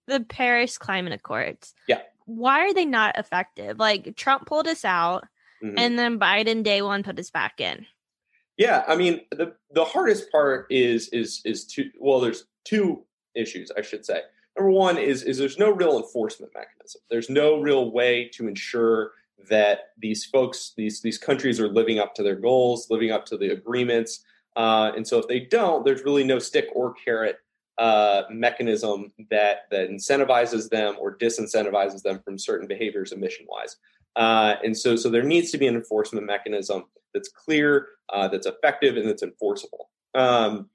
the 0.09 0.21
Paris 0.21 0.79
Climate 0.79 1.13
Accords. 1.13 1.75
Yeah. 1.87 2.01
Why 2.25 2.61
are 2.67 2.75
they 2.75 2.85
not 2.87 3.17
effective? 3.19 3.79
Like 3.79 4.17
Trump 4.17 4.47
pulled 4.47 4.67
us 4.67 4.85
out, 4.85 5.25
Mhm. 5.63 5.75
and 5.77 5.99
then 5.99 6.19
Biden 6.19 6.65
day 6.65 6.83
one 6.83 7.05
put 7.05 7.19
us 7.21 7.31
back 7.31 7.61
in. 7.61 7.87
Yeah, 8.57 8.85
I 8.89 8.97
mean 8.97 9.21
the 9.31 9.55
the 9.71 9.85
hardest 9.85 10.31
part 10.33 10.67
is 10.71 11.09
is 11.11 11.41
is 11.45 11.67
two. 11.67 11.91
Well, 12.01 12.19
there's 12.21 12.47
two 12.65 13.05
issues 13.35 13.71
I 13.77 13.83
should 13.83 14.05
say. 14.05 14.23
Number 14.57 14.71
one 14.71 14.99
is 14.99 15.23
is 15.23 15.39
there's 15.39 15.59
no 15.59 15.71
real 15.71 15.97
enforcement 15.97 16.53
mechanism. 16.55 17.01
There's 17.11 17.31
no 17.31 17.61
real 17.61 17.91
way 17.91 18.29
to 18.35 18.49
ensure 18.49 19.13
that 19.49 19.91
these 19.99 20.25
folks, 20.27 20.73
these 20.77 21.01
these 21.01 21.19
countries, 21.19 21.59
are 21.59 21.69
living 21.69 21.99
up 21.99 22.15
to 22.17 22.23
their 22.23 22.37
goals, 22.37 22.89
living 22.91 23.11
up 23.11 23.25
to 23.27 23.37
the 23.37 23.51
agreements. 23.53 24.25
Uh, 24.55 24.93
and 24.95 25.07
so 25.07 25.19
if 25.19 25.27
they 25.29 25.41
don't, 25.41 25.85
there's 25.85 26.03
really 26.03 26.25
no 26.25 26.39
stick 26.39 26.69
or 26.75 26.93
carrot 26.93 27.39
uh, 27.79 28.23
mechanism 28.31 29.11
that 29.31 29.63
that 29.71 29.89
incentivizes 29.89 30.69
them 30.69 30.97
or 31.01 31.17
disincentivizes 31.17 32.03
them 32.03 32.21
from 32.25 32.39
certain 32.39 32.69
behaviors 32.69 33.13
emission 33.13 33.47
wise. 33.49 33.77
Uh, 34.17 34.57
and 34.63 34.77
so 34.77 34.97
so 34.97 35.09
there 35.09 35.23
needs 35.23 35.51
to 35.51 35.59
be 35.59 35.67
an 35.67 35.75
enforcement 35.75 36.27
mechanism 36.27 36.85
that's 37.15 37.31
clear, 37.31 37.89
uh, 38.13 38.29
that's 38.29 38.47
effective, 38.47 38.97
and 38.97 39.09
that's 39.09 39.23
enforceable. 39.23 39.89
Um, 40.15 40.69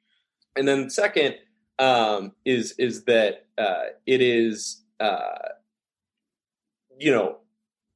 and 0.56 0.68
then 0.68 0.90
second 0.90 1.36
um, 1.80 2.34
is 2.46 2.74
is 2.78 3.04
that 3.06 3.46
uh, 3.58 3.86
it 4.06 4.22
is 4.22 4.84
uh, 5.00 5.50
you 7.00 7.12
know 7.12 7.38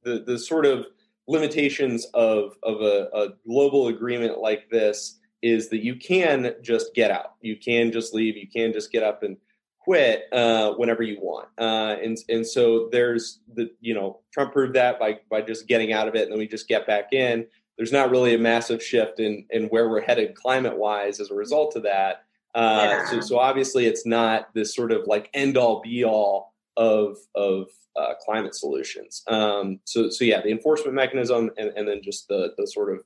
the 0.04 0.22
the 0.26 0.38
sort 0.38 0.66
of 0.66 0.86
limitations 1.28 2.06
of 2.14 2.56
of 2.62 2.80
a, 2.80 3.08
a 3.14 3.28
global 3.46 3.88
agreement 3.88 4.38
like 4.38 4.68
this 4.70 5.18
is 5.42 5.68
that 5.70 5.82
you 5.82 5.96
can 5.96 6.54
just 6.62 6.94
get 6.94 7.10
out, 7.10 7.34
you 7.40 7.56
can 7.56 7.90
just 7.90 8.14
leave, 8.14 8.36
you 8.36 8.48
can 8.48 8.72
just 8.72 8.92
get 8.92 9.02
up 9.02 9.24
and 9.24 9.36
quit 9.80 10.24
uh, 10.32 10.72
whenever 10.74 11.02
you 11.02 11.18
want, 11.20 11.48
uh, 11.58 11.96
and 12.02 12.16
and 12.28 12.46
so 12.46 12.88
there's 12.92 13.40
the 13.54 13.70
you 13.80 13.94
know 13.94 14.20
Trump 14.32 14.52
proved 14.52 14.74
that 14.74 15.00
by 15.00 15.18
by 15.30 15.42
just 15.42 15.66
getting 15.66 15.92
out 15.92 16.08
of 16.08 16.14
it, 16.14 16.22
and 16.22 16.32
then 16.32 16.38
we 16.38 16.46
just 16.46 16.68
get 16.68 16.86
back 16.86 17.12
in. 17.12 17.46
There's 17.76 17.92
not 17.92 18.10
really 18.10 18.34
a 18.34 18.38
massive 18.38 18.82
shift 18.82 19.18
in 19.18 19.44
in 19.50 19.64
where 19.66 19.88
we're 19.88 20.02
headed 20.02 20.36
climate 20.36 20.78
wise 20.78 21.18
as 21.18 21.30
a 21.30 21.34
result 21.34 21.74
of 21.74 21.82
that. 21.82 22.24
Uh, 22.54 22.80
Yeah. 22.82 23.10
So 23.10 23.20
so 23.20 23.38
obviously 23.38 23.86
it's 23.86 24.06
not 24.06 24.52
this 24.54 24.74
sort 24.74 24.92
of 24.92 25.06
like 25.06 25.30
end 25.34 25.56
all 25.56 25.80
be 25.80 26.04
all 26.04 26.54
of 26.76 27.16
of 27.34 27.68
uh, 27.96 28.14
climate 28.24 28.54
solutions. 28.54 29.22
Um, 29.26 29.80
so 29.84 30.08
so 30.10 30.24
yeah, 30.24 30.40
the 30.40 30.50
enforcement 30.50 30.94
mechanism 30.94 31.50
and, 31.58 31.70
and 31.76 31.86
then 31.88 32.02
just 32.02 32.28
the 32.28 32.52
the 32.56 32.66
sort 32.66 32.94
of 32.94 33.04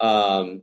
um, 0.00 0.62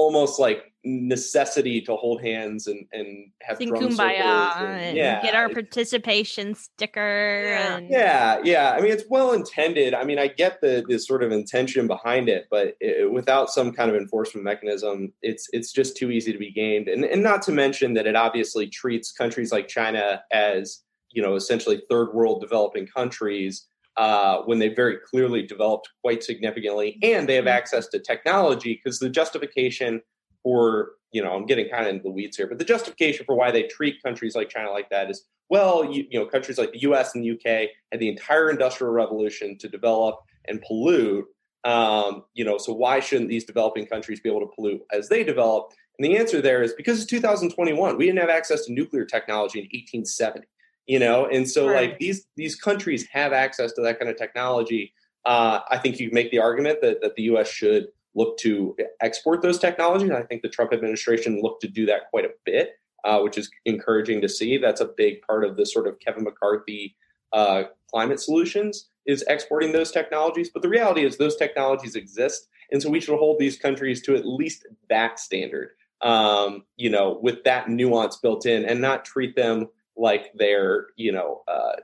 almost 0.00 0.40
like 0.40 0.64
necessity 0.82 1.78
to 1.82 1.94
hold 1.94 2.22
hands 2.22 2.66
and 2.66 2.86
and 2.92 3.30
have 3.42 3.58
Sing 3.58 3.68
drum 3.68 3.82
kumbaya 3.82 4.22
circles 4.22 4.54
and- 4.56 4.80
and 4.80 4.96
yeah 4.96 5.20
get 5.22 5.34
our 5.34 5.50
participation 5.50 6.54
sticker. 6.54 7.42
Yeah. 7.44 7.76
And 7.76 7.90
yeah, 7.90 8.40
yeah. 8.42 8.72
I 8.76 8.80
mean, 8.80 8.90
it's 8.90 9.04
well 9.10 9.32
intended. 9.32 9.92
I 9.92 10.04
mean, 10.04 10.18
I 10.18 10.28
get 10.28 10.60
the 10.62 10.82
the 10.88 10.98
sort 10.98 11.22
of 11.22 11.32
intention 11.32 11.86
behind 11.86 12.28
it, 12.30 12.46
but 12.50 12.76
it, 12.80 13.10
without 13.12 13.50
some 13.50 13.72
kind 13.72 13.90
of 13.90 13.96
enforcement 13.96 14.44
mechanism, 14.44 15.12
it's 15.20 15.48
it's 15.52 15.72
just 15.72 15.96
too 15.96 16.10
easy 16.10 16.32
to 16.32 16.38
be 16.38 16.50
gamed. 16.50 16.88
And 16.88 17.04
and 17.04 17.22
not 17.22 17.42
to 17.42 17.52
mention 17.52 17.92
that 17.94 18.06
it 18.06 18.16
obviously 18.16 18.66
treats 18.66 19.12
countries 19.12 19.52
like 19.52 19.68
China 19.68 20.22
as 20.32 20.82
you 21.10 21.20
know 21.22 21.34
essentially 21.34 21.82
third 21.90 22.14
world 22.14 22.40
developing 22.40 22.86
countries 22.86 23.66
uh, 24.00 24.40
when 24.46 24.58
they 24.58 24.68
very 24.68 24.96
clearly 24.96 25.42
developed 25.42 25.90
quite 26.00 26.22
significantly, 26.22 26.98
and 27.02 27.28
they 27.28 27.34
have 27.34 27.46
access 27.46 27.86
to 27.86 27.98
technology 27.98 28.80
because 28.82 28.98
the 28.98 29.10
justification 29.10 30.00
for 30.42 30.92
you 31.12 31.22
know 31.22 31.32
I'm 31.32 31.44
getting 31.44 31.68
kind 31.68 31.84
of 31.84 31.90
into 31.90 32.04
the 32.04 32.10
weeds 32.10 32.38
here, 32.38 32.46
but 32.46 32.58
the 32.58 32.64
justification 32.64 33.26
for 33.26 33.34
why 33.34 33.50
they 33.50 33.64
treat 33.64 34.02
countries 34.02 34.34
like 34.34 34.48
China 34.48 34.70
like 34.70 34.88
that 34.88 35.10
is 35.10 35.26
well, 35.50 35.84
you, 35.84 36.06
you 36.08 36.18
know, 36.18 36.24
countries 36.24 36.56
like 36.56 36.72
the 36.72 36.80
U.S. 36.80 37.14
and 37.14 37.22
the 37.22 37.32
UK 37.32 37.68
had 37.92 38.00
the 38.00 38.08
entire 38.08 38.48
industrial 38.48 38.94
revolution 38.94 39.58
to 39.58 39.68
develop 39.68 40.20
and 40.48 40.62
pollute. 40.62 41.26
Um, 41.64 42.22
you 42.32 42.44
know, 42.44 42.56
so 42.56 42.72
why 42.72 43.00
shouldn't 43.00 43.28
these 43.28 43.44
developing 43.44 43.84
countries 43.84 44.20
be 44.20 44.30
able 44.30 44.40
to 44.40 44.54
pollute 44.54 44.80
as 44.94 45.10
they 45.10 45.24
develop? 45.24 45.72
And 45.98 46.06
the 46.06 46.16
answer 46.16 46.40
there 46.40 46.62
is 46.62 46.72
because 46.72 47.02
it's 47.02 47.10
2021. 47.10 47.98
We 47.98 48.06
didn't 48.06 48.20
have 48.20 48.30
access 48.30 48.64
to 48.64 48.72
nuclear 48.72 49.04
technology 49.04 49.58
in 49.58 49.64
1870. 49.64 50.46
You 50.90 50.98
know, 50.98 51.26
and 51.26 51.48
so 51.48 51.68
Right. 51.68 51.90
like 51.90 51.98
these 51.98 52.26
these 52.36 52.56
countries 52.56 53.02
have 53.12 53.32
access 53.32 53.72
to 53.74 53.80
that 53.82 53.98
kind 53.98 54.10
of 54.10 54.16
technology. 54.16 54.92
Uh, 55.24 55.60
I 55.74 55.78
think 55.78 56.00
you 56.00 56.10
make 56.12 56.30
the 56.30 56.40
argument 56.48 56.80
that 56.82 57.00
that 57.02 57.14
the 57.16 57.24
U.S. 57.32 57.48
should 57.48 57.84
look 58.14 58.36
to 58.38 58.76
export 59.00 59.40
those 59.42 59.58
technologies. 59.58 60.10
I 60.10 60.22
think 60.22 60.42
the 60.42 60.48
Trump 60.48 60.72
administration 60.72 61.40
looked 61.44 61.60
to 61.62 61.68
do 61.68 61.86
that 61.86 62.10
quite 62.10 62.24
a 62.24 62.32
bit 62.44 62.70
uh, 63.04 63.20
which 63.20 63.38
is 63.38 63.50
encouraging 63.64 64.20
to 64.20 64.28
see. 64.28 64.56
That's 64.56 64.80
a 64.80 64.90
big 64.96 65.22
part 65.22 65.44
of 65.44 65.56
the 65.56 65.66
sort 65.66 65.86
of 65.86 65.98
Kevin 66.00 66.24
McCarthy 66.24 66.96
uh, 67.32 67.64
climate 67.90 68.20
solutions 68.20 68.88
is 69.06 69.24
exporting 69.28 69.72
those 69.72 69.90
technologies. 69.90 70.50
But 70.52 70.62
the 70.62 70.68
reality 70.68 71.04
is 71.04 71.16
those 71.16 71.36
technologies 71.36 71.94
exist 71.96 72.48
And 72.72 72.80
so 72.80 72.88
we 72.88 73.00
should 73.00 73.18
hold 73.18 73.40
these 73.40 73.58
countries 73.58 74.00
to 74.02 74.14
at 74.14 74.24
least 74.24 74.64
that 74.88 75.18
standard, 75.18 75.70
um, 76.02 76.64
you 76.76 76.88
know, 76.88 77.18
with 77.20 77.42
that 77.44 77.68
nuance 77.68 78.16
built 78.16 78.46
in 78.46 78.64
and 78.64 78.80
not 78.80 79.04
treat 79.04 79.34
them 79.34 79.66
like 80.00 80.32
they're, 80.34 80.88
you 80.96 81.12
know, 81.12 81.42
uh, 81.46 81.76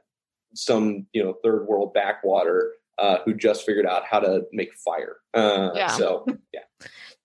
some, 0.54 1.06
you 1.12 1.22
know, 1.22 1.34
third 1.44 1.66
world 1.66 1.92
backwater 1.94 2.72
uh, 2.98 3.18
who 3.24 3.34
just 3.34 3.64
figured 3.64 3.86
out 3.86 4.04
how 4.04 4.20
to 4.20 4.44
make 4.52 4.74
fire. 4.74 5.16
Uh, 5.34 5.70
yeah. 5.74 5.88
So, 5.88 6.26
yeah. 6.52 6.60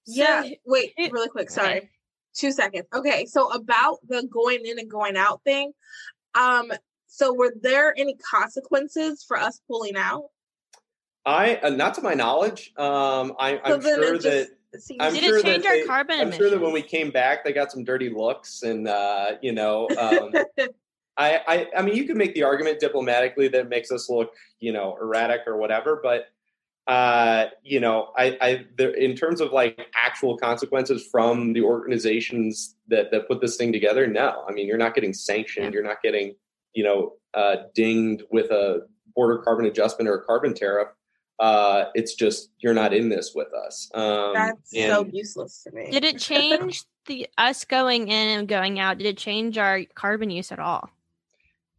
yeah. 0.06 0.44
Wait, 0.66 0.94
really 0.98 1.30
quick. 1.30 1.50
Sorry. 1.50 1.90
Two 2.36 2.52
seconds. 2.52 2.86
Okay. 2.94 3.26
So 3.26 3.50
about 3.52 3.98
the 4.08 4.28
going 4.32 4.66
in 4.66 4.80
and 4.80 4.90
going 4.90 5.18
out 5.18 5.42
thing, 5.44 5.72
um, 6.36 6.72
so 7.08 7.34
were 7.34 7.54
there 7.62 7.94
any 7.98 8.16
consequences 8.16 9.24
for 9.28 9.38
us 9.38 9.60
pulling 9.68 9.98
out? 9.98 10.26
I 11.26 11.58
uh, 11.58 11.70
not 11.70 11.94
to 11.96 12.02
my 12.02 12.14
knowledge. 12.14 12.74
Um, 12.78 13.34
I, 13.38 13.60
am 13.64 13.82
sure 13.82 14.18
that. 14.18 14.48
I'm 15.02 15.14
Did 15.14 15.24
sure 15.24 15.38
it 15.40 15.44
change 15.44 15.66
our 15.66 15.74
they, 15.74 15.84
carbon 15.84 16.20
I'm 16.22 16.32
sure 16.32 16.50
that 16.50 16.60
when 16.60 16.72
we 16.72 16.82
came 16.82 17.12
back, 17.12 17.44
they 17.44 17.52
got 17.52 17.72
some 17.72 17.84
dirty 17.84 18.10
looks, 18.10 18.64
and 18.64 18.88
uh, 18.88 19.34
you 19.42 19.52
know, 19.52 19.90
um, 20.00 20.32
I, 21.22 21.42
I, 21.48 21.68
I 21.78 21.82
mean, 21.84 21.96
you 21.96 22.06
can 22.06 22.18
make 22.18 22.34
the 22.34 22.44
argument 22.44 22.80
diplomatically 22.80 23.48
that 23.50 23.70
makes 23.70 23.92
us 23.92 24.10
look, 24.10 24.34
you 24.60 24.72
know, 24.72 24.98
erratic 25.00 25.42
or 25.46 25.58
whatever, 25.58 26.00
but 26.02 26.28
uh, 26.88 27.46
you 27.64 27.80
know, 27.80 28.10
I, 28.18 28.38
I, 28.42 28.66
there, 28.76 28.90
in 28.90 29.16
terms 29.16 29.40
of 29.40 29.52
like 29.52 29.80
actual 29.96 30.38
consequences 30.38 31.08
from 31.12 31.54
the 31.54 31.62
organizations 31.62 32.76
that 32.88 33.12
that 33.12 33.28
put 33.28 33.40
this 33.40 33.56
thing 33.56 33.72
together, 33.72 34.08
no. 34.08 34.44
I 34.48 34.52
mean, 34.52 34.68
you're 34.68 34.80
not 34.80 34.96
getting 34.96 35.14
sanctioned. 35.14 35.68
Yeah. 35.68 35.72
You're 35.72 35.84
not 35.84 36.02
getting, 36.02 36.36
you 36.74 36.84
know, 36.84 37.14
uh, 37.34 37.58
dinged 37.76 38.24
with 38.32 38.50
a 38.50 38.88
border 39.16 39.38
carbon 39.38 39.68
adjustment 39.68 40.10
or 40.10 40.16
a 40.16 40.26
carbon 40.26 40.54
tariff. 40.54 40.88
Uh, 41.40 41.86
it's 41.94 42.16
just 42.16 42.50
you're 42.60 42.74
not 42.74 42.94
in 42.94 43.10
this 43.10 43.34
with 43.34 43.54
us. 43.54 43.90
Um, 43.94 44.34
That's 44.34 44.74
and, 44.76 44.92
so 44.92 45.10
useless 45.12 45.64
to 45.64 45.72
me. 45.72 45.92
Did 45.92 46.04
it 46.04 46.18
change 46.18 46.84
the 47.06 47.28
us 47.38 47.64
going 47.64 48.08
in 48.08 48.40
and 48.40 48.48
going 48.48 48.80
out? 48.80 48.98
Did 48.98 49.08
it 49.08 49.18
change 49.18 49.58
our 49.58 49.82
carbon 49.94 50.32
use 50.32 50.52
at 50.52 50.60
all? 50.60 50.90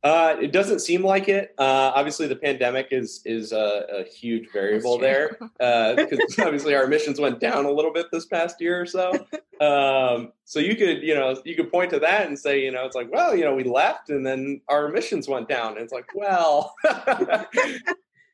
Uh, 0.03 0.35
it 0.41 0.51
doesn't 0.51 0.81
seem 0.81 1.05
like 1.05 1.29
it. 1.29 1.55
Uh, 1.59 1.93
obviously, 1.95 2.27
the 2.27 2.37
pandemic 2.37 2.89
is 2.91 3.23
is 3.25 3.53
a, 3.53 3.87
a 3.89 4.05
huge 4.05 4.51
variable 4.53 4.99
there 4.99 5.37
because 5.39 6.39
uh, 6.39 6.43
obviously 6.45 6.75
our 6.75 6.85
emissions 6.85 7.21
went 7.21 7.39
down 7.39 7.67
a 7.67 7.71
little 7.71 7.93
bit 7.93 8.07
this 8.11 8.27
past 8.27 8.61
year 8.61 8.81
or 8.81 8.87
so. 8.87 9.13
Um, 9.61 10.33
so 10.45 10.59
you 10.59 10.75
could 10.75 11.05
you 11.05 11.15
know 11.15 11.41
you 11.45 11.55
could 11.55 11.71
point 11.71 11.91
to 11.91 12.01
that 12.01 12.27
and 12.27 12.37
say 12.37 12.65
you 12.65 12.73
know 12.73 12.85
it's 12.85 12.97
like 12.97 13.13
well 13.13 13.37
you 13.37 13.45
know 13.45 13.55
we 13.55 13.63
left 13.63 14.11
and 14.11 14.27
then 14.27 14.61
our 14.69 14.89
emissions 14.89 15.29
went 15.29 15.49
down. 15.49 15.75
And 15.75 15.83
it's 15.83 15.93
like 15.93 16.07
well. 16.17 16.75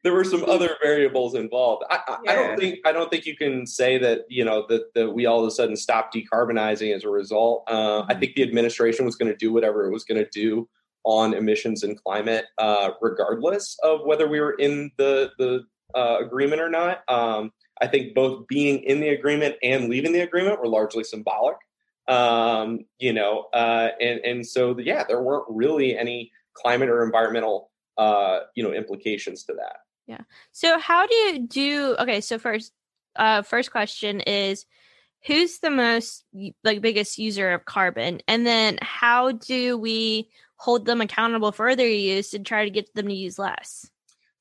there 0.04 0.14
were 0.14 0.24
some 0.24 0.42
other 0.44 0.76
variables 0.82 1.34
involved. 1.34 1.84
I, 1.90 1.98
yeah. 2.24 2.30
I, 2.30 2.34
don't 2.34 2.58
think 2.58 2.78
I 2.86 2.92
don't 2.92 3.10
think 3.10 3.26
you 3.26 3.36
can 3.36 3.66
say 3.66 3.98
that 3.98 4.20
you 4.30 4.42
know 4.42 4.64
that, 4.68 4.94
that 4.94 5.10
we 5.10 5.26
all 5.26 5.40
of 5.40 5.46
a 5.46 5.50
sudden 5.50 5.76
stopped 5.76 6.14
decarbonizing 6.14 6.96
as 6.96 7.04
a 7.04 7.10
result. 7.10 7.64
Uh, 7.66 7.74
mm-hmm. 7.74 8.10
I 8.10 8.14
think 8.14 8.34
the 8.34 8.42
administration 8.42 9.04
was 9.04 9.16
going 9.16 9.30
to 9.30 9.36
do 9.36 9.52
whatever 9.52 9.86
it 9.86 9.92
was 9.92 10.04
going 10.04 10.24
to 10.24 10.30
do 10.30 10.66
on 11.08 11.32
emissions 11.32 11.82
and 11.82 12.00
climate, 12.04 12.44
uh, 12.58 12.90
regardless 13.00 13.78
of 13.82 14.00
whether 14.04 14.28
we 14.28 14.40
were 14.40 14.52
in 14.52 14.90
the 14.98 15.30
the 15.38 15.64
uh, 15.94 16.18
agreement 16.20 16.60
or 16.60 16.68
not. 16.68 17.02
Um, 17.08 17.50
I 17.80 17.86
think 17.86 18.14
both 18.14 18.46
being 18.46 18.82
in 18.82 19.00
the 19.00 19.08
agreement 19.08 19.56
and 19.62 19.88
leaving 19.88 20.12
the 20.12 20.20
agreement 20.20 20.60
were 20.60 20.68
largely 20.68 21.04
symbolic. 21.04 21.56
Um, 22.08 22.80
you 22.98 23.14
know, 23.14 23.46
uh, 23.54 23.88
and 23.98 24.20
and 24.20 24.46
so 24.46 24.78
yeah, 24.78 25.04
there 25.08 25.22
weren't 25.22 25.46
really 25.48 25.96
any 25.96 26.30
climate 26.52 26.90
or 26.90 27.02
environmental 27.02 27.70
uh, 27.96 28.40
you 28.54 28.62
know 28.62 28.74
implications 28.74 29.44
to 29.44 29.54
that. 29.54 29.76
Yeah. 30.06 30.20
So 30.52 30.78
how 30.78 31.06
do 31.06 31.14
you 31.14 31.46
do? 31.46 31.96
Okay, 31.98 32.20
so 32.20 32.38
first, 32.38 32.72
uh, 33.16 33.40
first 33.40 33.70
question 33.70 34.20
is 34.20 34.66
who's 35.26 35.58
the 35.58 35.70
most 35.70 36.24
like 36.64 36.80
biggest 36.80 37.18
user 37.18 37.52
of 37.52 37.64
carbon 37.64 38.20
and 38.28 38.46
then 38.46 38.78
how 38.82 39.32
do 39.32 39.76
we 39.76 40.28
hold 40.56 40.86
them 40.86 41.00
accountable 41.00 41.52
for 41.52 41.74
their 41.76 41.88
use 41.88 42.34
and 42.34 42.44
try 42.44 42.64
to 42.64 42.70
get 42.70 42.92
them 42.94 43.08
to 43.08 43.14
use 43.14 43.38
less? 43.38 43.90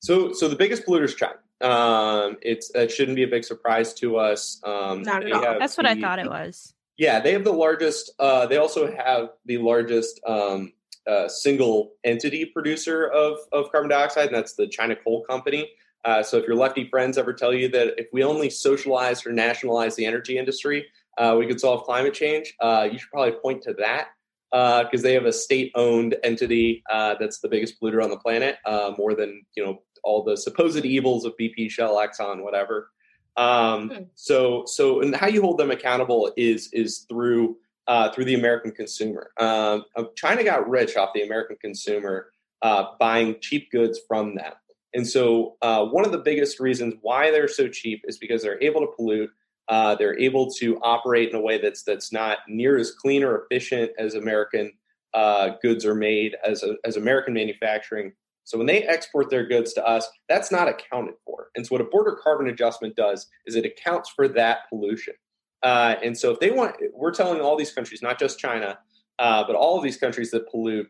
So, 0.00 0.32
so 0.32 0.48
the 0.48 0.56
biggest 0.56 0.86
polluters 0.86 1.04
is 1.04 1.14
China. 1.14 1.34
Um, 1.60 2.36
it's 2.40 2.70
it 2.74 2.90
shouldn't 2.90 3.16
be 3.16 3.24
a 3.24 3.28
big 3.28 3.44
surprise 3.44 3.92
to 3.94 4.16
us. 4.16 4.60
Um, 4.62 5.02
Not 5.02 5.24
at 5.24 5.32
all. 5.32 5.58
That's 5.58 5.76
what 5.76 5.84
the, 5.84 5.90
I 5.90 6.00
thought 6.00 6.20
it 6.20 6.28
was. 6.28 6.72
Yeah, 6.96 7.20
they 7.20 7.32
have 7.32 7.44
the 7.44 7.52
largest. 7.52 8.12
Uh, 8.18 8.46
they 8.46 8.58
also 8.58 8.92
have 8.94 9.30
the 9.44 9.58
largest 9.58 10.20
um, 10.26 10.72
uh, 11.06 11.28
single 11.28 11.94
entity 12.04 12.44
producer 12.44 13.08
of 13.08 13.38
of 13.52 13.72
carbon 13.72 13.90
dioxide, 13.90 14.26
and 14.26 14.36
that's 14.36 14.54
the 14.54 14.68
China 14.68 14.94
Coal 14.94 15.24
Company. 15.24 15.68
Uh, 16.04 16.22
so, 16.22 16.38
if 16.38 16.46
your 16.46 16.56
lefty 16.56 16.88
friends 16.88 17.18
ever 17.18 17.32
tell 17.32 17.52
you 17.52 17.68
that 17.68 17.98
if 17.98 18.06
we 18.12 18.22
only 18.22 18.50
socialize 18.50 19.26
or 19.26 19.32
nationalize 19.32 19.96
the 19.96 20.06
energy 20.06 20.38
industry, 20.38 20.86
uh, 21.18 21.34
we 21.38 21.46
could 21.46 21.60
solve 21.60 21.84
climate 21.84 22.14
change, 22.14 22.54
uh, 22.60 22.88
you 22.90 22.98
should 22.98 23.10
probably 23.10 23.32
point 23.42 23.62
to 23.62 23.74
that 23.74 24.08
because 24.50 25.00
uh, 25.00 25.02
they 25.02 25.12
have 25.12 25.26
a 25.26 25.32
state-owned 25.32 26.16
entity 26.22 26.82
uh, 26.90 27.14
that's 27.20 27.40
the 27.40 27.48
biggest 27.48 27.80
polluter 27.80 28.02
on 28.02 28.08
the 28.08 28.16
planet, 28.16 28.56
uh, 28.64 28.92
more 28.96 29.14
than 29.14 29.42
you 29.56 29.64
know 29.64 29.82
all 30.04 30.22
the 30.22 30.36
supposed 30.36 30.84
evils 30.84 31.24
of 31.24 31.34
BP, 31.38 31.70
Shell, 31.70 31.96
Exxon, 31.96 32.42
whatever. 32.42 32.90
Um, 33.36 33.90
hmm. 33.90 34.02
So, 34.14 34.64
so 34.66 35.00
and 35.00 35.14
how 35.14 35.26
you 35.26 35.42
hold 35.42 35.58
them 35.58 35.70
accountable 35.70 36.32
is 36.36 36.72
is 36.72 37.06
through 37.08 37.56
uh, 37.86 38.10
through 38.12 38.24
the 38.24 38.34
American 38.34 38.72
consumer. 38.72 39.30
Um, 39.38 39.84
China 40.16 40.44
got 40.44 40.68
rich 40.68 40.96
off 40.96 41.10
the 41.14 41.22
American 41.22 41.56
consumer 41.60 42.30
uh, 42.62 42.84
buying 42.98 43.36
cheap 43.40 43.70
goods 43.70 44.00
from 44.06 44.34
them, 44.34 44.52
and 44.94 45.06
so 45.06 45.56
one 45.60 46.04
of 46.04 46.12
the 46.12 46.18
biggest 46.18 46.60
reasons 46.60 46.94
why 47.02 47.30
they're 47.30 47.48
so 47.48 47.68
cheap 47.68 48.02
is 48.08 48.18
because 48.18 48.42
they're 48.42 48.62
able 48.62 48.80
to 48.80 48.88
pollute 48.96 49.30
uh, 49.68 49.94
they're 49.94 50.18
able 50.18 50.50
to 50.50 50.78
operate 50.80 51.28
in 51.28 51.34
a 51.34 51.40
way 51.40 51.58
that's 51.58 51.82
that's 51.82 52.12
not 52.12 52.38
near 52.48 52.78
as 52.78 52.90
clean 52.92 53.22
or 53.22 53.44
efficient 53.44 53.90
as 53.98 54.14
American 54.14 54.72
uh, 55.14 55.50
goods 55.62 55.84
are 55.84 55.94
made 55.94 56.36
as 56.44 56.62
a, 56.62 56.76
as 56.84 56.96
American 56.96 57.34
manufacturing. 57.34 58.12
So 58.44 58.56
when 58.56 58.66
they 58.66 58.82
export 58.84 59.28
their 59.28 59.46
goods 59.46 59.74
to 59.74 59.86
us, 59.86 60.08
that's 60.28 60.50
not 60.50 60.68
accounted 60.68 61.14
for. 61.24 61.48
And 61.54 61.66
so 61.66 61.74
what 61.74 61.82
a 61.82 61.84
border 61.84 62.18
carbon 62.22 62.48
adjustment 62.48 62.96
does 62.96 63.26
is 63.44 63.56
it 63.56 63.66
accounts 63.66 64.08
for 64.08 64.26
that 64.28 64.60
pollution. 64.70 65.14
Uh, 65.62 65.96
and 66.02 66.16
so 66.16 66.30
if 66.30 66.40
they 66.40 66.50
want, 66.50 66.76
we're 66.94 67.12
telling 67.12 67.42
all 67.42 67.56
these 67.56 67.72
countries, 67.72 68.00
not 68.00 68.18
just 68.18 68.38
China, 68.38 68.78
uh, 69.18 69.44
but 69.46 69.54
all 69.54 69.76
of 69.76 69.82
these 69.82 69.98
countries 69.98 70.30
that 70.30 70.48
pollute, 70.48 70.88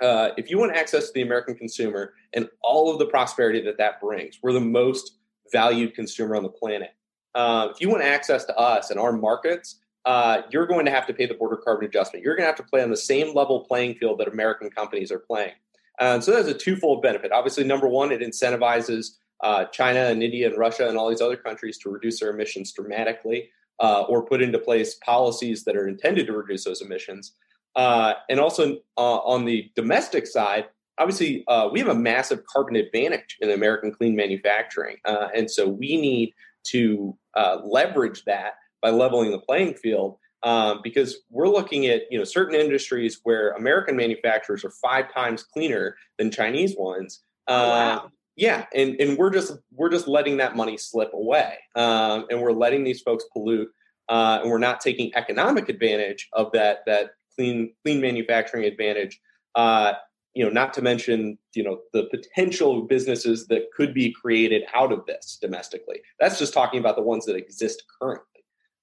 uh, 0.00 0.30
if 0.36 0.50
you 0.50 0.58
want 0.58 0.76
access 0.76 1.08
to 1.08 1.12
the 1.14 1.22
American 1.22 1.54
consumer 1.54 2.14
and 2.32 2.48
all 2.62 2.92
of 2.92 2.98
the 2.98 3.06
prosperity 3.06 3.60
that 3.62 3.78
that 3.78 4.00
brings, 4.00 4.38
we're 4.42 4.52
the 4.52 4.60
most 4.60 5.16
valued 5.52 5.94
consumer 5.94 6.36
on 6.36 6.42
the 6.42 6.48
planet 6.48 6.90
uh, 7.34 7.68
if 7.70 7.80
you 7.80 7.88
want 7.88 8.02
access 8.02 8.44
to 8.44 8.56
us 8.56 8.90
and 8.90 8.98
our 8.98 9.12
markets, 9.12 9.76
uh, 10.04 10.42
you're 10.50 10.66
going 10.66 10.84
to 10.84 10.90
have 10.90 11.06
to 11.06 11.14
pay 11.14 11.26
the 11.26 11.34
border 11.34 11.56
carbon 11.56 11.86
adjustment. 11.86 12.24
You're 12.24 12.34
going 12.34 12.44
to 12.44 12.48
have 12.48 12.56
to 12.56 12.62
play 12.62 12.82
on 12.82 12.90
the 12.90 12.96
same 12.96 13.34
level 13.34 13.60
playing 13.60 13.94
field 13.96 14.18
that 14.18 14.28
American 14.28 14.70
companies 14.70 15.12
are 15.12 15.18
playing. 15.18 15.52
Um, 16.00 16.22
so 16.22 16.32
that's 16.32 16.48
a 16.48 16.54
twofold 16.54 17.02
benefit. 17.02 17.30
Obviously, 17.32 17.64
number 17.64 17.86
one, 17.86 18.10
it 18.10 18.20
incentivizes 18.20 19.16
uh, 19.42 19.66
China 19.66 20.00
and 20.00 20.22
India 20.22 20.48
and 20.48 20.58
Russia 20.58 20.88
and 20.88 20.96
all 20.96 21.10
these 21.10 21.20
other 21.20 21.36
countries 21.36 21.78
to 21.78 21.90
reduce 21.90 22.20
their 22.20 22.30
emissions 22.30 22.72
dramatically 22.72 23.50
uh, 23.80 24.02
or 24.02 24.24
put 24.24 24.42
into 24.42 24.58
place 24.58 24.96
policies 25.04 25.64
that 25.64 25.76
are 25.76 25.88
intended 25.88 26.26
to 26.26 26.32
reduce 26.32 26.64
those 26.64 26.80
emissions. 26.80 27.32
Uh, 27.76 28.14
and 28.28 28.40
also 28.40 28.76
uh, 28.96 29.18
on 29.18 29.44
the 29.44 29.70
domestic 29.74 30.26
side, 30.26 30.66
obviously, 30.98 31.44
uh, 31.48 31.68
we 31.70 31.78
have 31.78 31.88
a 31.88 31.94
massive 31.94 32.44
carbon 32.46 32.76
advantage 32.76 33.36
in 33.40 33.50
American 33.50 33.92
clean 33.92 34.14
manufacturing. 34.14 34.96
Uh, 35.04 35.28
and 35.34 35.50
so 35.50 35.68
we 35.68 36.00
need 36.00 36.32
to 36.64 37.16
uh, 37.36 37.58
leverage 37.64 38.24
that 38.24 38.54
by 38.82 38.90
leveling 38.90 39.30
the 39.30 39.38
playing 39.38 39.74
field 39.74 40.16
um, 40.42 40.80
because 40.82 41.18
we're 41.30 41.48
looking 41.48 41.86
at 41.86 42.02
you 42.10 42.18
know 42.18 42.24
certain 42.24 42.58
industries 42.58 43.20
where 43.24 43.50
American 43.52 43.96
manufacturers 43.96 44.64
are 44.64 44.72
five 44.82 45.12
times 45.12 45.42
cleaner 45.42 45.96
than 46.18 46.30
Chinese 46.30 46.76
ones. 46.76 47.22
Oh, 47.46 47.54
uh, 47.54 47.68
wow. 47.68 48.10
Yeah, 48.36 48.64
and, 48.74 48.98
and 49.00 49.18
we're 49.18 49.30
just 49.30 49.52
we're 49.72 49.90
just 49.90 50.08
letting 50.08 50.38
that 50.38 50.56
money 50.56 50.78
slip 50.78 51.12
away, 51.12 51.58
um, 51.76 52.26
and 52.30 52.40
we're 52.40 52.52
letting 52.52 52.84
these 52.84 53.02
folks 53.02 53.24
pollute, 53.32 53.68
uh, 54.08 54.38
and 54.40 54.50
we're 54.50 54.58
not 54.58 54.80
taking 54.80 55.14
economic 55.14 55.68
advantage 55.68 56.28
of 56.32 56.50
that 56.52 56.78
that 56.86 57.10
clean 57.40 57.72
clean 57.82 58.00
manufacturing 58.00 58.64
advantage 58.64 59.20
uh, 59.54 59.92
you 60.34 60.44
know, 60.44 60.50
not 60.50 60.72
to 60.74 60.82
mention, 60.82 61.38
you 61.54 61.64
know, 61.64 61.80
the 61.92 62.04
potential 62.04 62.82
businesses 62.82 63.48
that 63.48 63.70
could 63.76 63.92
be 63.92 64.12
created 64.12 64.62
out 64.74 64.92
of 64.92 65.04
this 65.06 65.38
domestically. 65.40 66.00
That's 66.20 66.38
just 66.38 66.54
talking 66.54 66.78
about 66.78 66.96
the 66.96 67.02
ones 67.02 67.26
that 67.26 67.36
exist 67.36 67.82
currently. 68.00 68.24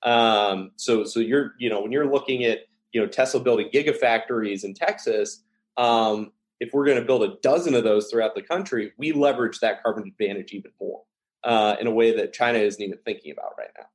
Um, 0.03 0.71
so, 0.75 1.05
so 1.05 1.19
you're, 1.19 1.53
you 1.57 1.69
know, 1.69 1.81
when 1.81 1.91
you're 1.91 2.11
looking 2.11 2.43
at, 2.43 2.59
you 2.91 3.01
know, 3.01 3.07
Tesla 3.07 3.39
building 3.39 3.69
gigafactories 3.73 4.63
in 4.63 4.73
Texas, 4.73 5.43
um, 5.77 6.31
if 6.59 6.73
we're 6.73 6.85
going 6.85 6.99
to 6.99 7.05
build 7.05 7.23
a 7.23 7.35
dozen 7.41 7.75
of 7.75 7.83
those 7.83 8.09
throughout 8.09 8.35
the 8.35 8.41
country, 8.41 8.91
we 8.97 9.13
leverage 9.13 9.59
that 9.59 9.81
carbon 9.83 10.07
advantage 10.07 10.51
even 10.51 10.71
more 10.81 11.03
uh, 11.43 11.75
in 11.79 11.87
a 11.87 11.91
way 11.91 12.15
that 12.17 12.33
China 12.33 12.59
isn't 12.59 12.81
even 12.81 12.97
thinking 13.05 13.31
about 13.31 13.53
right 13.57 13.69
now. 13.77 13.85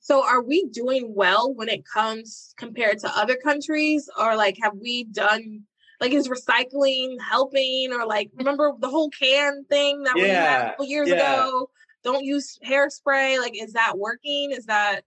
So, 0.00 0.24
are 0.24 0.42
we 0.42 0.66
doing 0.66 1.12
well 1.14 1.52
when 1.54 1.68
it 1.68 1.84
comes 1.84 2.54
compared 2.56 2.98
to 3.00 3.18
other 3.18 3.36
countries, 3.36 4.08
or 4.18 4.36
like 4.36 4.58
have 4.62 4.74
we 4.80 5.04
done 5.04 5.62
like 6.00 6.12
is 6.12 6.28
recycling 6.28 7.20
helping 7.20 7.92
or 7.92 8.06
like 8.06 8.30
remember 8.34 8.72
the 8.78 8.88
whole 8.88 9.10
can 9.10 9.64
thing 9.66 10.02
that 10.04 10.14
yeah, 10.16 10.22
we 10.22 10.28
had 10.30 10.60
a 10.60 10.70
couple 10.70 10.86
years 10.86 11.10
yeah. 11.10 11.44
ago 11.44 11.70
don't 12.02 12.24
use 12.24 12.58
hairspray. 12.66 13.38
Like, 13.38 13.60
is 13.60 13.72
that 13.74 13.98
working? 13.98 14.52
Is 14.52 14.66
that 14.66 15.02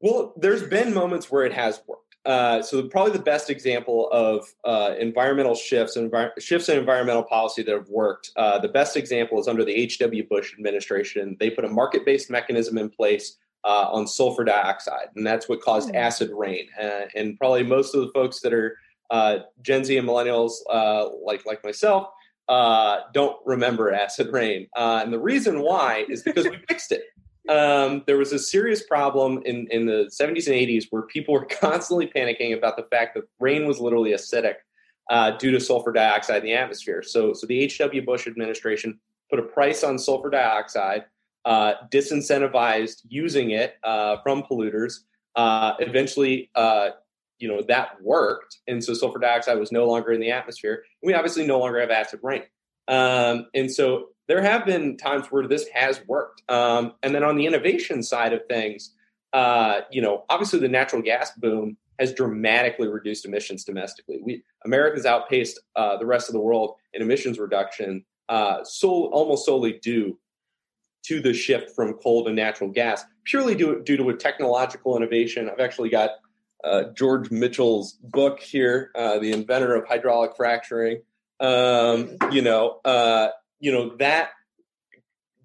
well, 0.00 0.32
there's 0.36 0.62
been 0.62 0.94
moments 0.94 1.30
where 1.30 1.44
it 1.44 1.52
has 1.52 1.82
worked. 1.86 2.16
Uh, 2.24 2.62
so 2.62 2.86
probably 2.88 3.12
the 3.12 3.18
best 3.18 3.48
example 3.50 4.08
of 4.10 4.46
uh, 4.64 4.94
environmental 4.98 5.54
shifts 5.54 5.96
and 5.96 6.10
envir- 6.10 6.38
shifts 6.38 6.68
in 6.68 6.78
environmental 6.78 7.22
policy 7.22 7.62
that 7.62 7.74
have 7.74 7.88
worked. 7.88 8.30
Uh, 8.36 8.58
the 8.58 8.68
best 8.68 8.96
example 8.96 9.40
is 9.40 9.48
under 9.48 9.64
the 9.64 9.72
H.W. 9.72 10.28
Bush 10.28 10.52
administration. 10.52 11.36
They 11.40 11.50
put 11.50 11.64
a 11.64 11.68
market-based 11.68 12.30
mechanism 12.30 12.76
in 12.78 12.90
place 12.90 13.38
uh, 13.68 13.88
on 13.92 14.06
sulfur 14.06 14.44
dioxide, 14.44 15.08
and 15.14 15.26
that's 15.26 15.48
what 15.48 15.60
caused 15.60 15.90
mm. 15.90 15.96
acid 15.96 16.30
rain. 16.32 16.66
Uh, 16.80 17.02
and 17.14 17.38
probably 17.38 17.62
most 17.62 17.94
of 17.94 18.00
the 18.00 18.10
folks 18.12 18.40
that 18.40 18.52
are 18.52 18.76
uh, 19.10 19.38
Gen 19.62 19.84
Z 19.84 19.96
and 19.96 20.08
millennials, 20.08 20.52
like 21.22 21.46
like 21.46 21.62
myself, 21.62 22.08
don't 22.48 23.36
remember 23.44 23.92
acid 23.92 24.32
rain. 24.32 24.66
and 24.76 25.12
the 25.12 25.20
reason 25.20 25.60
why 25.60 26.06
is 26.08 26.22
because 26.22 26.48
we 26.48 26.56
fixed 26.68 26.92
it 26.92 27.02
um, 27.48 28.02
there 28.06 28.18
was 28.18 28.32
a 28.32 28.38
serious 28.38 28.82
problem 28.82 29.42
in, 29.44 29.66
in 29.70 29.86
the 29.86 30.10
70s 30.12 30.46
and 30.46 30.56
80s 30.56 30.86
where 30.90 31.02
people 31.02 31.34
were 31.34 31.44
constantly 31.50 32.06
panicking 32.06 32.56
about 32.56 32.76
the 32.76 32.84
fact 32.84 33.14
that 33.14 33.24
rain 33.40 33.66
was 33.66 33.80
literally 33.80 34.12
acidic 34.12 34.56
uh, 35.10 35.32
due 35.32 35.50
to 35.50 35.60
sulfur 35.60 35.92
dioxide 35.92 36.38
in 36.38 36.44
the 36.44 36.52
atmosphere. 36.52 37.02
So, 37.02 37.32
so 37.32 37.46
the 37.46 37.60
H.W. 37.60 38.04
Bush 38.04 38.26
administration 38.26 39.00
put 39.30 39.38
a 39.38 39.42
price 39.42 39.82
on 39.82 39.98
sulfur 39.98 40.30
dioxide, 40.30 41.04
uh, 41.48 41.72
disincentivized 41.90 43.00
using 43.08 43.52
it 43.52 43.76
uh, 43.82 44.18
from 44.22 44.42
polluters. 44.42 44.98
Uh, 45.34 45.72
eventually, 45.78 46.50
uh, 46.54 46.90
you 47.38 47.48
know 47.48 47.62
that 47.68 48.02
worked, 48.02 48.58
and 48.66 48.84
so 48.84 48.92
sulfur 48.92 49.18
dioxide 49.18 49.58
was 49.58 49.72
no 49.72 49.86
longer 49.86 50.12
in 50.12 50.20
the 50.20 50.30
atmosphere. 50.30 50.84
We 51.02 51.14
obviously 51.14 51.46
no 51.46 51.58
longer 51.58 51.80
have 51.80 51.90
acid 51.90 52.20
rain, 52.22 52.42
um, 52.86 53.46
and 53.54 53.72
so 53.72 54.08
there 54.26 54.42
have 54.42 54.66
been 54.66 54.98
times 54.98 55.28
where 55.28 55.48
this 55.48 55.66
has 55.72 56.02
worked. 56.06 56.42
Um, 56.50 56.92
and 57.02 57.14
then 57.14 57.24
on 57.24 57.36
the 57.36 57.46
innovation 57.46 58.02
side 58.02 58.34
of 58.34 58.42
things, 58.46 58.92
uh, 59.32 59.80
you 59.90 60.02
know, 60.02 60.26
obviously 60.28 60.58
the 60.58 60.68
natural 60.68 61.00
gas 61.00 61.30
boom 61.38 61.78
has 61.98 62.12
dramatically 62.12 62.88
reduced 62.88 63.24
emissions 63.24 63.64
domestically. 63.64 64.20
We 64.22 64.42
Americans 64.66 65.06
outpaced 65.06 65.58
uh, 65.76 65.96
the 65.96 66.04
rest 66.04 66.28
of 66.28 66.34
the 66.34 66.40
world 66.40 66.74
in 66.92 67.00
emissions 67.00 67.38
reduction, 67.38 68.04
so 68.64 69.06
almost 69.12 69.46
solely 69.46 69.78
due 69.80 70.18
to 71.08 71.20
the 71.20 71.32
shift 71.32 71.74
from 71.74 71.94
coal 71.94 72.24
to 72.24 72.32
natural 72.32 72.70
gas, 72.70 73.04
purely 73.24 73.54
due, 73.54 73.82
due 73.82 73.96
to 73.96 74.10
a 74.10 74.14
technological 74.14 74.96
innovation. 74.96 75.48
I've 75.50 75.60
actually 75.60 75.88
got 75.88 76.10
uh, 76.64 76.84
George 76.94 77.30
Mitchell's 77.30 77.92
book 78.02 78.40
here, 78.40 78.90
uh, 78.94 79.18
the 79.18 79.32
inventor 79.32 79.74
of 79.74 79.86
hydraulic 79.86 80.32
fracturing. 80.36 81.02
Um, 81.40 82.16
you 82.30 82.42
know, 82.42 82.80
uh, 82.84 83.28
you 83.60 83.72
know 83.72 83.96
that 83.96 84.30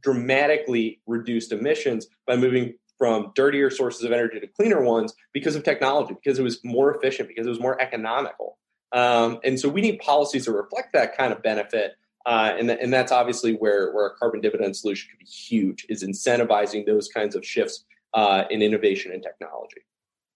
dramatically 0.01 0.99
reduced 1.07 1.51
emissions 1.51 2.07
by 2.27 2.35
moving 2.35 2.73
from 2.97 3.31
dirtier 3.35 3.69
sources 3.69 4.03
of 4.03 4.11
energy 4.11 4.39
to 4.39 4.47
cleaner 4.47 4.81
ones 4.81 5.13
because 5.33 5.55
of 5.55 5.63
technology, 5.63 6.13
because 6.13 6.39
it 6.39 6.43
was 6.43 6.59
more 6.63 6.93
efficient, 6.93 7.27
because 7.29 7.45
it 7.45 7.49
was 7.49 7.59
more 7.59 7.79
economical. 7.81 8.57
Um, 8.91 9.39
and 9.43 9.59
so 9.59 9.69
we 9.69 9.81
need 9.81 9.99
policies 9.99 10.45
to 10.45 10.51
reflect 10.51 10.93
that 10.93 11.17
kind 11.17 11.31
of 11.31 11.41
benefit. 11.41 11.95
Uh, 12.25 12.53
and, 12.57 12.69
th- 12.69 12.79
and 12.81 12.93
that's 12.93 13.11
obviously 13.11 13.55
where, 13.55 13.91
where 13.93 14.07
a 14.07 14.15
carbon 14.15 14.41
dividend 14.41 14.75
solution 14.75 15.09
could 15.11 15.19
be 15.19 15.25
huge, 15.25 15.85
is 15.89 16.03
incentivizing 16.03 16.85
those 16.85 17.07
kinds 17.09 17.35
of 17.35 17.45
shifts 17.45 17.85
uh, 18.13 18.45
in 18.49 18.61
innovation 18.61 19.11
and 19.11 19.21
technology. 19.21 19.81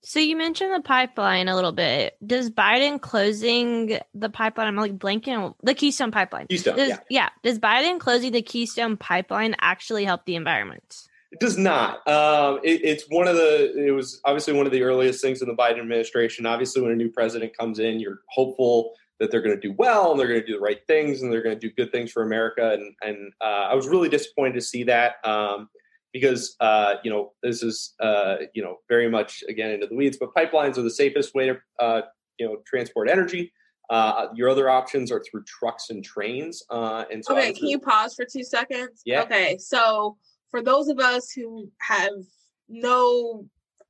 So 0.04 0.19
you 0.19 0.38
mentioned 0.38 0.73
the 0.73 0.82
pipeline 0.82 1.47
a 1.47 1.56
little 1.56 1.71
bit. 1.71 2.15
Does 2.26 2.50
Biden 2.50 3.02
closing 3.02 4.00
the 4.13 4.30
pipeline? 4.30 4.67
I'm 4.67 4.76
like 4.76 4.97
blanking 4.97 5.54
the 5.63 5.73
Keystone 5.73 6.12
pipeline. 6.12 6.47
Keystone, 6.47 6.78
does, 6.78 6.89
yeah. 6.89 7.00
yeah. 7.10 7.30
Does 7.43 7.60
Biden 7.60 8.00
closing 8.00 8.32
the 8.32 8.41
Keystone 8.41 8.95
pipeline 8.95 9.56
actually 9.60 10.06
help 10.06 10.26
the 10.26 10.36
environment? 10.36 11.08
It 11.32 11.41
does 11.41 11.58
not. 11.58 12.08
Um, 12.08 12.60
it, 12.63 12.82
it's 12.86 13.04
one 13.10 13.28
of 13.28 13.36
the. 13.36 13.86
It 13.86 13.91
was 13.91 14.21
obviously 14.23 14.54
one 14.54 14.65
of 14.65 14.71
the 14.71 14.84
earliest 14.84 15.21
things 15.21 15.41
in 15.41 15.50
the 15.50 15.56
Biden 15.56 15.80
administration. 15.80 16.45
Obviously, 16.45 16.82
when 16.82 16.91
a 16.91 16.95
new 16.95 17.10
president 17.10 17.58
comes 17.58 17.80
in, 17.80 18.00
you're 18.00 18.21
hopeful 18.30 18.93
that 19.20 19.32
they're 19.32 19.42
going 19.42 19.56
to 19.56 19.68
do 19.68 19.74
well 19.78 20.12
and 20.12 20.20
they're 20.20 20.28
going 20.28 20.40
to 20.40 20.46
do 20.46 20.54
the 20.54 20.60
right 20.60 20.86
things 20.88 21.22
and 21.22 21.32
they're 21.32 21.42
going 21.42 21.60
to 21.60 21.68
do 21.68 21.74
good 21.74 21.92
things 21.92 22.12
for 22.12 22.24
America. 22.24 22.74
And 22.74 22.94
and 23.02 23.32
uh, 23.42 23.68
I 23.70 23.76
was 23.76 23.88
really 23.88 24.10
disappointed 24.10 24.54
to 24.56 24.62
see 24.62 24.84
that. 24.84 25.16
Um, 25.24 25.70
because 26.14 26.56
uh, 26.60 26.96
you 27.04 27.12
know 27.12 27.34
this 27.44 27.64
is 27.64 27.94
uh, 28.00 28.38
you 28.54 28.64
know 28.64 28.78
very 28.90 29.10
much 29.10 29.44
again 29.50 29.72
into 29.72 29.88
the 29.88 29.96
weeds, 29.96 30.18
but 30.20 30.34
pipelines 30.34 30.78
are 30.78 30.82
the 30.82 30.90
safest 30.90 31.36
way 31.36 31.48
to 31.48 31.58
uh, 31.80 32.02
you 32.40 32.46
know 32.46 32.58
transport 32.66 33.10
energy. 33.10 33.52
Uh, 33.90 34.28
your 34.36 34.50
other 34.50 34.70
options 34.70 35.12
are 35.12 35.24
through 35.24 35.44
trucks 35.46 35.90
and 35.90 36.04
trains. 36.04 36.62
Uh, 36.70 37.06
and 37.12 37.24
so 37.24 37.38
okay, 37.38 37.54
can 37.54 37.68
you 37.68 37.80
pause 37.80 38.16
for 38.16 38.26
two 38.26 38.44
seconds? 38.44 39.02
Yeah. 39.06 39.24
Okay, 39.24 39.58
so 39.60 40.18
for 40.50 40.62
those 40.62 40.88
of 40.90 41.00
us 41.00 41.32
who 41.32 41.72
have 41.80 42.12
no 42.68 43.46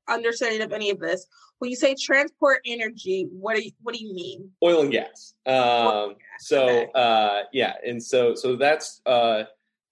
understanding 0.10 0.62
of 0.62 0.72
any 0.72 0.90
of 0.90 1.00
this, 1.00 1.28
when 1.60 1.70
you 1.70 1.76
say 1.76 1.96
transport 1.96 2.60
energy, 2.66 3.28
what 3.32 3.56
do 3.56 3.64
you, 3.64 3.72
what 3.82 3.96
do 3.96 4.04
you 4.04 4.14
mean? 4.14 4.52
Oil 4.64 4.82
and 4.82 4.92
gas. 4.92 5.34
Um, 5.46 6.16
so 6.40 6.68
okay. 6.68 6.88
uh, 6.94 7.44
yeah, 7.52 7.74
and 7.86 8.02
so 8.02 8.36
so 8.36 8.56
that's 8.56 9.02
uh, 9.06 9.44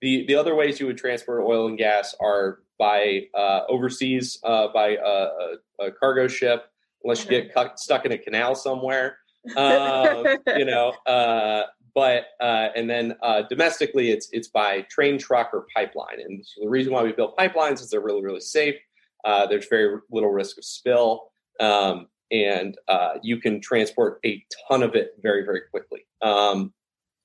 the 0.01 0.25
the 0.27 0.35
other 0.35 0.55
ways 0.55 0.79
you 0.79 0.85
would 0.85 0.97
transport 0.97 1.43
oil 1.43 1.67
and 1.67 1.77
gas 1.77 2.15
are 2.19 2.59
by 2.77 3.27
uh, 3.33 3.61
overseas 3.69 4.39
uh, 4.43 4.67
by 4.73 4.97
a, 5.03 5.85
a, 5.85 5.91
cargo 5.91 6.27
ship, 6.27 6.65
unless 7.03 7.23
you 7.23 7.29
get 7.29 7.53
cut, 7.53 7.79
stuck 7.79 8.05
in 8.05 8.11
a 8.11 8.17
canal 8.17 8.55
somewhere. 8.55 9.17
Um, 9.55 10.25
you 10.57 10.65
know, 10.65 10.89
uh, 11.05 11.65
but 11.93 12.25
uh, 12.41 12.69
and 12.75 12.89
then 12.89 13.15
uh, 13.21 13.43
domestically, 13.43 14.09
it's 14.09 14.27
it's 14.31 14.47
by 14.47 14.81
train, 14.89 15.19
truck, 15.19 15.51
or 15.53 15.67
pipeline. 15.75 16.19
And 16.19 16.43
so 16.43 16.61
the 16.63 16.69
reason 16.69 16.91
why 16.91 17.03
we 17.03 17.11
build 17.11 17.37
pipelines 17.37 17.79
is 17.79 17.91
they're 17.91 18.01
really 18.01 18.23
really 18.23 18.41
safe. 18.41 18.75
Uh, 19.25 19.47
there's 19.47 19.67
very 19.67 19.99
little 20.11 20.29
risk 20.29 20.57
of 20.57 20.63
spill, 20.63 21.31
um, 21.59 22.07
and 22.31 22.77
you 23.21 23.39
can 23.39 23.59
transport 23.59 24.19
a 24.25 24.43
ton 24.69 24.83
of 24.83 24.95
it 24.95 25.15
very 25.21 25.43
very 25.43 25.61
quickly. 25.71 26.05
Um, 26.21 26.73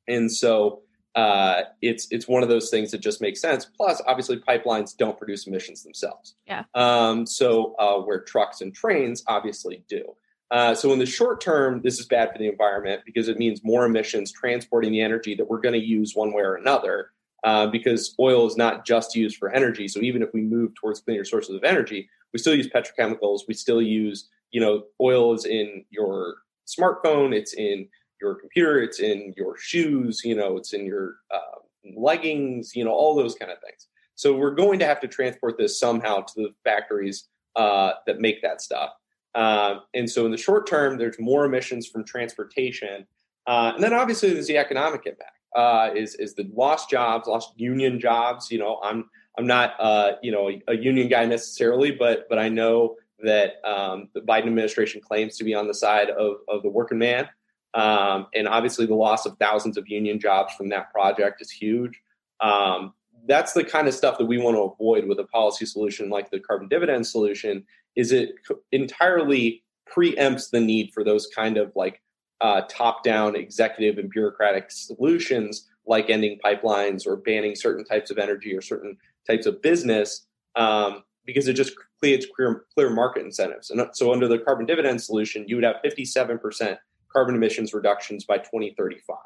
and 0.08 0.30
so 0.30 0.82
uh, 1.14 1.62
it's 1.82 2.06
it's 2.10 2.28
one 2.28 2.42
of 2.42 2.48
those 2.48 2.70
things 2.70 2.90
that 2.92 2.98
just 2.98 3.20
makes 3.20 3.40
sense. 3.40 3.64
Plus, 3.64 4.00
obviously, 4.06 4.38
pipelines 4.38 4.96
don't 4.96 5.18
produce 5.18 5.46
emissions 5.46 5.82
themselves. 5.82 6.34
Yeah. 6.46 6.64
Um, 6.74 7.26
so 7.26 7.74
uh, 7.78 7.98
where 8.00 8.20
trucks 8.20 8.60
and 8.60 8.74
trains 8.74 9.22
obviously 9.26 9.84
do. 9.88 10.04
Uh, 10.50 10.74
so 10.74 10.92
in 10.92 10.98
the 10.98 11.06
short 11.06 11.40
term, 11.40 11.80
this 11.82 11.98
is 12.00 12.06
bad 12.06 12.32
for 12.32 12.38
the 12.38 12.48
environment 12.48 13.02
because 13.06 13.28
it 13.28 13.38
means 13.38 13.60
more 13.62 13.84
emissions 13.84 14.32
transporting 14.32 14.90
the 14.90 15.00
energy 15.00 15.34
that 15.34 15.48
we're 15.48 15.60
going 15.60 15.74
to 15.78 15.84
use 15.84 16.14
one 16.14 16.32
way 16.32 16.42
or 16.42 16.54
another. 16.54 17.10
Uh, 17.42 17.66
because 17.66 18.14
oil 18.18 18.46
is 18.46 18.56
not 18.56 18.84
just 18.84 19.14
used 19.14 19.38
for 19.38 19.50
energy. 19.50 19.88
So 19.88 20.00
even 20.00 20.22
if 20.22 20.28
we 20.34 20.42
move 20.42 20.74
towards 20.74 21.00
cleaner 21.00 21.24
sources 21.24 21.54
of 21.54 21.64
energy, 21.64 22.08
we 22.32 22.38
still 22.38 22.54
use 22.54 22.68
petrochemicals. 22.68 23.40
We 23.48 23.54
still 23.54 23.80
use, 23.80 24.28
you 24.50 24.60
know, 24.60 24.84
oil 25.00 25.32
is 25.32 25.46
in 25.46 25.84
your 25.90 26.36
smartphone. 26.66 27.34
It's 27.34 27.54
in 27.54 27.88
your 28.20 28.34
computer, 28.34 28.82
it's 28.82 29.00
in 29.00 29.34
your 29.36 29.56
shoes, 29.56 30.22
you 30.24 30.34
know, 30.34 30.56
it's 30.56 30.72
in 30.72 30.84
your 30.84 31.16
uh, 31.32 31.60
leggings, 31.96 32.76
you 32.76 32.84
know, 32.84 32.92
all 32.92 33.14
those 33.14 33.34
kind 33.34 33.50
of 33.50 33.58
things. 33.60 33.88
So 34.14 34.34
we're 34.34 34.54
going 34.54 34.78
to 34.80 34.86
have 34.86 35.00
to 35.00 35.08
transport 35.08 35.56
this 35.56 35.80
somehow 35.80 36.20
to 36.20 36.34
the 36.36 36.54
factories 36.62 37.28
uh, 37.56 37.92
that 38.06 38.20
make 38.20 38.42
that 38.42 38.60
stuff. 38.60 38.90
Um, 39.34 39.82
and 39.94 40.10
so 40.10 40.26
in 40.26 40.30
the 40.30 40.36
short 40.36 40.66
term, 40.66 40.98
there's 40.98 41.18
more 41.18 41.44
emissions 41.44 41.86
from 41.86 42.04
transportation. 42.04 43.06
Uh, 43.46 43.72
and 43.74 43.82
then 43.82 43.94
obviously 43.94 44.32
there's 44.32 44.46
the 44.46 44.58
economic 44.58 45.06
impact. 45.06 45.38
Uh, 45.56 45.90
is 45.94 46.14
is 46.16 46.34
the 46.34 46.48
lost 46.54 46.90
jobs, 46.90 47.26
lost 47.26 47.52
union 47.56 47.98
jobs? 47.98 48.50
You 48.50 48.58
know, 48.58 48.80
I'm 48.82 49.10
I'm 49.38 49.46
not 49.46 49.74
uh, 49.78 50.12
you 50.22 50.32
know 50.32 50.50
a, 50.68 50.76
union 50.76 51.08
guy 51.08 51.24
necessarily, 51.26 51.90
but 51.90 52.28
but 52.28 52.38
I 52.38 52.48
know 52.48 52.96
that 53.22 53.54
um, 53.64 54.08
the 54.14 54.20
Biden 54.20 54.46
administration 54.46 55.00
claims 55.00 55.36
to 55.38 55.44
be 55.44 55.54
on 55.54 55.66
the 55.66 55.74
side 55.74 56.10
of 56.10 56.36
of 56.48 56.62
the 56.62 56.68
working 56.68 56.98
man, 56.98 57.28
um, 57.74 58.26
and 58.34 58.48
obviously, 58.48 58.86
the 58.86 58.94
loss 58.94 59.26
of 59.26 59.36
thousands 59.38 59.76
of 59.76 59.88
union 59.88 60.18
jobs 60.18 60.54
from 60.54 60.68
that 60.70 60.92
project 60.92 61.40
is 61.40 61.50
huge. 61.50 62.00
Um, 62.40 62.94
that's 63.26 63.52
the 63.52 63.64
kind 63.64 63.86
of 63.86 63.94
stuff 63.94 64.18
that 64.18 64.26
we 64.26 64.38
want 64.38 64.56
to 64.56 64.62
avoid 64.62 65.06
with 65.06 65.18
a 65.20 65.24
policy 65.24 65.66
solution 65.66 66.08
like 66.08 66.30
the 66.30 66.40
carbon 66.40 66.68
dividend 66.68 67.06
solution. 67.06 67.64
Is 67.96 68.12
it 68.12 68.34
entirely 68.72 69.62
preempts 69.94 70.50
the 70.50 70.60
need 70.60 70.92
for 70.92 71.04
those 71.04 71.28
kind 71.34 71.56
of 71.56 71.72
like 71.74 72.00
uh, 72.40 72.62
top-down 72.68 73.36
executive 73.36 73.98
and 73.98 74.10
bureaucratic 74.10 74.70
solutions, 74.70 75.68
like 75.86 76.10
ending 76.10 76.38
pipelines 76.44 77.06
or 77.06 77.16
banning 77.16 77.54
certain 77.54 77.84
types 77.84 78.10
of 78.10 78.18
energy 78.18 78.54
or 78.54 78.60
certain 78.60 78.96
types 79.26 79.46
of 79.46 79.60
business, 79.62 80.26
um, 80.56 81.02
because 81.26 81.48
it 81.48 81.54
just 81.54 81.72
creates 81.98 82.26
clear, 82.34 82.64
clear 82.74 82.90
market 82.90 83.24
incentives. 83.24 83.70
And 83.70 83.82
so, 83.92 84.12
under 84.12 84.26
the 84.26 84.38
carbon 84.38 84.66
dividend 84.66 85.02
solution, 85.02 85.44
you 85.46 85.56
would 85.56 85.64
have 85.64 85.76
57 85.82 86.38
percent 86.38 86.78
carbon 87.12 87.34
emissions 87.34 87.74
reductions 87.74 88.24
by 88.24 88.38
2035. 88.38 89.18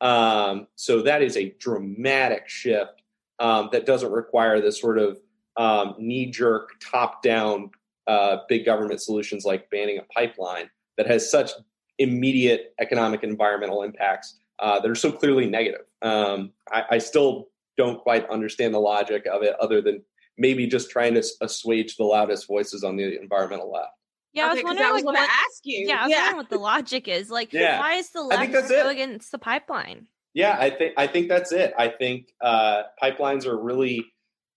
Um, 0.00 0.66
so 0.76 1.02
that 1.02 1.22
is 1.22 1.36
a 1.36 1.54
dramatic 1.58 2.48
shift 2.48 3.02
um, 3.38 3.68
that 3.72 3.86
doesn't 3.86 4.10
require 4.10 4.60
this 4.60 4.80
sort 4.80 4.98
of 4.98 5.18
um, 5.56 5.94
knee 5.98 6.30
jerk, 6.30 6.70
top 6.80 7.22
down 7.22 7.70
uh, 8.06 8.38
big 8.48 8.64
government 8.64 9.02
solutions 9.02 9.44
like 9.44 9.70
banning 9.70 9.98
a 9.98 10.02
pipeline 10.12 10.70
that 10.96 11.06
has 11.06 11.30
such 11.30 11.50
immediate 12.00 12.74
economic 12.80 13.22
environmental 13.22 13.82
impacts 13.82 14.38
uh, 14.58 14.80
that 14.80 14.90
are 14.90 14.96
so 14.96 15.12
clearly 15.12 15.46
negative. 15.46 15.82
Um, 16.02 16.52
I, 16.72 16.84
I, 16.92 16.98
still 16.98 17.48
don't 17.76 18.00
quite 18.00 18.28
understand 18.28 18.74
the 18.74 18.78
logic 18.78 19.26
of 19.26 19.42
it, 19.42 19.54
other 19.60 19.80
than 19.80 20.02
maybe 20.38 20.66
just 20.66 20.90
trying 20.90 21.14
to 21.14 21.22
assuage 21.42 21.96
the 21.96 22.04
loudest 22.04 22.48
voices 22.48 22.82
on 22.82 22.96
the 22.96 23.20
environmental 23.20 23.70
left. 23.70 23.92
Yeah, 24.32 24.50
okay, 24.50 24.50
I 24.50 24.54
was 24.54 24.64
wondering. 24.64 24.88
I 24.88 24.92
was 24.92 25.04
like, 25.04 25.14
going 25.16 25.28
to 25.28 25.32
ask 25.32 25.60
you. 25.64 25.86
Yeah, 25.86 26.00
I 26.00 26.02
was 26.04 26.10
yeah. 26.10 26.16
wondering 26.18 26.36
what 26.36 26.50
the 26.50 26.58
logic 26.58 27.08
is. 27.08 27.30
Like, 27.30 27.52
yeah. 27.52 27.78
why 27.78 27.94
is 27.94 28.10
the 28.10 28.22
left 28.22 28.52
go 28.52 28.88
against 28.88 29.32
the 29.32 29.38
pipeline? 29.38 30.06
Yeah, 30.34 30.56
I 30.58 30.70
think 30.70 30.94
I 30.96 31.06
think 31.06 31.28
that's 31.28 31.52
it. 31.52 31.74
I 31.76 31.88
think 31.88 32.28
uh, 32.40 32.82
pipelines 33.02 33.46
are 33.46 33.60
really 33.60 34.06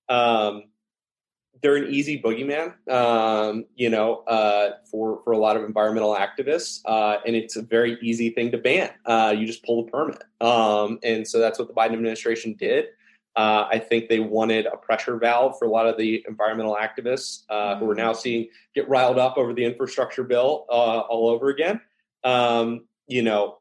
um, 0.09 0.63
they're 1.63 1.77
an 1.77 1.91
easy 1.91 2.21
boogeyman, 2.21 2.73
um, 2.91 3.65
you 3.75 3.89
know, 3.89 4.17
uh, 4.27 4.71
for 4.91 5.21
for 5.23 5.31
a 5.31 5.37
lot 5.37 5.55
of 5.55 5.63
environmental 5.63 6.13
activists, 6.13 6.81
uh, 6.85 7.19
and 7.25 7.37
it's 7.37 7.55
a 7.55 7.61
very 7.61 7.97
easy 8.01 8.29
thing 8.29 8.51
to 8.51 8.57
ban. 8.57 8.91
Uh, 9.05 9.33
you 9.35 9.47
just 9.47 9.63
pull 9.63 9.85
the 9.85 9.89
permit, 9.89 10.21
um, 10.41 10.99
and 11.03 11.25
so 11.25 11.39
that's 11.39 11.57
what 11.57 11.69
the 11.69 11.73
Biden 11.73 11.93
administration 11.93 12.53
did. 12.59 12.87
Uh, 13.35 13.65
I 13.71 13.79
think 13.79 14.09
they 14.09 14.19
wanted 14.19 14.67
a 14.67 14.77
pressure 14.77 15.17
valve 15.17 15.57
for 15.57 15.65
a 15.65 15.69
lot 15.69 15.87
of 15.87 15.97
the 15.97 16.23
environmental 16.27 16.77
activists 16.79 17.43
uh, 17.49 17.77
who 17.77 17.89
are 17.89 17.95
now 17.95 18.13
seeing 18.13 18.49
get 18.75 18.87
riled 18.87 19.17
up 19.17 19.37
over 19.37 19.53
the 19.53 19.63
infrastructure 19.63 20.23
bill 20.23 20.65
uh, 20.69 20.99
all 20.99 21.29
over 21.29 21.47
again. 21.47 21.81
Um, 22.23 22.85
you 23.07 23.23
know, 23.23 23.59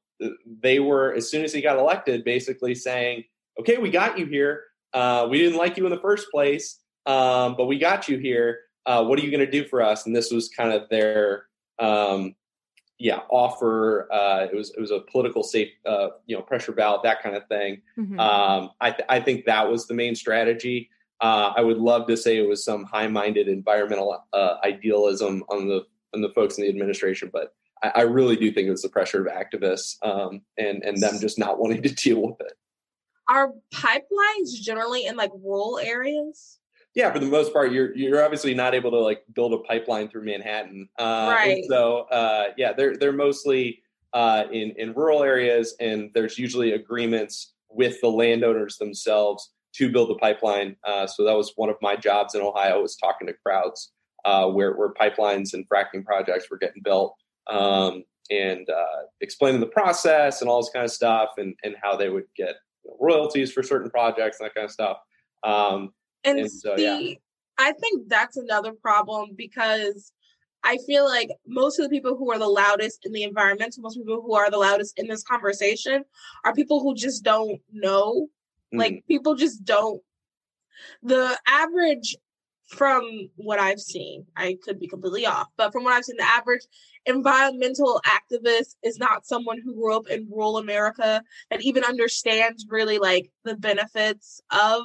they 0.61 0.81
were 0.81 1.15
as 1.15 1.31
soon 1.31 1.45
as 1.45 1.53
he 1.53 1.63
got 1.63 1.79
elected, 1.79 2.25
basically 2.25 2.75
saying, 2.75 3.25
"Okay, 3.61 3.79
we 3.79 3.91
got 3.91 4.19
you 4.19 4.27
here. 4.27 4.65
Uh, 4.93 5.29
we 5.31 5.39
didn't 5.39 5.57
like 5.57 5.77
you 5.77 5.87
in 5.87 5.91
the 5.93 6.01
first 6.01 6.27
place, 6.31 6.82
um, 7.07 7.57
but 7.57 7.67
we 7.67 7.79
got 7.79 8.09
you 8.09 8.19
here. 8.19 8.61
Uh, 8.85 9.05
what 9.05 9.19
are 9.19 9.23
you 9.23 9.31
going 9.31 9.45
to 9.45 9.51
do 9.51 9.65
for 9.65 9.83
us?" 9.83 10.07
And 10.07 10.15
this 10.15 10.31
was 10.31 10.49
kind 10.49 10.73
of 10.73 10.89
their 10.89 11.47
um, 11.79 12.35
yeah 13.03 13.21
offer 13.31 14.09
uh, 14.13 14.47
it 14.51 14.55
was 14.55 14.71
it 14.71 14.81
was 14.81 14.93
a 14.93 15.01
political 15.01 15.43
safe 15.43 15.71
uh, 15.87 16.09
you 16.27 16.37
know 16.37 16.43
pressure 16.43 16.73
valve 16.73 17.03
that 17.03 17.23
kind 17.23 17.37
of 17.37 17.47
thing 17.49 17.83
mm-hmm. 17.99 18.19
um, 18.19 18.71
I, 18.81 18.91
th- 18.93 19.07
I 19.09 19.21
think 19.21 19.45
that 19.47 19.69
was 19.69 19.87
the 19.87 19.95
main 19.95 20.15
strategy 20.15 20.89
uh, 21.21 21.53
I 21.57 21.61
would 21.63 21.79
love 21.79 22.07
to 22.09 22.17
say 22.17 22.39
it 22.39 22.49
was 22.49 22.65
some 22.65 22.85
high-minded 22.85 23.47
environmental 23.49 24.25
uh, 24.33 24.55
idealism 24.65 25.45
on 25.49 25.69
the 25.69 25.85
on 26.15 26.21
the 26.21 26.31
folks 26.31 26.59
in 26.59 26.65
the 26.65 26.71
administration 26.71 27.29
but 27.33 27.55
I, 27.83 27.93
I 27.97 28.01
really 28.03 28.37
do 28.37 28.53
think 28.53 28.69
it 28.69 28.71
was 28.71 28.83
the 28.83 28.89
pressure 28.89 29.27
of 29.27 29.33
activists 29.33 29.97
um, 30.03 30.43
and 30.57 30.85
and 30.85 30.97
them 30.99 31.19
just 31.21 31.39
not 31.39 31.59
wanting 31.59 31.83
to 31.83 31.89
deal 31.95 32.23
with 32.23 32.41
it 32.41 32.53
are 33.29 33.53
pipelines 33.75 34.53
generally 34.61 35.07
in 35.07 35.17
like 35.17 35.31
rural 35.35 35.81
areas 35.83 36.59
yeah, 36.95 37.11
for 37.11 37.19
the 37.19 37.27
most 37.27 37.53
part, 37.53 37.73
you're 37.73 37.95
you're 37.97 38.23
obviously 38.23 38.55
not 38.55 38.75
able 38.75 38.91
to 38.91 38.99
like 38.99 39.23
build 39.35 39.55
a 39.55 39.59
pipeline 39.59 40.09
through 40.09 40.25
Manhattan. 40.25 40.89
Uh, 40.99 41.35
right. 41.35 41.65
so 41.69 42.03
uh, 42.11 42.49
yeah, 42.57 42.73
they're 42.73 42.97
they're 42.97 43.13
mostly 43.13 43.83
uh, 44.13 44.45
in 44.53 44.75
in 44.77 44.93
rural 44.93 45.23
areas, 45.23 45.75
and 45.81 46.11
there's 46.15 46.39
usually 46.39 46.73
agreements 46.73 47.55
with 47.71 48.01
the 48.03 48.09
landowners 48.09 48.77
themselves 48.77 49.53
to 49.75 49.91
build 49.91 50.11
the 50.11 50.17
pipeline. 50.17 50.77
Uh, 50.87 51.07
so 51.07 51.25
that 51.25 51.33
was 51.33 51.53
one 51.57 51.71
of 51.71 51.77
my 51.81 51.97
jobs 51.97 52.35
in 52.35 52.43
Ohio 52.43 52.83
was 52.83 52.97
talking 52.97 53.27
to 53.27 53.33
crowds 53.45 53.93
uh, 54.27 54.47
where 54.49 54.75
where 54.75 54.93
pipelines 54.93 55.55
and 55.55 55.67
fracking 55.69 56.05
projects 56.05 56.51
were 56.51 56.59
getting 56.59 56.83
built. 56.83 57.17
Um, 57.51 58.05
and 58.31 58.69
uh, 58.71 59.03
explaining 59.21 59.61
the 59.61 59.67
process 59.67 60.41
and 60.41 60.49
all 60.49 60.61
this 60.61 60.71
kind 60.73 60.85
of 60.85 60.93
stuff, 60.93 61.31
and, 61.39 61.55
and 61.65 61.75
how 61.83 61.97
they 61.97 62.09
would 62.09 62.25
get 62.37 62.55
royalties 63.01 63.53
for 63.53 63.63
certain 63.63 63.91
projects 63.91 64.39
and 64.39 64.47
that 64.47 64.55
kind 64.55 64.65
of 64.65 64.71
stuff. 64.71 64.99
Um, 65.43 65.93
and, 66.25 66.39
and 66.41 66.51
so, 66.51 66.77
see, 66.77 67.11
yeah. 67.11 67.15
I 67.59 67.73
think 67.73 68.09
that's 68.09 68.37
another 68.37 68.73
problem 68.73 69.31
because 69.37 70.13
I 70.65 70.79
feel 70.87 71.05
like 71.05 71.31
most 71.47 71.79
of 71.79 71.85
the 71.85 71.91
people 71.91 72.17
who 72.17 72.31
are 72.33 72.39
the 72.39 72.49
loudest 72.49 73.05
in 73.05 73.13
the 73.13 73.25
environmental, 73.25 73.83
most 73.83 73.97
people 73.97 74.23
who 74.23 74.35
are 74.35 74.51
the 74.51 74.59
loudest 74.59 74.99
in 74.99 75.09
this 75.09 75.23
conversation 75.23 76.05
are 76.45 76.55
people 76.55 76.81
who 76.81 76.95
just 76.95 77.25
don't 77.25 77.61
know. 77.73 78.29
Mm. 78.73 78.79
Like 78.79 79.05
people 79.09 79.35
just 79.35 79.65
don't. 79.65 80.01
The 81.03 81.39
average 81.47 82.17
from 82.69 83.29
what 83.37 83.59
I've 83.59 83.81
seen, 83.81 84.25
I 84.37 84.57
could 84.63 84.81
be 84.81 84.89
completely 84.89 85.27
off, 85.27 85.49
but 85.57 85.73
from 85.73 85.85
what 85.85 85.93
I've 85.93 86.05
seen, 86.05 86.17
the 86.17 86.25
average 86.25 86.63
environmental 87.05 88.01
activist 88.07 88.77
is 88.83 88.99
not 88.99 89.27
someone 89.27 89.61
who 89.63 89.75
grew 89.75 89.95
up 89.95 90.07
in 90.07 90.29
rural 90.31 90.59
America 90.59 91.23
and 91.51 91.63
even 91.63 91.85
understands 91.85 92.67
really 92.69 92.99
like 92.99 93.31
the 93.45 93.57
benefits 93.57 94.41
of 94.51 94.83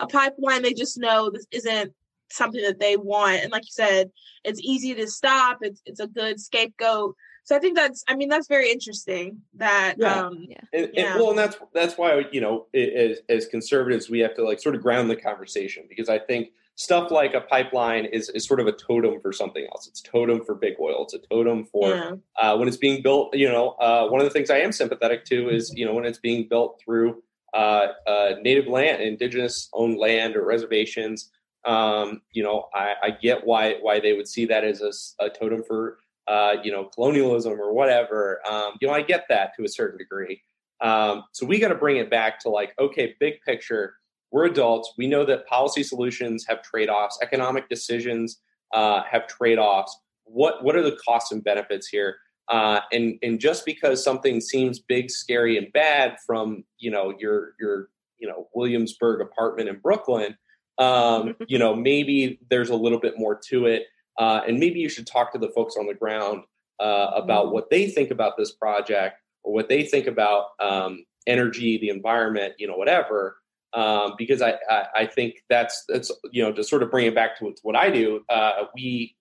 a 0.00 0.06
pipeline, 0.06 0.62
they 0.62 0.74
just 0.74 0.98
know 0.98 1.30
this 1.30 1.46
isn't 1.50 1.92
something 2.30 2.62
that 2.62 2.80
they 2.80 2.96
want. 2.96 3.42
And 3.42 3.52
like 3.52 3.64
you 3.64 3.72
said, 3.72 4.10
it's 4.44 4.60
easy 4.60 4.94
to 4.94 5.06
stop. 5.06 5.58
It's 5.62 5.80
it's 5.86 6.00
a 6.00 6.06
good 6.06 6.40
scapegoat. 6.40 7.14
So 7.44 7.54
I 7.54 7.58
think 7.58 7.76
that's 7.76 8.02
I 8.08 8.16
mean 8.16 8.28
that's 8.28 8.48
very 8.48 8.70
interesting. 8.70 9.42
That 9.54 9.96
yeah, 9.98 10.22
um, 10.22 10.46
yeah. 10.48 10.56
And, 10.72 10.90
yeah. 10.94 11.12
And, 11.12 11.20
well, 11.20 11.30
and 11.30 11.38
that's 11.38 11.56
that's 11.72 11.98
why 11.98 12.24
you 12.32 12.40
know 12.40 12.66
as 12.74 13.18
as 13.28 13.46
conservatives 13.46 14.08
we 14.08 14.20
have 14.20 14.34
to 14.36 14.44
like 14.44 14.60
sort 14.60 14.74
of 14.74 14.82
ground 14.82 15.10
the 15.10 15.16
conversation 15.16 15.84
because 15.88 16.08
I 16.08 16.18
think 16.18 16.48
stuff 16.76 17.10
like 17.10 17.34
a 17.34 17.40
pipeline 17.40 18.04
is, 18.06 18.28
is 18.30 18.44
sort 18.46 18.60
of 18.60 18.66
a 18.66 18.72
totem 18.72 19.20
for 19.20 19.32
something 19.32 19.64
else. 19.72 19.86
It's 19.86 20.00
totem 20.00 20.44
for 20.44 20.54
big 20.54 20.74
oil. 20.80 21.04
It's 21.04 21.14
a 21.14 21.18
totem 21.18 21.64
for 21.66 21.90
yeah. 21.90 22.12
uh, 22.40 22.56
when 22.56 22.66
it's 22.66 22.76
being 22.76 23.02
built. 23.02 23.36
You 23.36 23.48
know, 23.48 23.70
uh, 23.80 24.08
one 24.08 24.20
of 24.20 24.24
the 24.24 24.30
things 24.30 24.50
I 24.50 24.58
am 24.58 24.72
sympathetic 24.72 25.24
to 25.26 25.50
is 25.50 25.72
you 25.74 25.84
know 25.84 25.94
when 25.94 26.04
it's 26.04 26.18
being 26.18 26.48
built 26.48 26.80
through 26.84 27.22
uh, 27.54 27.88
uh, 28.06 28.34
native 28.42 28.66
land, 28.66 29.00
indigenous 29.00 29.68
owned 29.72 29.98
land 29.98 30.36
or 30.36 30.44
reservations. 30.44 31.30
Um, 31.64 32.20
you 32.32 32.42
know, 32.42 32.68
I, 32.74 32.94
I, 33.02 33.10
get 33.10 33.46
why 33.46 33.76
why 33.80 34.00
they 34.00 34.12
would 34.12 34.28
see 34.28 34.44
that 34.46 34.64
as 34.64 34.82
a, 34.82 35.24
a 35.24 35.30
totem 35.30 35.62
for 35.62 35.98
uh, 36.26 36.56
you 36.62 36.72
know 36.72 36.84
colonialism 36.84 37.52
or 37.52 37.72
whatever. 37.72 38.40
Um, 38.50 38.74
you 38.80 38.88
know, 38.88 38.92
I 38.92 39.02
get 39.02 39.26
that 39.28 39.52
to 39.56 39.64
a 39.64 39.68
certain 39.68 39.96
degree. 39.96 40.42
Um, 40.80 41.24
so 41.32 41.46
we 41.46 41.58
got 41.58 41.68
to 41.68 41.74
bring 41.76 41.96
it 41.96 42.10
back 42.10 42.40
to 42.40 42.50
like, 42.50 42.74
okay, 42.78 43.14
big 43.20 43.40
picture. 43.46 43.94
We're 44.30 44.46
adults. 44.46 44.92
We 44.98 45.06
know 45.06 45.24
that 45.24 45.46
policy 45.46 45.84
solutions 45.84 46.44
have 46.48 46.60
trade 46.62 46.88
offs. 46.88 47.18
Economic 47.22 47.68
decisions 47.68 48.40
uh, 48.74 49.02
have 49.04 49.28
trade 49.28 49.58
offs. 49.58 49.96
What 50.24 50.64
what 50.64 50.74
are 50.76 50.82
the 50.82 50.98
costs 51.06 51.30
and 51.30 51.42
benefits 51.42 51.86
here? 51.86 52.16
Uh, 52.48 52.80
and 52.92 53.18
and 53.22 53.40
just 53.40 53.64
because 53.64 54.04
something 54.04 54.40
seems 54.40 54.78
big, 54.78 55.10
scary, 55.10 55.56
and 55.56 55.72
bad 55.72 56.16
from 56.26 56.64
you 56.78 56.90
know 56.90 57.14
your 57.18 57.54
your 57.58 57.88
you 58.18 58.28
know 58.28 58.48
Williamsburg 58.54 59.20
apartment 59.20 59.68
in 59.68 59.78
Brooklyn, 59.78 60.36
um, 60.78 61.34
you 61.48 61.58
know 61.58 61.74
maybe 61.74 62.38
there's 62.50 62.70
a 62.70 62.76
little 62.76 63.00
bit 63.00 63.18
more 63.18 63.40
to 63.48 63.66
it, 63.66 63.84
uh, 64.18 64.42
and 64.46 64.58
maybe 64.58 64.80
you 64.80 64.88
should 64.88 65.06
talk 65.06 65.32
to 65.32 65.38
the 65.38 65.48
folks 65.50 65.76
on 65.78 65.86
the 65.86 65.94
ground 65.94 66.42
uh, 66.80 67.10
about 67.14 67.46
mm-hmm. 67.46 67.54
what 67.54 67.70
they 67.70 67.88
think 67.88 68.10
about 68.10 68.36
this 68.36 68.52
project 68.52 69.16
or 69.42 69.54
what 69.54 69.68
they 69.68 69.84
think 69.84 70.06
about 70.06 70.48
um, 70.60 71.04
energy, 71.26 71.78
the 71.78 71.88
environment, 71.88 72.54
you 72.58 72.66
know, 72.66 72.76
whatever. 72.76 73.38
Um, 73.72 74.14
because 74.16 74.40
I, 74.40 74.54
I, 74.70 74.84
I 74.96 75.06
think 75.06 75.42
that's 75.48 75.84
that's 75.88 76.12
you 76.30 76.42
know 76.42 76.52
to 76.52 76.62
sort 76.62 76.82
of 76.82 76.90
bring 76.90 77.06
it 77.06 77.14
back 77.14 77.38
to, 77.38 77.46
to 77.46 77.60
what 77.62 77.74
I 77.74 77.90
do. 77.90 78.20
Uh, 78.28 78.64
we 78.74 79.16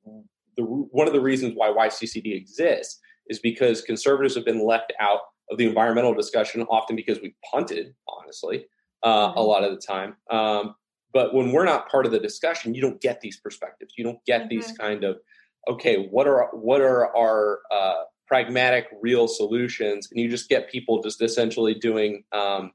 the 0.58 0.64
one 0.64 1.08
of 1.08 1.14
the 1.14 1.22
reasons 1.22 1.54
why 1.56 1.70
YCCD 1.70 2.36
exists 2.36 3.00
is 3.28 3.40
because 3.40 3.82
conservatives 3.82 4.36
have 4.36 4.46
been 4.46 4.66
left 4.66 4.94
out 5.00 5.20
of 5.50 5.58
the 5.58 5.66
environmental 5.66 6.14
discussion, 6.14 6.64
often 6.64 6.96
because 6.96 7.20
we 7.22 7.36
punted, 7.52 7.94
honestly, 8.08 8.66
uh, 9.04 9.30
mm-hmm. 9.30 9.38
a 9.38 9.42
lot 9.42 9.64
of 9.64 9.72
the 9.72 9.82
time. 9.82 10.16
Um, 10.30 10.76
but 11.14 11.34
when 11.34 11.52
we're 11.52 11.66
not 11.66 11.90
part 11.90 12.06
of 12.06 12.12
the 12.12 12.20
discussion, 12.20 12.74
you 12.74 12.82
don't 12.82 13.00
get 13.00 13.22
these 13.22 13.40
perspectives. 13.40 13.94
You 13.98 14.04
don't 14.04 14.24
get 14.26 14.42
mm-hmm. 14.42 14.50
these 14.50 14.72
kind 14.78 15.04
of, 15.04 15.18
okay, 15.70 16.08
what 16.08 16.28
are 16.28 16.50
what 16.54 16.82
are 16.82 17.16
our 17.16 17.60
uh, 17.72 18.04
pragmatic, 18.28 18.88
real 19.02 19.28
solutions? 19.28 20.08
And 20.12 20.20
you 20.20 20.30
just 20.30 20.50
get 20.50 20.72
people 20.72 21.02
just 21.02 21.22
essentially 21.22 21.76
doing. 21.76 22.24
Um, 22.32 22.72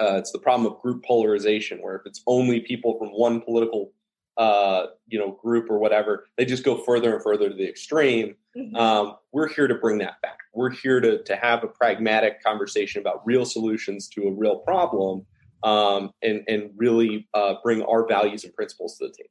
uh, 0.00 0.16
it's 0.16 0.32
the 0.32 0.38
problem 0.38 0.72
of 0.72 0.80
group 0.80 1.04
polarization, 1.04 1.78
where 1.82 1.96
if 1.96 2.02
it's 2.06 2.22
only 2.26 2.60
people 2.60 2.98
from 2.98 3.08
one 3.08 3.42
political 3.42 3.92
uh, 4.36 4.86
you 5.06 5.18
know 5.18 5.32
group 5.42 5.70
or 5.70 5.78
whatever 5.78 6.26
they 6.36 6.44
just 6.44 6.64
go 6.64 6.76
further 6.76 7.14
and 7.14 7.22
further 7.22 7.48
to 7.48 7.54
the 7.54 7.68
extreme. 7.68 8.34
Mm-hmm. 8.56 8.76
um, 8.76 9.16
we're 9.32 9.48
here 9.48 9.66
to 9.66 9.74
bring 9.74 9.96
that 9.98 10.20
back. 10.20 10.38
We're 10.52 10.70
here 10.70 11.00
to, 11.00 11.22
to 11.22 11.36
have 11.36 11.64
a 11.64 11.68
pragmatic 11.68 12.42
conversation 12.44 13.00
about 13.00 13.24
real 13.24 13.46
solutions 13.46 14.08
to 14.08 14.24
a 14.24 14.30
real 14.30 14.58
problem 14.58 15.24
um, 15.62 16.10
and 16.22 16.42
and 16.48 16.70
really 16.76 17.28
uh, 17.34 17.54
bring 17.62 17.82
our 17.82 18.06
values 18.06 18.44
and 18.44 18.54
principles 18.54 18.98
to 18.98 19.08
the 19.08 19.14
table. 19.14 19.30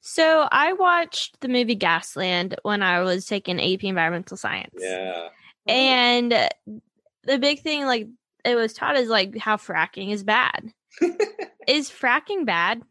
So 0.00 0.46
i 0.52 0.72
watched 0.72 1.40
the 1.40 1.48
movie 1.48 1.76
gasland 1.76 2.54
when 2.62 2.82
i 2.82 3.00
was 3.00 3.26
taking 3.26 3.60
ap 3.60 3.84
environmental 3.84 4.36
science. 4.36 4.74
Yeah. 4.78 5.28
And 5.66 6.30
the 7.24 7.38
big 7.38 7.60
thing 7.60 7.84
like 7.84 8.06
it 8.44 8.54
was 8.54 8.72
taught 8.72 8.96
is 8.96 9.08
like 9.08 9.36
how 9.36 9.56
fracking 9.56 10.12
is 10.12 10.24
bad. 10.24 10.72
Is 11.68 11.90
fracking 11.90 12.46
bad 12.46 12.82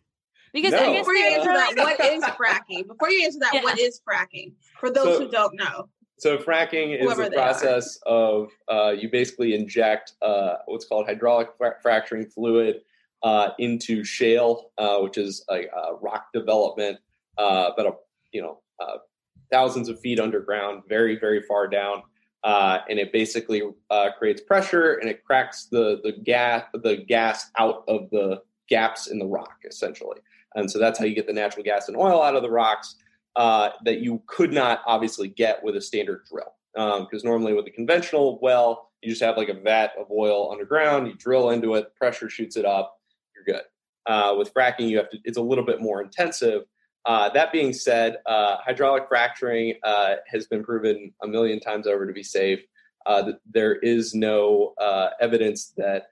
because 0.56 0.72
no. 0.72 0.94
before 0.94 1.14
you 1.14 1.28
answer 1.28 1.52
that, 1.54 1.74
what 1.76 2.00
is 2.00 2.24
fracking? 2.24 2.88
Before 2.88 3.10
you 3.10 3.26
answer 3.26 3.40
that, 3.40 3.54
yeah. 3.54 3.64
what 3.64 3.78
is 3.78 4.00
fracking? 4.10 4.54
For 4.80 4.90
those 4.90 5.18
so, 5.18 5.26
who 5.26 5.30
don't 5.30 5.54
know. 5.56 5.90
So 6.18 6.38
fracking 6.38 6.98
is 6.98 7.18
the 7.18 7.30
process 7.30 8.00
are. 8.08 8.14
of 8.14 8.50
uh, 8.72 8.92
you 8.98 9.10
basically 9.12 9.54
inject 9.54 10.14
uh, 10.22 10.56
what's 10.66 10.86
called 10.86 11.08
hydraulic 11.08 11.50
fra- 11.58 11.76
fracturing 11.82 12.26
fluid 12.26 12.82
uh, 13.22 13.50
into 13.60 14.06
shale, 14.06 14.72
uh, 14.78 15.00
which 15.00 15.18
is 15.18 15.44
a, 15.50 15.66
a 15.66 15.96
rock 16.02 16.28
development, 16.34 17.00
uh, 17.38 17.72
about 17.74 17.86
a 17.86 17.92
you 18.32 18.42
know 18.42 18.60
uh, 18.80 18.98
thousands 19.52 19.90
of 19.90 20.00
feet 20.00 20.22
underground, 20.22 20.84
very 20.88 21.20
very 21.20 21.42
far 21.42 21.68
down, 21.68 22.02
and 22.46 22.98
it 22.98 23.12
basically 23.12 23.62
creates 24.18 24.40
pressure 24.40 24.94
and 24.94 25.10
it 25.10 25.22
cracks 25.26 25.66
the 25.66 26.00
the 26.02 26.14
gas 26.24 26.64
the 26.74 27.04
gas 27.10 27.52
out 27.58 27.84
of 27.90 28.10
the 28.12 28.42
gaps 28.70 29.08
in 29.08 29.20
the 29.20 29.26
rock, 29.26 29.58
essentially. 29.68 30.18
And 30.56 30.70
so 30.70 30.80
that's 30.80 30.98
how 30.98 31.06
you 31.06 31.16
get 31.16 31.28
the 31.28 31.34
natural 31.34 31.64
gas 31.64 31.88
and 31.88 31.98
oil 31.98 32.22
out 32.22 32.36
of 32.36 32.42
the 32.42 32.50
rocks 32.50 32.96
uh, 33.36 33.70
that 33.84 34.00
you 34.00 34.22
could 34.28 34.54
not 34.54 34.82
obviously 34.88 35.28
get 35.28 35.64
with 35.64 35.76
a 35.76 35.82
standard 35.82 36.22
drill. 36.30 36.54
Because 36.74 37.24
um, 37.24 37.30
normally 37.30 37.54
with 37.54 37.68
a 37.68 37.72
conventional 37.72 38.40
well, 38.42 38.90
you 39.02 39.10
just 39.10 39.22
have 39.22 39.38
like 39.38 39.50
a 39.50 39.54
vat 39.54 39.92
of 40.00 40.08
oil 40.12 40.52
underground, 40.52 41.08
you 41.08 41.14
drill 41.14 41.52
into 41.52 41.76
it, 41.76 41.96
pressure 41.96 42.30
shoots 42.30 42.58
it 42.58 42.66
up, 42.66 43.00
you're 43.36 43.46
good. 43.46 43.64
Uh, 44.06 44.36
with 44.38 44.54
fracking, 44.54 44.90
you 44.90 44.98
have 44.98 45.10
to, 45.10 45.18
it's 45.24 45.38
a 45.38 45.42
little 45.42 45.66
bit 45.66 45.82
more 45.82 46.02
intensive. 46.02 46.64
Uh, 47.06 47.30
that 47.30 47.52
being 47.52 47.72
said, 47.72 48.18
uh, 48.26 48.58
hydraulic 48.58 49.08
fracturing 49.08 49.76
uh, 49.84 50.16
has 50.28 50.48
been 50.48 50.64
proven 50.64 51.14
a 51.24 51.28
million 51.28 51.60
times 51.60 51.88
over 51.88 52.08
to 52.08 52.14
be 52.14 52.24
safe. 52.24 52.60
Uh, 53.06 53.34
there 53.52 53.76
is 53.76 54.16
no 54.16 54.74
uh, 54.82 55.10
evidence 55.22 55.74
that 55.78 56.08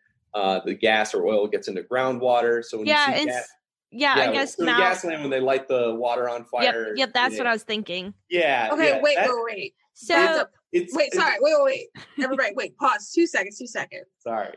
the 0.65 0.77
gas 0.79 1.13
or 1.13 1.25
oil 1.25 1.47
gets 1.47 1.67
into 1.67 1.81
groundwater. 1.81 2.63
So 2.63 2.77
when 2.77 2.87
yeah, 2.87 3.11
you 3.11 3.19
see 3.19 3.25
gas, 3.25 3.49
yeah, 3.93 4.17
yeah, 4.17 4.29
I 4.29 4.33
guess 4.33 4.57
so 4.57 4.65
now. 4.65 4.77
The 4.77 4.83
gasoline 4.83 5.21
when 5.21 5.29
they 5.29 5.39
light 5.39 5.67
the 5.67 5.95
water 5.95 6.29
on 6.29 6.45
fire. 6.45 6.89
Yep, 6.89 6.97
yep 6.97 7.13
that's 7.13 7.37
what 7.37 7.47
I 7.47 7.53
was 7.53 7.63
thinking. 7.63 8.13
Yeah. 8.29 8.69
Okay, 8.73 8.95
yeah, 8.95 9.01
wait, 9.01 9.15
that, 9.15 9.29
wait, 9.29 9.55
wait. 9.55 9.75
So 9.93 10.45
it's, 10.71 10.95
wait, 10.95 11.07
it's, 11.07 11.17
sorry, 11.17 11.35
wait, 11.39 11.53
wait, 11.57 11.63
wait. 11.63 12.03
Everybody, 12.23 12.53
wait, 12.55 12.77
pause. 12.77 13.11
Two 13.13 13.27
seconds. 13.27 13.59
Two 13.59 13.67
seconds. 13.67 14.05
Sorry. 14.19 14.53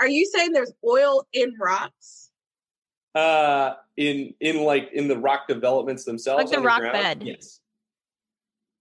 Are 0.00 0.08
you 0.08 0.26
saying 0.26 0.52
there's 0.52 0.72
oil 0.86 1.26
in 1.32 1.54
rocks? 1.58 2.30
Uh, 3.14 3.74
in 3.96 4.34
in 4.40 4.64
like 4.64 4.90
in 4.92 5.08
the 5.08 5.16
rock 5.16 5.46
developments 5.48 6.04
themselves, 6.04 6.44
like 6.44 6.52
the 6.52 6.60
rock 6.60 6.82
bed. 6.82 7.22
Yes. 7.22 7.60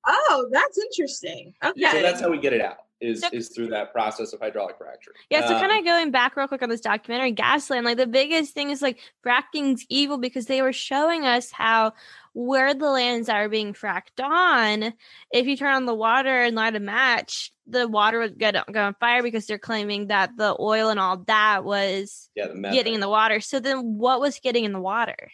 Oh, 0.06 0.48
that's 0.52 0.78
interesting. 0.78 1.54
Okay. 1.64 1.92
So 1.92 2.02
that's 2.02 2.20
how 2.20 2.30
we 2.30 2.40
get 2.40 2.52
it 2.52 2.60
out 2.62 2.78
is 3.04 3.22
so, 3.22 3.30
is 3.34 3.50
through 3.50 3.68
that 3.68 3.92
process 3.92 4.34
of 4.34 4.40
hydraulic 4.40 4.78
fracture. 4.78 5.12
Yeah, 5.30 5.46
so 5.46 5.56
um, 5.56 5.62
kind 5.62 5.78
of 5.78 5.86
going 5.86 6.12
back 6.12 6.36
real 6.36 6.48
quick 6.48 6.62
on 6.62 6.70
this 6.70 6.82
documentary, 6.82 7.34
Gasland, 7.34 7.84
like 7.84 7.98
the 7.98 8.08
biggest 8.08 8.54
thing 8.54 8.70
is 8.70 8.82
like 8.82 9.00
fracking's 9.26 9.86
evil 9.90 10.18
because 10.18 10.46
they 10.46 10.62
were 10.62 10.74
showing 10.74 11.26
us 11.26 11.52
how 11.52 11.94
where 12.34 12.74
the 12.74 12.90
lands 12.90 13.30
are 13.30 13.50
being 13.50 13.74
fracked 13.74 14.24
on, 14.24 14.94
if 15.32 15.46
you 15.46 15.56
turn 15.56 15.76
on 15.76 15.86
the 15.86 15.94
water 15.94 16.42
and 16.42 16.56
light 16.56 16.76
a 16.76 16.80
match, 16.80 17.52
the 17.68 17.88
water 17.88 18.20
would 18.20 18.38
get 18.40 18.56
go 18.72 18.82
on 18.82 18.96
fire 19.00 19.22
because 19.22 19.46
they're 19.46 19.60
claiming 19.60 20.08
that 20.08 20.36
the 20.38 20.56
oil 20.60 20.90
and 20.90 21.00
all 21.00 21.18
that 21.28 21.64
was 21.64 22.30
yeah, 22.36 22.48
getting 22.72 22.96
in 22.96 23.02
the 23.02 23.10
water. 23.10 23.40
So 23.40 23.60
then 23.60 23.98
what 23.98 24.20
was 24.20 24.40
getting 24.40 24.64
in 24.64 24.72
the 24.72 24.82
water? 24.82 25.32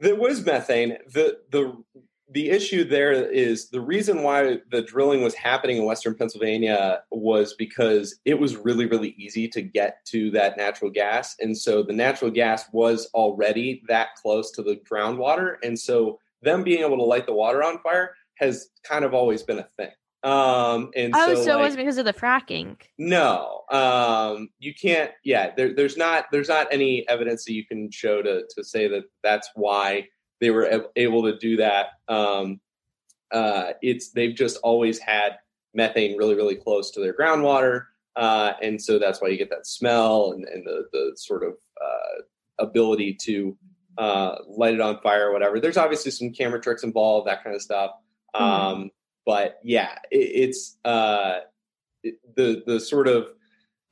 There 0.00 0.16
was 0.16 0.44
methane. 0.44 0.98
The 1.12 1.38
the 1.50 1.82
the 2.30 2.50
issue 2.50 2.84
there 2.84 3.12
is 3.12 3.68
the 3.68 3.80
reason 3.80 4.22
why 4.22 4.58
the 4.70 4.82
drilling 4.82 5.22
was 5.22 5.34
happening 5.34 5.76
in 5.76 5.84
western 5.84 6.14
Pennsylvania 6.14 7.02
was 7.10 7.54
because 7.54 8.18
it 8.24 8.38
was 8.38 8.56
really, 8.56 8.86
really 8.86 9.14
easy 9.18 9.46
to 9.48 9.60
get 9.60 10.04
to 10.06 10.30
that 10.30 10.56
natural 10.56 10.90
gas. 10.90 11.36
And 11.40 11.56
so 11.56 11.82
the 11.82 11.92
natural 11.92 12.30
gas 12.30 12.64
was 12.72 13.08
already 13.14 13.82
that 13.88 14.14
close 14.16 14.50
to 14.52 14.62
the 14.62 14.80
groundwater. 14.90 15.56
And 15.62 15.78
so 15.78 16.18
them 16.42 16.62
being 16.62 16.82
able 16.82 16.96
to 16.96 17.04
light 17.04 17.26
the 17.26 17.34
water 17.34 17.62
on 17.62 17.78
fire 17.80 18.14
has 18.36 18.68
kind 18.84 19.04
of 19.04 19.12
always 19.12 19.42
been 19.42 19.58
a 19.58 19.68
thing. 19.76 19.90
Um, 20.22 20.90
and 20.96 21.12
oh, 21.14 21.34
so, 21.34 21.44
so 21.44 21.50
like, 21.50 21.60
it 21.60 21.62
was 21.64 21.76
because 21.76 21.98
of 21.98 22.06
the 22.06 22.14
fracking. 22.14 22.76
No, 22.96 23.64
um, 23.70 24.48
you 24.58 24.72
can't. 24.74 25.10
Yeah, 25.22 25.52
there, 25.54 25.74
there's 25.74 25.98
not. 25.98 26.24
There's 26.32 26.48
not 26.48 26.66
any 26.70 27.06
evidence 27.10 27.44
that 27.44 27.52
you 27.52 27.66
can 27.66 27.90
show 27.90 28.22
to 28.22 28.44
to 28.56 28.64
say 28.64 28.88
that 28.88 29.04
that's 29.22 29.50
why 29.54 30.08
they 30.44 30.50
were 30.50 30.90
able 30.94 31.22
to 31.22 31.38
do 31.38 31.56
that. 31.56 31.86
Um, 32.06 32.60
uh, 33.32 33.72
it's 33.80 34.10
they've 34.10 34.34
just 34.34 34.58
always 34.62 34.98
had 34.98 35.38
methane 35.72 36.18
really, 36.18 36.34
really 36.34 36.54
close 36.54 36.90
to 36.90 37.00
their 37.00 37.14
groundwater, 37.14 37.86
uh, 38.14 38.52
and 38.60 38.80
so 38.80 38.98
that's 38.98 39.22
why 39.22 39.28
you 39.28 39.38
get 39.38 39.48
that 39.48 39.66
smell 39.66 40.32
and, 40.32 40.44
and 40.44 40.66
the 40.66 40.84
the 40.92 41.12
sort 41.16 41.42
of 41.44 41.54
uh, 41.82 42.22
ability 42.58 43.16
to 43.22 43.56
uh, 43.96 44.34
light 44.46 44.74
it 44.74 44.82
on 44.82 45.00
fire 45.00 45.30
or 45.30 45.32
whatever. 45.32 45.60
There's 45.60 45.78
obviously 45.78 46.10
some 46.10 46.30
camera 46.30 46.60
tricks 46.60 46.82
involved, 46.82 47.26
that 47.26 47.42
kind 47.42 47.56
of 47.56 47.62
stuff. 47.62 47.92
Mm-hmm. 48.36 48.44
Um, 48.44 48.90
but 49.24 49.60
yeah, 49.64 49.96
it, 50.10 50.50
it's 50.50 50.76
uh, 50.84 51.38
it, 52.02 52.16
the 52.36 52.62
the 52.66 52.80
sort 52.80 53.08
of 53.08 53.28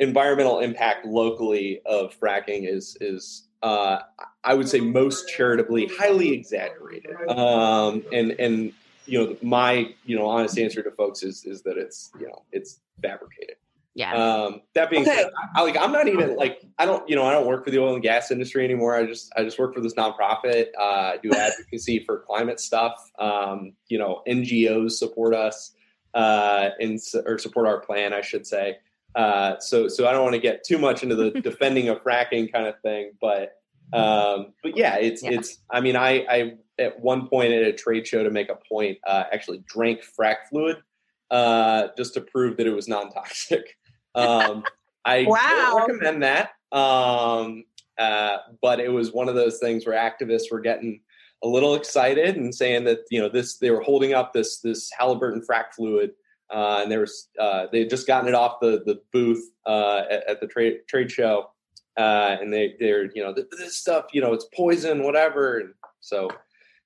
environmental 0.00 0.60
impact 0.60 1.06
locally 1.06 1.80
of 1.86 2.14
fracking 2.20 2.68
is 2.68 2.98
is 3.00 3.48
uh, 3.62 4.00
I 4.44 4.54
would 4.54 4.68
say 4.68 4.80
most 4.80 5.28
charitably 5.28 5.86
highly 5.86 6.32
exaggerated. 6.32 7.14
Um, 7.28 8.02
and 8.12 8.32
and 8.32 8.72
you 9.06 9.18
know 9.18 9.36
my 9.42 9.94
you 10.04 10.16
know 10.16 10.26
honest 10.26 10.58
answer 10.58 10.82
to 10.82 10.90
folks 10.90 11.22
is 11.22 11.44
is 11.44 11.62
that 11.62 11.76
it's 11.76 12.10
you 12.20 12.26
know 12.26 12.42
it's 12.52 12.80
fabricated. 13.00 13.56
Yeah. 13.94 14.14
Um, 14.14 14.62
that 14.74 14.88
being 14.88 15.02
okay. 15.02 15.14
said, 15.14 15.26
I, 15.26 15.60
I, 15.60 15.62
like 15.64 15.76
I'm 15.76 15.92
not 15.92 16.08
even 16.08 16.36
like 16.36 16.62
I 16.78 16.86
don't 16.86 17.06
you 17.08 17.14
know 17.14 17.24
I 17.24 17.32
don't 17.32 17.46
work 17.46 17.64
for 17.64 17.70
the 17.70 17.78
oil 17.78 17.94
and 17.94 18.02
gas 18.02 18.30
industry 18.30 18.64
anymore. 18.64 18.96
I 18.96 19.04
just 19.04 19.32
I 19.36 19.44
just 19.44 19.58
work 19.58 19.74
for 19.74 19.80
this 19.80 19.94
nonprofit. 19.94 20.68
Uh, 20.78 20.82
I 20.82 21.18
do 21.22 21.30
advocacy 21.32 22.02
for 22.04 22.18
climate 22.18 22.58
stuff. 22.58 23.10
Um, 23.18 23.74
you 23.88 23.98
know 23.98 24.22
NGOs 24.26 24.92
support 24.92 25.34
us 25.34 25.72
uh, 26.14 26.70
and 26.80 26.98
or 27.26 27.38
support 27.38 27.66
our 27.66 27.80
plan, 27.80 28.12
I 28.12 28.22
should 28.22 28.46
say. 28.46 28.78
Uh, 29.14 29.58
so 29.58 29.88
so 29.88 30.06
I 30.06 30.12
don't 30.12 30.22
want 30.22 30.34
to 30.34 30.40
get 30.40 30.64
too 30.64 30.78
much 30.78 31.02
into 31.02 31.14
the 31.14 31.30
defending 31.42 31.88
of 31.88 32.02
fracking 32.02 32.52
kind 32.52 32.66
of 32.66 32.80
thing, 32.80 33.12
but 33.20 33.52
um, 33.92 34.54
but 34.62 34.76
yeah, 34.76 34.96
it's 34.96 35.22
yeah. 35.22 35.32
it's. 35.32 35.58
I 35.70 35.80
mean, 35.80 35.96
I 35.96 36.24
I 36.28 36.54
at 36.78 36.98
one 37.00 37.28
point 37.28 37.52
at 37.52 37.62
a 37.62 37.72
trade 37.72 38.06
show 38.06 38.22
to 38.22 38.30
make 38.30 38.48
a 38.48 38.56
point, 38.68 38.98
uh, 39.06 39.24
actually 39.32 39.62
drank 39.66 40.00
frac 40.18 40.48
fluid 40.48 40.78
uh, 41.30 41.88
just 41.96 42.14
to 42.14 42.20
prove 42.20 42.56
that 42.56 42.66
it 42.66 42.74
was 42.74 42.88
non 42.88 43.10
toxic. 43.10 43.76
Um, 44.14 44.62
I 45.06 45.24
wow. 45.26 45.86
recommend 45.88 46.22
that, 46.22 46.50
um, 46.70 47.64
uh, 47.96 48.36
but 48.60 48.78
it 48.78 48.92
was 48.92 49.10
one 49.10 49.26
of 49.26 49.34
those 49.34 49.58
things 49.58 49.86
where 49.86 49.96
activists 49.96 50.52
were 50.52 50.60
getting 50.60 51.00
a 51.42 51.48
little 51.48 51.74
excited 51.74 52.36
and 52.36 52.54
saying 52.54 52.84
that 52.84 52.98
you 53.10 53.18
know 53.18 53.30
this 53.30 53.56
they 53.56 53.70
were 53.70 53.80
holding 53.80 54.12
up 54.12 54.34
this 54.34 54.58
this 54.58 54.90
Halliburton 54.98 55.42
frac 55.50 55.72
fluid 55.74 56.10
uh, 56.52 56.80
and 56.82 56.92
they 56.92 56.98
were 56.98 57.08
uh, 57.40 57.66
they 57.72 57.80
had 57.80 57.90
just 57.90 58.06
gotten 58.06 58.28
it 58.28 58.34
off 58.34 58.60
the 58.60 58.82
the 58.84 59.00
booth 59.12 59.42
uh, 59.66 60.02
at, 60.10 60.28
at, 60.28 60.40
the 60.40 60.46
trade 60.46 60.80
trade 60.88 61.10
show, 61.10 61.50
uh, 61.96 62.36
and 62.40 62.52
they 62.52 62.74
they're 62.78 63.10
you 63.14 63.22
know 63.22 63.34
this 63.34 63.76
stuff 63.76 64.06
you 64.12 64.20
know 64.20 64.32
it's 64.32 64.46
poison 64.54 65.02
whatever, 65.02 65.58
and 65.58 65.74
so 66.00 66.28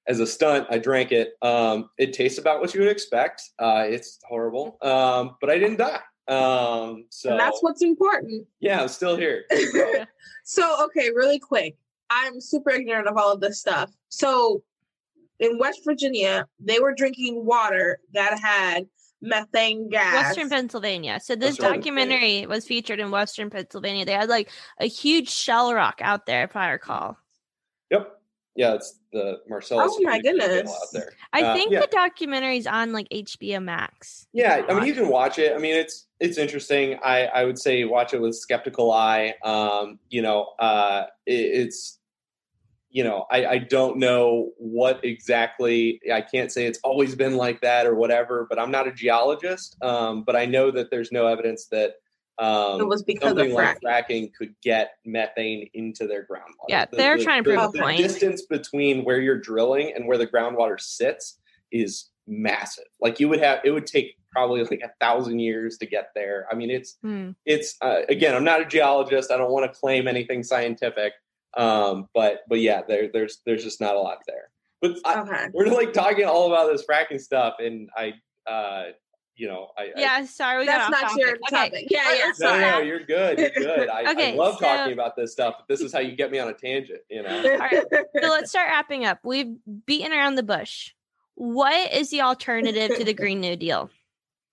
as 0.06 0.20
a 0.20 0.26
stunt 0.26 0.66
I 0.70 0.78
drank 0.78 1.12
it. 1.12 1.34
Um, 1.42 1.90
it 1.98 2.12
tastes 2.12 2.38
about 2.38 2.60
what 2.60 2.74
you 2.74 2.80
would 2.80 2.90
expect. 2.90 3.42
Uh, 3.58 3.84
it's 3.86 4.20
horrible, 4.28 4.78
um, 4.82 5.36
but 5.40 5.50
I 5.50 5.58
didn't 5.58 5.78
die. 5.78 6.00
Um, 6.28 7.06
so 7.10 7.30
and 7.30 7.40
that's 7.40 7.62
what's 7.62 7.82
important. 7.82 8.46
Yeah, 8.60 8.82
I'm 8.82 8.88
still 8.88 9.16
here. 9.16 9.44
so 10.44 10.84
okay, 10.84 11.10
really 11.10 11.40
quick, 11.40 11.76
I'm 12.10 12.40
super 12.40 12.70
ignorant 12.70 13.08
of 13.08 13.16
all 13.16 13.32
of 13.32 13.40
this 13.40 13.60
stuff. 13.60 13.90
So 14.10 14.62
in 15.38 15.58
West 15.58 15.80
Virginia, 15.84 16.46
they 16.60 16.78
were 16.78 16.94
drinking 16.94 17.44
water 17.44 17.98
that 18.14 18.38
had 18.38 18.86
methane 19.20 19.88
gas. 19.88 20.14
Western 20.14 20.48
Pennsylvania. 20.48 21.20
So 21.20 21.36
this 21.36 21.56
documentary 21.56 22.46
was 22.46 22.66
featured 22.66 23.00
in 23.00 23.10
Western 23.10 23.50
Pennsylvania. 23.50 24.04
They 24.04 24.12
had 24.12 24.28
like 24.28 24.50
a 24.78 24.86
huge 24.86 25.30
shale 25.30 25.72
rock 25.74 26.00
out 26.00 26.26
there, 26.26 26.44
if 26.44 26.56
I 26.56 26.70
recall. 26.70 27.16
Yep. 27.90 28.12
Yeah, 28.56 28.74
it's 28.74 28.98
the 29.12 29.40
Marcellus. 29.48 29.92
Oh 29.94 30.00
my 30.02 30.18
goodness! 30.18 30.70
Out 30.70 30.88
there. 30.92 31.12
I 31.32 31.42
uh, 31.42 31.54
think 31.54 31.72
yeah. 31.72 31.80
the 31.80 31.88
documentary's 31.88 32.66
on 32.66 32.90
like 32.92 33.06
HBO 33.10 33.62
Max. 33.62 34.26
Yeah, 34.32 34.62
I 34.66 34.72
mean 34.72 34.86
you 34.86 34.94
can 34.94 35.08
watch 35.08 35.38
it. 35.38 35.54
I 35.54 35.58
mean 35.58 35.74
it's 35.74 36.06
it's 36.20 36.38
interesting. 36.38 36.98
I 37.04 37.26
I 37.26 37.44
would 37.44 37.58
say 37.58 37.84
watch 37.84 38.14
it 38.14 38.20
with 38.20 38.34
skeptical 38.34 38.92
eye. 38.92 39.34
Um, 39.44 39.98
you 40.08 40.22
know, 40.22 40.54
uh, 40.58 41.04
it, 41.26 41.32
it's 41.34 41.95
you 42.90 43.04
know, 43.04 43.26
I, 43.30 43.46
I 43.46 43.58
don't 43.58 43.98
know 43.98 44.52
what 44.58 45.04
exactly. 45.04 46.00
I 46.12 46.20
can't 46.20 46.50
say 46.50 46.66
it's 46.66 46.78
always 46.82 47.14
been 47.14 47.36
like 47.36 47.60
that 47.60 47.86
or 47.86 47.94
whatever. 47.94 48.46
But 48.48 48.58
I'm 48.58 48.70
not 48.70 48.88
a 48.88 48.92
geologist. 48.92 49.76
Um, 49.82 50.22
but 50.22 50.36
I 50.36 50.46
know 50.46 50.70
that 50.70 50.90
there's 50.90 51.12
no 51.12 51.26
evidence 51.26 51.66
that 51.72 51.94
um, 52.38 52.80
it 52.80 52.86
was 52.86 53.02
because 53.02 53.30
something 53.30 53.54
like 53.54 53.80
fracking 53.80 54.32
could 54.34 54.54
get 54.62 54.92
methane 55.04 55.70
into 55.72 56.06
their 56.06 56.22
groundwater. 56.22 56.68
Yeah, 56.68 56.84
the, 56.84 56.96
they're 56.96 57.16
the, 57.16 57.24
trying 57.24 57.44
to 57.44 57.50
prove 57.50 57.72
the, 57.72 57.78
a 57.78 57.82
point. 57.82 57.96
The 57.96 58.02
distance 58.02 58.42
between 58.42 59.04
where 59.04 59.20
you're 59.20 59.40
drilling 59.40 59.92
and 59.94 60.06
where 60.06 60.18
the 60.18 60.26
groundwater 60.26 60.78
sits 60.78 61.38
is 61.72 62.10
massive. 62.26 62.84
Like 63.00 63.20
you 63.20 63.28
would 63.28 63.40
have, 63.40 63.60
it 63.64 63.70
would 63.70 63.86
take 63.86 64.16
probably 64.30 64.62
like 64.62 64.82
a 64.84 64.90
thousand 65.00 65.38
years 65.38 65.78
to 65.78 65.86
get 65.86 66.10
there. 66.14 66.46
I 66.50 66.54
mean, 66.54 66.70
it's 66.70 66.98
hmm. 67.02 67.30
it's 67.46 67.76
uh, 67.80 68.02
again, 68.08 68.34
I'm 68.34 68.44
not 68.44 68.60
a 68.60 68.66
geologist. 68.66 69.30
I 69.30 69.38
don't 69.38 69.50
want 69.50 69.72
to 69.72 69.78
claim 69.78 70.06
anything 70.06 70.42
scientific. 70.42 71.14
Um, 71.56 72.08
but 72.14 72.42
but 72.48 72.60
yeah, 72.60 72.82
there 72.86 73.08
there's 73.12 73.38
there's 73.46 73.64
just 73.64 73.80
not 73.80 73.94
a 73.94 73.98
lot 73.98 74.18
there. 74.26 74.50
But 74.82 74.98
okay. 75.06 75.46
We're 75.52 75.66
like 75.66 75.92
talking 75.92 76.26
all 76.26 76.52
about 76.52 76.70
this 76.70 76.84
fracking 76.84 77.20
stuff, 77.20 77.54
and 77.60 77.88
I, 77.96 78.12
uh, 78.46 78.84
you 79.34 79.48
know, 79.48 79.70
I 79.76 79.90
yeah, 79.96 80.12
I, 80.12 80.24
sorry, 80.26 80.60
we 80.60 80.66
that's 80.66 80.90
not 80.90 81.00
topic. 81.00 81.18
your 81.18 81.36
topic. 81.48 81.72
Okay. 81.72 81.86
Yeah, 81.90 82.14
yeah. 82.14 82.32
No, 82.40 82.60
no, 82.60 82.78
you're 82.80 83.04
good. 83.04 83.38
You're 83.38 83.50
good. 83.50 83.88
I, 83.88 84.10
okay, 84.12 84.34
I 84.34 84.36
love 84.36 84.58
so, 84.58 84.66
talking 84.66 84.92
about 84.92 85.16
this 85.16 85.32
stuff. 85.32 85.54
But 85.58 85.68
this 85.68 85.80
is 85.80 85.92
how 85.92 86.00
you 86.00 86.14
get 86.14 86.30
me 86.30 86.38
on 86.38 86.48
a 86.48 86.52
tangent. 86.52 87.00
You 87.08 87.22
know. 87.22 87.36
all 87.52 87.58
right, 87.58 87.84
so 87.90 88.28
let's 88.28 88.50
start 88.50 88.68
wrapping 88.68 89.06
up. 89.06 89.20
We've 89.24 89.56
beaten 89.86 90.12
around 90.12 90.34
the 90.34 90.42
bush. 90.42 90.92
What 91.36 91.92
is 91.92 92.10
the 92.10 92.22
alternative 92.22 92.96
to 92.98 93.04
the 93.04 93.14
Green 93.14 93.40
New 93.40 93.56
Deal? 93.56 93.90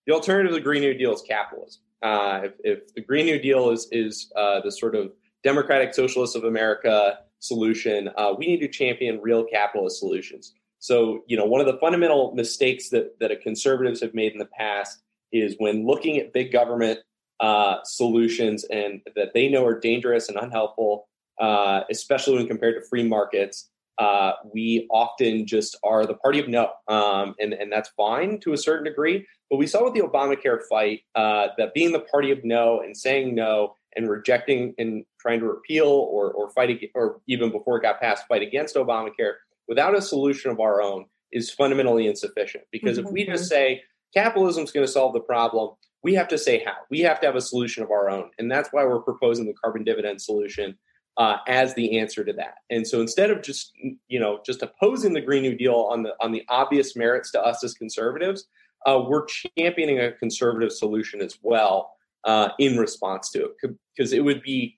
The 0.07 0.13
alternative 0.13 0.51
to 0.51 0.55
the 0.55 0.63
Green 0.63 0.81
New 0.81 0.93
Deal 0.93 1.13
is 1.13 1.21
capitalism. 1.21 1.81
Uh, 2.01 2.41
if, 2.43 2.53
if 2.63 2.93
the 2.93 3.01
Green 3.01 3.25
New 3.25 3.39
Deal 3.39 3.71
is 3.71 3.87
is 3.91 4.31
uh, 4.37 4.61
the 4.61 4.71
sort 4.71 4.95
of 4.95 5.11
democratic 5.43 5.93
socialists 5.93 6.35
of 6.35 6.43
America 6.43 7.19
solution. 7.39 8.09
Uh, 8.17 8.33
we 8.37 8.47
need 8.47 8.59
to 8.59 8.67
champion 8.67 9.19
real 9.21 9.43
capitalist 9.43 9.99
solutions. 9.99 10.53
So, 10.79 11.23
you 11.27 11.37
know, 11.37 11.45
one 11.45 11.61
of 11.61 11.67
the 11.67 11.77
fundamental 11.79 12.33
mistakes 12.35 12.89
that 12.89 13.19
that 13.19 13.31
conservatives 13.41 14.01
have 14.01 14.13
made 14.13 14.33
in 14.33 14.39
the 14.39 14.45
past 14.57 15.01
is 15.31 15.55
when 15.57 15.85
looking 15.85 16.17
at 16.17 16.33
big 16.33 16.51
government 16.51 16.99
uh, 17.39 17.77
solutions 17.83 18.63
and 18.65 19.01
that 19.15 19.33
they 19.33 19.49
know 19.49 19.65
are 19.65 19.79
dangerous 19.79 20.29
and 20.29 20.37
unhelpful, 20.37 21.07
uh, 21.39 21.81
especially 21.89 22.35
when 22.35 22.47
compared 22.47 22.81
to 22.81 22.87
free 22.87 23.03
markets. 23.03 23.69
Uh, 23.99 24.31
we 24.51 24.87
often 24.89 25.45
just 25.45 25.77
are 25.83 26.05
the 26.05 26.15
party 26.15 26.39
of 26.39 26.47
no, 26.47 26.71
um, 26.87 27.35
and 27.39 27.53
and 27.53 27.71
that's 27.71 27.89
fine 27.89 28.39
to 28.39 28.53
a 28.53 28.57
certain 28.57 28.83
degree. 28.83 29.25
But 29.49 29.57
we 29.57 29.67
saw 29.67 29.83
with 29.83 29.93
the 29.93 30.01
Obamacare 30.01 30.59
fight 30.67 31.01
uh, 31.13 31.49
that 31.57 31.73
being 31.73 31.91
the 31.91 31.99
party 31.99 32.31
of 32.31 32.43
no 32.43 32.81
and 32.81 32.97
saying 32.97 33.35
no 33.35 33.75
and 33.95 34.09
rejecting 34.09 34.73
and 34.77 35.05
trying 35.19 35.39
to 35.39 35.45
repeal 35.45 35.87
or 35.87 36.31
or 36.31 36.49
fight 36.49 36.79
or 36.95 37.21
even 37.27 37.51
before 37.51 37.77
it 37.77 37.81
got 37.81 37.99
passed, 37.99 38.25
fight 38.27 38.41
against 38.41 38.75
Obamacare 38.75 39.33
without 39.67 39.95
a 39.95 40.01
solution 40.01 40.51
of 40.51 40.59
our 40.59 40.81
own 40.81 41.05
is 41.31 41.51
fundamentally 41.51 42.07
insufficient. 42.07 42.63
Because 42.71 42.97
mm-hmm. 42.97 43.07
if 43.07 43.13
we 43.13 43.25
just 43.25 43.43
mm-hmm. 43.43 43.49
say 43.49 43.81
capitalism 44.13 44.63
is 44.63 44.71
going 44.71 44.85
to 44.85 44.91
solve 44.91 45.13
the 45.13 45.19
problem, 45.19 45.75
we 46.03 46.13
have 46.13 46.27
to 46.29 46.37
say 46.37 46.63
how. 46.63 46.75
We 46.89 46.99
have 47.01 47.19
to 47.21 47.25
have 47.25 47.35
a 47.35 47.41
solution 47.41 47.83
of 47.83 47.91
our 47.91 48.09
own, 48.09 48.29
and 48.37 48.51
that's 48.51 48.69
why 48.71 48.85
we're 48.85 49.01
proposing 49.01 49.45
the 49.45 49.53
carbon 49.53 49.83
dividend 49.83 50.21
solution 50.21 50.77
uh, 51.17 51.37
as 51.47 51.73
the 51.75 51.99
answer 51.99 52.23
to 52.23 52.33
that. 52.33 52.55
And 52.69 52.87
so 52.87 52.99
instead 53.01 53.29
of 53.29 53.41
just 53.41 53.71
you 54.07 54.19
know 54.19 54.39
just 54.45 54.61
opposing 54.61 55.13
the 55.13 55.21
Green 55.21 55.43
New 55.43 55.55
Deal 55.55 55.87
on 55.91 56.03
the 56.03 56.13
on 56.21 56.31
the 56.31 56.43
obvious 56.49 56.95
merits 56.95 57.31
to 57.31 57.41
us 57.41 57.63
as 57.63 57.73
conservatives, 57.73 58.47
uh, 58.85 59.01
we're 59.07 59.25
championing 59.57 59.99
a 59.99 60.11
conservative 60.11 60.71
solution 60.71 61.21
as 61.21 61.37
well 61.41 61.92
uh, 62.25 62.49
in 62.59 62.77
response 62.77 63.29
to 63.31 63.45
it 63.45 63.75
because 63.95 64.13
it 64.13 64.23
would 64.23 64.41
be 64.41 64.77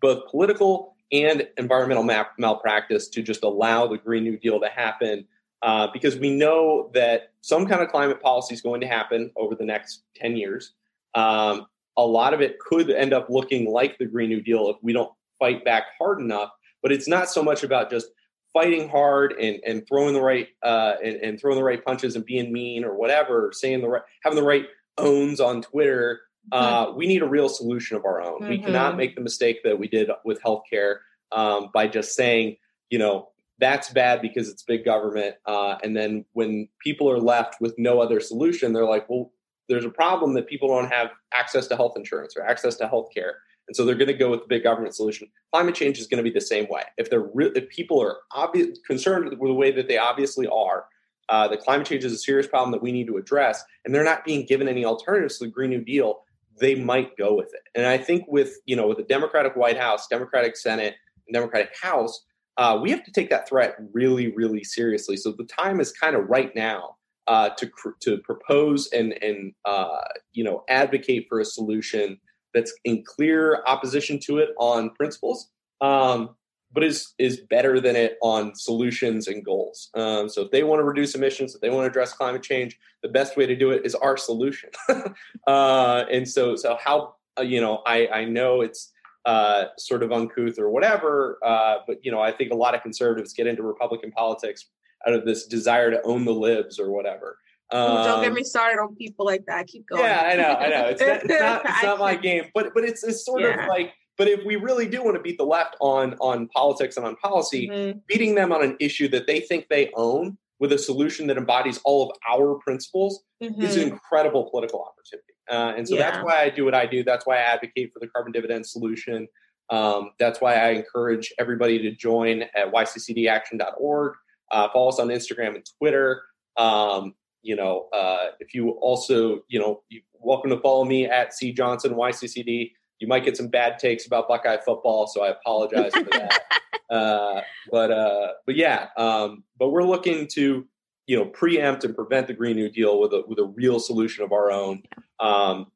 both 0.00 0.28
political 0.30 0.96
and 1.12 1.46
environmental 1.56 2.02
mal- 2.02 2.30
malpractice 2.38 3.08
to 3.08 3.22
just 3.22 3.44
allow 3.44 3.86
the 3.86 3.98
Green 3.98 4.24
New 4.24 4.36
Deal 4.36 4.60
to 4.60 4.68
happen. 4.68 5.26
Uh, 5.62 5.88
because 5.92 6.18
we 6.18 6.30
know 6.36 6.90
that 6.92 7.32
some 7.40 7.66
kind 7.66 7.80
of 7.80 7.88
climate 7.88 8.20
policy 8.20 8.54
is 8.54 8.60
going 8.60 8.80
to 8.80 8.86
happen 8.86 9.30
over 9.36 9.54
the 9.54 9.64
next 9.64 10.02
10 10.16 10.36
years. 10.36 10.74
Um, 11.14 11.66
a 11.96 12.04
lot 12.04 12.34
of 12.34 12.42
it 12.42 12.58
could 12.58 12.90
end 12.90 13.14
up 13.14 13.30
looking 13.30 13.70
like 13.70 13.96
the 13.98 14.04
Green 14.04 14.28
New 14.28 14.42
Deal 14.42 14.68
if 14.68 14.76
we 14.82 14.92
don't 14.92 15.10
fight 15.38 15.64
back 15.64 15.84
hard 15.98 16.20
enough. 16.20 16.50
But 16.82 16.92
it's 16.92 17.08
not 17.08 17.30
so 17.30 17.42
much 17.42 17.62
about 17.62 17.90
just 17.90 18.08
fighting 18.52 18.88
hard 18.88 19.32
and, 19.32 19.60
and 19.66 19.86
throwing 19.88 20.14
the 20.14 20.20
right 20.20 20.48
uh, 20.62 20.94
and, 21.02 21.16
and, 21.16 21.40
throwing 21.40 21.58
the 21.58 21.64
right 21.64 21.84
punches 21.84 22.16
and 22.16 22.24
being 22.24 22.52
mean 22.52 22.84
or 22.84 22.94
whatever, 22.94 23.50
saying 23.52 23.80
the 23.80 23.88
right, 23.88 24.02
having 24.22 24.36
the 24.36 24.42
right 24.42 24.66
owns 24.98 25.40
on 25.40 25.62
Twitter. 25.62 26.20
Uh, 26.52 26.86
mm-hmm. 26.86 26.98
We 26.98 27.06
need 27.06 27.22
a 27.22 27.28
real 27.28 27.48
solution 27.48 27.96
of 27.96 28.04
our 28.04 28.22
own. 28.22 28.40
Mm-hmm. 28.40 28.48
We 28.48 28.58
cannot 28.58 28.96
make 28.96 29.14
the 29.14 29.20
mistake 29.20 29.62
that 29.64 29.78
we 29.78 29.88
did 29.88 30.10
with 30.24 30.40
healthcare 30.42 30.98
um, 31.32 31.70
by 31.74 31.88
just 31.88 32.14
saying, 32.14 32.56
you 32.90 32.98
know, 32.98 33.30
that's 33.58 33.90
bad 33.90 34.20
because 34.20 34.48
it's 34.48 34.62
big 34.62 34.84
government. 34.84 35.36
Uh, 35.46 35.76
and 35.82 35.96
then 35.96 36.24
when 36.34 36.68
people 36.80 37.10
are 37.10 37.18
left 37.18 37.60
with 37.60 37.74
no 37.78 38.00
other 38.00 38.20
solution, 38.20 38.72
they're 38.72 38.84
like, 38.84 39.08
well, 39.08 39.32
there's 39.68 39.84
a 39.84 39.90
problem 39.90 40.34
that 40.34 40.46
people 40.46 40.68
don't 40.68 40.92
have 40.92 41.10
access 41.32 41.66
to 41.68 41.76
health 41.76 41.94
insurance 41.96 42.36
or 42.36 42.42
access 42.42 42.76
to 42.76 42.86
health 42.86 43.08
care. 43.12 43.38
And 43.68 43.74
so 43.74 43.84
they're 43.84 43.96
going 43.96 44.06
to 44.08 44.14
go 44.14 44.30
with 44.30 44.42
the 44.42 44.46
big 44.46 44.62
government 44.62 44.94
solution. 44.94 45.28
Climate 45.52 45.74
change 45.74 45.98
is 45.98 46.06
going 46.06 46.22
to 46.22 46.30
be 46.30 46.32
the 46.32 46.40
same 46.40 46.66
way. 46.68 46.82
If 46.98 47.10
they're 47.10 47.28
re- 47.34 47.50
if 47.56 47.68
people 47.68 48.00
are 48.00 48.18
obvious 48.32 48.78
concerned 48.86 49.24
with 49.28 49.38
the 49.38 49.54
way 49.54 49.72
that 49.72 49.88
they 49.88 49.98
obviously 49.98 50.46
are, 50.46 50.84
uh, 51.28 51.48
the 51.48 51.56
climate 51.56 51.86
change 51.86 52.04
is 52.04 52.12
a 52.12 52.18
serious 52.18 52.46
problem 52.46 52.70
that 52.70 52.82
we 52.82 52.92
need 52.92 53.08
to 53.08 53.16
address, 53.16 53.64
and 53.84 53.92
they're 53.92 54.04
not 54.04 54.24
being 54.24 54.46
given 54.46 54.68
any 54.68 54.84
alternatives 54.84 55.38
to 55.38 55.46
the 55.46 55.50
Green 55.50 55.70
New 55.70 55.82
Deal. 55.82 56.20
They 56.58 56.74
might 56.74 57.16
go 57.16 57.34
with 57.34 57.52
it. 57.52 57.62
And 57.74 57.86
I 57.86 57.98
think 57.98 58.24
with 58.28 58.54
you 58.66 58.76
know 58.76 58.88
with 58.88 58.98
the 58.98 59.04
Democratic 59.04 59.56
White 59.56 59.78
House, 59.78 60.06
Democratic 60.08 60.56
Senate, 60.56 60.94
and 61.26 61.34
Democratic 61.34 61.74
House, 61.80 62.24
uh, 62.56 62.78
we 62.80 62.90
have 62.90 63.04
to 63.04 63.12
take 63.12 63.30
that 63.30 63.48
threat 63.48 63.76
really, 63.92 64.32
really 64.34 64.64
seriously. 64.64 65.16
So 65.16 65.32
the 65.32 65.44
time 65.44 65.80
is 65.80 65.92
kind 65.92 66.16
of 66.16 66.28
right 66.28 66.54
now 66.54 66.96
uh, 67.26 67.50
to 67.58 67.70
to 68.00 68.18
propose 68.18 68.88
and 68.92 69.12
and 69.22 69.52
uh, 69.64 70.00
you 70.32 70.44
know 70.44 70.64
advocate 70.68 71.26
for 71.28 71.40
a 71.40 71.44
solution 71.44 72.18
that's 72.54 72.72
in 72.84 73.04
clear 73.04 73.62
opposition 73.66 74.18
to 74.18 74.38
it 74.38 74.50
on 74.58 74.90
principles, 74.90 75.50
um, 75.80 76.30
but 76.76 76.84
is 76.84 77.14
is 77.18 77.40
better 77.40 77.80
than 77.80 77.96
it 77.96 78.18
on 78.20 78.54
solutions 78.54 79.28
and 79.28 79.42
goals. 79.42 79.88
Um, 79.94 80.28
so 80.28 80.42
if 80.42 80.50
they 80.50 80.62
want 80.62 80.80
to 80.80 80.84
reduce 80.84 81.14
emissions, 81.14 81.54
if 81.54 81.62
they 81.62 81.70
want 81.70 81.84
to 81.84 81.88
address 81.88 82.12
climate 82.12 82.42
change, 82.42 82.78
the 83.02 83.08
best 83.08 83.34
way 83.34 83.46
to 83.46 83.56
do 83.56 83.70
it 83.70 83.86
is 83.86 83.94
our 83.94 84.18
solution. 84.18 84.68
uh, 85.46 86.04
and 86.12 86.28
so 86.28 86.54
so 86.54 86.76
how 86.78 87.14
uh, 87.38 87.42
you 87.42 87.62
know 87.62 87.82
I 87.86 88.06
I 88.08 88.24
know 88.26 88.60
it's. 88.60 88.92
Uh, 89.24 89.70
sort 89.76 90.04
of 90.04 90.12
uncouth 90.12 90.56
or 90.56 90.70
whatever, 90.70 91.40
uh, 91.44 91.78
but 91.84 91.96
you 92.04 92.12
know, 92.12 92.20
I 92.20 92.30
think 92.30 92.52
a 92.52 92.54
lot 92.54 92.76
of 92.76 92.82
conservatives 92.82 93.32
get 93.32 93.48
into 93.48 93.60
Republican 93.64 94.12
politics 94.12 94.66
out 95.04 95.14
of 95.14 95.24
this 95.24 95.48
desire 95.48 95.90
to 95.90 96.00
own 96.02 96.24
the 96.24 96.32
libs 96.32 96.78
or 96.78 96.92
whatever. 96.92 97.36
Um, 97.72 98.04
don't 98.04 98.22
get 98.22 98.32
me 98.32 98.44
started 98.44 98.80
on 98.80 98.94
people 98.94 99.26
like 99.26 99.44
that. 99.46 99.66
Keep 99.66 99.88
going. 99.88 100.04
Yeah, 100.04 100.30
I 100.32 100.36
know, 100.36 100.54
I 100.54 100.68
know. 100.68 100.86
It's 100.90 101.00
not, 101.00 101.24
it's 101.24 101.40
not, 101.40 101.62
it's 101.64 101.82
not 101.82 101.98
my 101.98 102.14
game, 102.14 102.44
but 102.54 102.72
but 102.72 102.84
it's 102.84 103.02
it's 103.02 103.24
sort 103.24 103.40
yeah. 103.40 103.64
of 103.64 103.68
like. 103.68 103.94
But 104.18 104.28
if 104.28 104.44
we 104.44 104.56
really 104.56 104.88
do 104.88 105.02
want 105.04 105.16
to 105.16 105.22
beat 105.22 105.38
the 105.38 105.44
left 105.44 105.76
on 105.80 106.14
on 106.20 106.48
politics 106.48 106.96
and 106.96 107.06
on 107.06 107.16
policy, 107.16 107.68
mm-hmm. 107.68 107.98
beating 108.06 108.34
them 108.34 108.52
on 108.52 108.62
an 108.62 108.76
issue 108.80 109.08
that 109.08 109.26
they 109.26 109.40
think 109.40 109.68
they 109.68 109.90
own 109.94 110.38
with 110.58 110.72
a 110.72 110.78
solution 110.78 111.26
that 111.26 111.36
embodies 111.36 111.80
all 111.84 112.10
of 112.10 112.16
our 112.30 112.54
principles 112.56 113.22
mm-hmm. 113.42 113.60
is 113.60 113.76
an 113.76 113.82
mm-hmm. 113.82 113.92
incredible 113.92 114.48
political 114.50 114.80
opportunity. 114.82 115.34
Uh, 115.50 115.76
and 115.76 115.86
so 115.86 115.94
yeah. 115.94 116.10
that's 116.10 116.24
why 116.24 116.42
I 116.42 116.50
do 116.50 116.64
what 116.64 116.74
I 116.74 116.86
do. 116.86 117.04
That's 117.04 117.26
why 117.26 117.36
I 117.36 117.40
advocate 117.40 117.92
for 117.92 118.00
the 118.00 118.08
carbon 118.08 118.32
dividend 118.32 118.66
solution. 118.66 119.28
Um, 119.70 120.10
that's 120.18 120.40
why 120.40 120.54
I 120.54 120.70
encourage 120.70 121.32
everybody 121.38 121.78
to 121.80 121.90
join 121.92 122.42
at 122.42 122.72
yccdaction.org. 122.72 124.14
Uh, 124.50 124.68
follow 124.72 124.88
us 124.88 124.98
on 124.98 125.08
Instagram 125.08 125.56
and 125.56 125.66
Twitter. 125.78 126.22
Um, 126.56 127.14
you 127.42 127.56
know, 127.56 127.88
uh, 127.92 128.28
if 128.40 128.54
you 128.54 128.70
also, 128.70 129.42
you 129.48 129.58
know, 129.58 129.82
you're 129.88 130.02
welcome 130.20 130.50
to 130.50 130.58
follow 130.60 130.84
me 130.84 131.06
at 131.06 131.34
C 131.34 131.52
Johnson 131.52 131.94
YCCD. 131.94 132.72
You 132.98 133.08
might 133.08 133.24
get 133.24 133.36
some 133.36 133.48
bad 133.48 133.78
takes 133.78 134.06
about 134.06 134.28
Buckeye 134.28 134.58
football, 134.64 135.06
so 135.06 135.22
I 135.22 135.28
apologize 135.28 135.92
for 135.92 136.04
that. 136.04 136.42
uh, 136.90 137.40
but 137.70 137.90
uh, 137.90 138.28
but 138.46 138.56
yeah, 138.56 138.88
um, 138.96 139.44
but 139.58 139.68
we're 139.68 139.84
looking 139.84 140.26
to 140.28 140.66
you 141.06 141.18
know 141.18 141.26
preempt 141.26 141.84
and 141.84 141.94
prevent 141.94 142.26
the 142.26 142.34
Green 142.34 142.56
New 142.56 142.70
Deal 142.70 143.00
with 143.00 143.12
a 143.12 143.22
with 143.26 143.38
a 143.38 143.44
real 143.44 143.78
solution 143.78 144.24
of 144.24 144.32
our 144.32 144.50
own. 144.50 144.82
Um, 145.20 145.70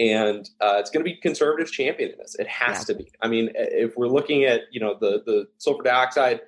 and 0.00 0.48
uh, 0.60 0.76
it's 0.78 0.90
going 0.90 1.04
to 1.04 1.10
be 1.10 1.16
conservatives 1.16 1.72
championing 1.72 2.16
this. 2.18 2.36
It 2.38 2.46
has 2.46 2.78
yeah. 2.78 2.84
to 2.84 2.94
be. 2.94 3.12
I 3.20 3.28
mean, 3.28 3.50
if 3.54 3.96
we're 3.96 4.08
looking 4.08 4.44
at 4.44 4.62
you 4.70 4.80
know 4.80 4.96
the 4.98 5.22
the 5.26 5.48
sulfur 5.58 5.82
dioxide 5.82 6.40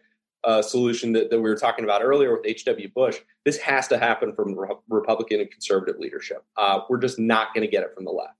uh, 0.45 0.63
solution 0.63 1.13
that, 1.13 1.31
that 1.31 1.37
we 1.37 1.49
were 1.51 1.57
talking 1.57 1.85
about 1.85 2.03
earlier 2.03 2.33
with 2.33 2.47
H.W. 2.47 2.89
Bush, 2.95 3.19
this 3.45 3.59
has 3.59 3.89
to 3.89 3.99
happen 3.99 4.35
from 4.35 4.59
re- 4.59 4.75
Republican 4.89 5.41
and 5.41 5.51
conservative 5.51 5.99
leadership. 5.99 6.45
Uh, 6.57 6.81
we're 6.89 6.99
just 6.99 7.19
not 7.19 7.53
going 7.55 7.67
to 7.67 7.71
get 7.71 7.83
it 7.83 7.91
from 7.95 8.05
the 8.05 8.11
left. 8.11 8.35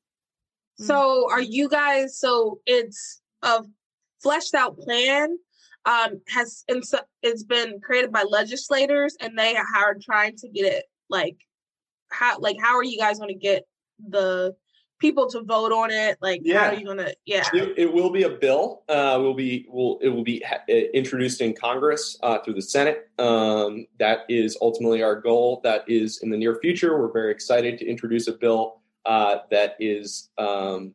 So, 0.87 1.31
are 1.31 1.43
you 1.43 1.69
guys? 1.69 2.19
So 2.19 2.61
it's 2.67 3.21
a 3.43 3.65
fleshed 4.23 4.55
out 4.55 4.79
plan. 4.79 5.39
Um, 5.87 6.21
has 6.29 6.65
it's 7.23 7.45
been 7.45 7.81
created 7.81 8.13
by 8.13 8.23
legislators, 8.23 9.17
and 9.21 9.39
they 9.39 9.57
are 9.57 9.97
trying 10.03 10.37
to 10.37 10.49
get 10.49 10.67
it 10.67 10.85
like 11.09 11.37
how 12.11 12.39
like 12.39 12.57
how 12.61 12.77
are 12.77 12.85
you 12.85 12.99
guys 12.99 13.19
going 13.19 13.33
to 13.33 13.39
get 13.39 13.65
the 14.09 14.55
people 15.01 15.29
to 15.31 15.43
vote 15.43 15.73
on 15.73 15.91
it? 15.91 16.19
Like, 16.21 16.43
yeah. 16.45 16.65
how 16.65 16.71
are 16.71 16.75
you 16.75 16.87
gonna? 16.87 17.13
Yeah, 17.25 17.49
it, 17.53 17.75
it 17.77 17.93
will 17.93 18.11
be 18.11 18.23
a 18.25 18.31
bill. 18.31 18.83
Uh, 18.89 19.19
will 19.21 19.35
be 19.35 19.67
will 19.69 19.99
it 20.03 20.09
will 20.09 20.23
be 20.23 20.45
ha- 20.47 20.63
introduced 20.69 21.41
in 21.41 21.55
Congress 21.55 22.17
uh, 22.23 22.39
through 22.39 22.55
the 22.55 22.63
Senate. 22.63 23.09
Um, 23.19 23.87
that 23.99 24.21
is 24.29 24.57
ultimately 24.61 25.03
our 25.03 25.21
goal. 25.21 25.61
That 25.65 25.85
is 25.89 26.23
in 26.23 26.31
the 26.31 26.37
near 26.37 26.59
future. 26.61 26.99
We're 26.99 27.13
very 27.13 27.33
excited 27.33 27.79
to 27.79 27.87
introduce 27.87 28.29
a 28.29 28.33
bill 28.33 28.80
uh, 29.07 29.39
that 29.51 29.77
is 29.81 30.31
um, 30.39 30.95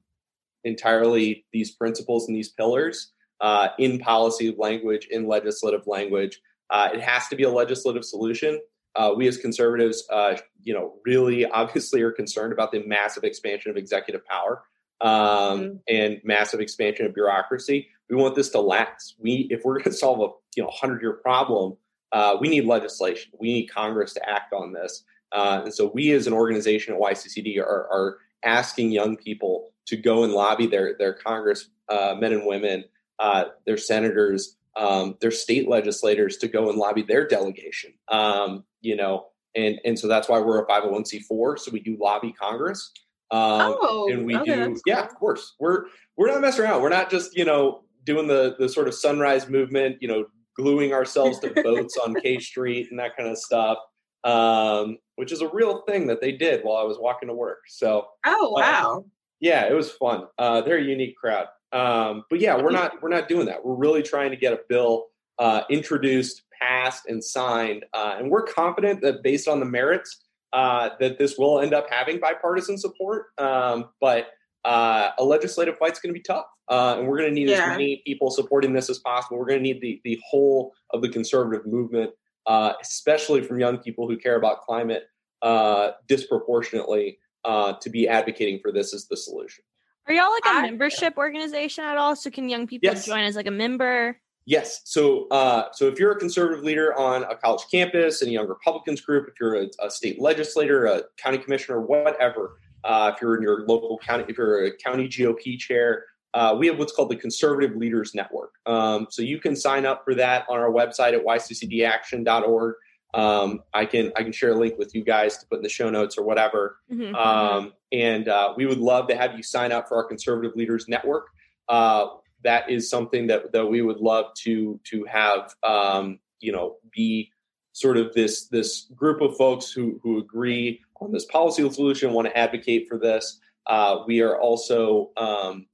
entirely 0.63 1.45
these 1.51 1.71
principles 1.71 2.27
and 2.27 2.35
these 2.35 2.49
pillars 2.49 3.11
uh, 3.41 3.69
in 3.79 3.99
policy 3.99 4.55
language, 4.57 5.07
in 5.11 5.27
legislative 5.27 5.87
language. 5.87 6.39
Uh, 6.69 6.89
it 6.93 7.01
has 7.01 7.27
to 7.27 7.35
be 7.35 7.43
a 7.43 7.49
legislative 7.49 8.03
solution 8.03 8.59
uh, 8.95 9.13
we 9.15 9.27
as 9.27 9.37
conservatives, 9.37 10.05
uh, 10.09 10.37
you 10.63 10.73
know, 10.73 10.93
really 11.05 11.45
obviously 11.45 12.01
are 12.01 12.11
concerned 12.11 12.53
about 12.53 12.71
the 12.71 12.83
massive 12.85 13.23
expansion 13.23 13.69
of 13.71 13.77
executive 13.77 14.25
power 14.25 14.63
um, 15.01 15.09
mm-hmm. 15.09 15.75
and 15.89 16.21
massive 16.23 16.59
expansion 16.59 17.05
of 17.05 17.13
bureaucracy. 17.13 17.89
We 18.09 18.15
want 18.15 18.35
this 18.35 18.49
to 18.49 18.61
last. 18.61 19.15
We, 19.19 19.47
if 19.49 19.63
we're 19.65 19.79
going 19.79 19.85
to 19.85 19.93
solve 19.93 20.21
a 20.21 20.33
you 20.55 20.63
know 20.63 20.69
hundred 20.69 21.01
year 21.01 21.13
problem, 21.13 21.75
uh, 22.11 22.37
we 22.39 22.47
need 22.47 22.65
legislation. 22.65 23.31
We 23.39 23.53
need 23.53 23.67
Congress 23.67 24.13
to 24.13 24.29
act 24.29 24.53
on 24.53 24.71
this. 24.71 25.03
Uh, 25.35 25.61
and 25.65 25.73
so, 25.73 25.91
we 25.93 26.11
as 26.11 26.27
an 26.27 26.33
organization 26.33 26.93
at 26.93 26.99
YCCD 26.99 27.59
are, 27.59 27.87
are, 27.91 28.17
asking 28.43 28.91
young 28.91 29.17
people 29.17 29.71
to 29.87 29.97
go 29.97 30.23
and 30.23 30.31
lobby 30.31 30.67
their 30.67 30.95
their 30.97 31.13
Congress 31.13 31.69
uh, 31.89 32.15
men 32.17 32.31
and 32.31 32.45
women, 32.45 32.83
uh, 33.19 33.45
their 33.65 33.77
senators, 33.77 34.55
um, 34.75 35.17
their 35.19 35.31
state 35.31 35.67
legislators 35.67 36.37
to 36.37 36.47
go 36.47 36.69
and 36.69 36.77
lobby 36.77 37.01
their 37.01 37.27
delegation. 37.27 37.91
Um, 38.07 38.63
you 38.81 38.95
know, 38.95 39.27
and 39.55 39.79
and 39.83 39.97
so 39.97 40.07
that's 40.07 40.29
why 40.29 40.39
we're 40.39 40.63
a 40.63 40.67
501c4. 40.67 41.59
So 41.59 41.71
we 41.71 41.79
do 41.79 41.97
lobby 41.99 42.31
Congress. 42.31 42.91
Um, 43.31 43.75
oh, 43.81 44.07
and 44.11 44.25
we 44.25 44.37
okay, 44.37 44.55
do, 44.55 44.79
yeah, 44.85 45.03
of 45.03 45.15
course. 45.15 45.55
We're 45.59 45.85
we're 46.15 46.27
not 46.27 46.41
messing 46.41 46.65
around. 46.65 46.81
We're 46.81 46.89
not 46.89 47.09
just 47.09 47.35
you 47.35 47.45
know 47.45 47.83
doing 48.03 48.27
the 48.27 48.55
the 48.59 48.69
sort 48.69 48.87
of 48.87 48.93
sunrise 48.93 49.49
movement, 49.49 49.97
you 50.01 50.07
know, 50.07 50.25
gluing 50.55 50.93
ourselves 50.93 51.39
to 51.39 51.49
boats 51.63 51.97
on 51.97 52.15
K 52.15 52.39
Street 52.39 52.87
and 52.91 52.99
that 52.99 53.17
kind 53.17 53.29
of 53.29 53.37
stuff, 53.37 53.77
um, 54.25 54.97
which 55.15 55.31
is 55.31 55.41
a 55.41 55.47
real 55.47 55.83
thing 55.87 56.07
that 56.07 56.19
they 56.19 56.31
did 56.31 56.61
while 56.63 56.77
I 56.77 56.83
was 56.83 56.97
walking 56.99 57.29
to 57.29 57.33
work. 57.33 57.59
So, 57.67 58.07
oh 58.25 58.49
wow, 58.49 59.05
yeah, 59.39 59.67
it 59.67 59.73
was 59.73 59.91
fun. 59.91 60.25
Uh, 60.37 60.61
they're 60.61 60.77
a 60.79 60.83
unique 60.83 61.15
crowd, 61.15 61.47
um, 61.71 62.25
but 62.29 62.41
yeah, 62.41 62.61
we're 62.61 62.71
not 62.71 63.01
we're 63.01 63.09
not 63.09 63.29
doing 63.29 63.45
that. 63.45 63.63
We're 63.63 63.75
really 63.75 64.03
trying 64.03 64.31
to 64.31 64.37
get 64.37 64.51
a 64.51 64.59
bill 64.67 65.05
uh, 65.39 65.61
introduced, 65.69 66.43
passed, 66.59 67.03
and 67.07 67.23
signed, 67.23 67.85
uh, 67.93 68.15
and 68.17 68.29
we're 68.29 68.43
confident 68.43 69.01
that 69.01 69.23
based 69.23 69.47
on 69.47 69.59
the 69.59 69.65
merits. 69.65 70.21
Uh, 70.53 70.91
that 71.01 71.19
this 71.19 71.37
will 71.37 71.59
end 71.59 71.73
up 71.73 71.85
having 71.89 72.17
bipartisan 72.17 72.77
support, 72.77 73.25
um, 73.39 73.89
but 73.99 74.27
uh, 74.63 75.11
a 75.19 75.23
legislative 75.23 75.77
fight's 75.77 75.99
going 75.99 76.13
to 76.13 76.17
be 76.17 76.23
tough, 76.23 76.45
uh, 76.69 76.95
and 76.97 77.07
we're 77.07 77.17
going 77.17 77.29
to 77.29 77.35
need 77.35 77.49
yeah. 77.49 77.63
as 77.63 77.69
many 77.69 78.01
people 78.05 78.31
supporting 78.31 78.73
this 78.73 78.89
as 78.89 78.97
possible. 78.99 79.37
We're 79.37 79.47
going 79.47 79.59
to 79.59 79.63
need 79.63 79.81
the 79.81 80.01
the 80.03 80.19
whole 80.27 80.73
of 80.91 81.01
the 81.01 81.09
conservative 81.09 81.67
movement, 81.67 82.11
uh, 82.47 82.73
especially 82.81 83.41
from 83.41 83.59
young 83.59 83.77
people 83.77 84.07
who 84.07 84.17
care 84.17 84.35
about 84.35 84.61
climate 84.61 85.03
uh, 85.41 85.91
disproportionately, 86.07 87.19
uh, 87.45 87.73
to 87.73 87.89
be 87.89 88.07
advocating 88.07 88.59
for 88.59 88.71
this 88.71 88.93
as 88.93 89.07
the 89.07 89.15
solution. 89.15 89.63
Are 90.07 90.13
y'all 90.13 90.31
like 90.31 90.45
a 90.45 90.49
I, 90.49 90.61
membership 90.63 91.17
organization 91.17 91.83
at 91.83 91.97
all? 91.97 92.15
So 92.15 92.29
can 92.29 92.49
young 92.49 92.67
people 92.67 92.89
yes. 92.89 93.05
join 93.05 93.23
as 93.23 93.35
like 93.35 93.47
a 93.47 93.51
member? 93.51 94.19
Yes. 94.45 94.81
So, 94.85 95.27
uh, 95.29 95.69
so 95.71 95.87
if 95.87 95.99
you're 95.99 96.11
a 96.11 96.19
conservative 96.19 96.63
leader 96.63 96.93
on 96.97 97.23
a 97.23 97.35
college 97.35 97.63
campus, 97.71 98.21
in 98.21 98.29
a 98.29 98.31
young 98.31 98.47
Republicans 98.47 99.01
group, 99.01 99.27
if 99.27 99.33
you're 99.39 99.55
a, 99.55 99.67
a 99.83 99.89
state 99.89 100.21
legislator, 100.21 100.85
a 100.85 101.03
county 101.17 101.39
commissioner, 101.39 101.81
whatever, 101.81 102.59
uh, 102.83 103.11
if 103.13 103.21
you're 103.21 103.35
in 103.35 103.41
your 103.41 103.65
local 103.65 103.97
county, 103.97 104.25
if 104.27 104.37
you're 104.37 104.65
a 104.65 104.77
county 104.77 105.07
GOP 105.07 105.57
chair, 105.57 106.05
uh, 106.35 106.53
we 106.53 106.67
have 106.67 106.77
what's 106.77 106.91
called 106.91 107.09
the 107.09 107.15
Conservative 107.15 107.77
Leaders 107.77 108.13
Network. 108.13 108.55
Um, 108.65 109.07
so 109.09 109.21
you 109.21 109.39
can 109.39 109.55
sign 109.55 109.85
up 109.85 110.03
for 110.03 110.13
that 110.15 110.45
on 110.49 110.59
our 110.59 110.69
website 110.69 111.13
at 111.13 111.25
yccdaction.org. 111.25 112.75
Um, 113.13 113.63
I 113.73 113.85
can 113.85 114.11
I 114.17 114.23
can 114.23 114.33
share 114.33 114.51
a 114.51 114.55
link 114.55 114.77
with 114.77 114.93
you 114.93 115.01
guys 115.01 115.37
to 115.37 115.47
put 115.47 115.57
in 115.57 115.63
the 115.63 115.69
show 115.69 115.89
notes 115.89 116.17
or 116.17 116.25
whatever. 116.25 116.79
Mm-hmm. 116.91 117.15
Um, 117.15 117.71
and 117.93 118.27
uh, 118.27 118.53
we 118.57 118.65
would 118.65 118.79
love 118.79 119.07
to 119.07 119.15
have 119.15 119.37
you 119.37 119.43
sign 119.43 119.71
up 119.71 119.87
for 119.87 119.95
our 119.95 120.03
Conservative 120.03 120.57
Leaders 120.57 120.89
Network. 120.89 121.27
Uh, 121.69 122.07
that 122.43 122.69
is 122.69 122.89
something 122.89 123.27
that 123.27 123.53
that 123.53 123.65
we 123.65 123.81
would 123.81 124.01
love 124.01 124.33
to 124.39 124.77
to 124.83 125.05
have 125.05 125.55
um, 125.63 126.19
you 126.41 126.51
know 126.51 126.75
be 126.91 127.31
sort 127.71 127.95
of 127.95 128.13
this 128.13 128.47
this 128.47 128.87
group 128.93 129.21
of 129.21 129.37
folks 129.37 129.71
who 129.71 130.01
who 130.03 130.17
agree 130.17 130.81
on 130.99 131.13
this 131.13 131.25
policy 131.25 131.69
solution, 131.71 132.11
want 132.11 132.27
to 132.27 132.37
advocate 132.37 132.89
for 132.89 132.97
this. 132.97 133.39
Uh, 133.67 133.99
we 134.05 134.19
are 134.19 134.37
also 134.37 135.11
um, 135.15 135.65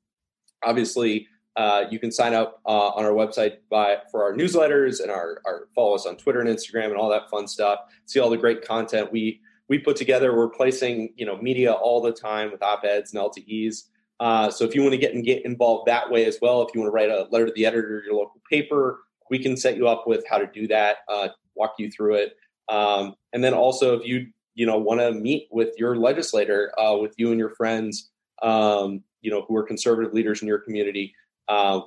obviously 0.64 1.28
uh, 1.56 1.86
you 1.90 2.00
can 2.00 2.12
sign 2.12 2.34
up 2.34 2.62
uh, 2.66 2.90
on 2.90 3.04
our 3.04 3.12
website 3.12 3.58
by 3.70 3.98
for 4.10 4.24
our 4.24 4.34
newsletters 4.34 5.02
and 5.02 5.12
our, 5.12 5.42
our 5.46 5.68
follow 5.76 5.96
us 5.96 6.06
on 6.06 6.16
Twitter 6.16 6.40
and 6.40 6.50
Instagram 6.50 6.86
and 6.86 6.96
all 6.96 7.10
that 7.10 7.30
fun 7.30 7.48
stuff. 7.48 7.80
See 8.06 8.20
all 8.20 8.30
the 8.30 8.38
great 8.38 8.66
content 8.66 9.12
we 9.12 9.42
we 9.68 9.78
put 9.78 9.96
together. 9.96 10.36
We're 10.36 10.50
placing 10.50 11.14
you 11.18 11.26
know 11.26 11.38
media 11.38 11.74
all 11.74 12.02
the 12.02 12.14
time 12.14 12.52
with 12.52 12.64
op 12.64 12.84
eds 12.86 13.14
and 13.14 13.22
LTEs. 13.22 13.84
Uh, 14.20 14.52
so 14.52 14.64
if 14.64 14.76
you 14.76 14.82
want 14.82 14.94
to 14.94 14.98
get 14.98 15.14
and 15.14 15.26
get 15.26 15.44
involved 15.46 15.88
that 15.88 16.10
way 16.10 16.26
as 16.26 16.38
well, 16.42 16.62
if 16.62 16.74
you 16.74 16.80
want 16.80 16.90
to 16.90 16.94
write 16.94 17.10
a 17.10 17.28
letter 17.32 17.48
to 17.48 17.54
the 17.54 17.66
editor 17.66 18.00
of 18.00 18.06
your 18.06 18.14
local 18.14 18.40
paper, 18.50 19.00
we 19.30 19.40
can 19.40 19.58
set 19.58 19.76
you 19.76 19.88
up 19.88 20.08
with 20.08 20.24
how 20.30 20.38
to 20.38 20.48
do 20.48 20.68
that. 20.68 20.98
Uh, 21.10 21.30
walk 21.56 21.74
you 21.80 21.92
through 21.92 22.16
it. 22.16 22.38
Um, 22.70 23.16
and 23.34 23.44
then 23.44 23.54
also, 23.54 23.98
if 23.98 24.06
you 24.06 24.28
you 24.56 24.66
know 24.66 24.78
want 24.78 25.02
to 25.02 25.12
meet 25.12 25.48
with 25.52 25.74
your 25.78 25.98
legislator, 25.98 26.72
uh, 26.80 26.96
with 26.96 27.14
you 27.18 27.32
and 27.32 27.40
your 27.40 27.56
friends, 27.56 28.12
um, 28.42 29.04
you 29.22 29.32
know 29.32 29.44
who 29.48 29.56
are 29.56 29.64
conservative 29.64 30.14
leaders 30.14 30.42
in 30.42 30.48
your 30.48 30.60
community, 30.60 31.14
uh, 31.48 31.82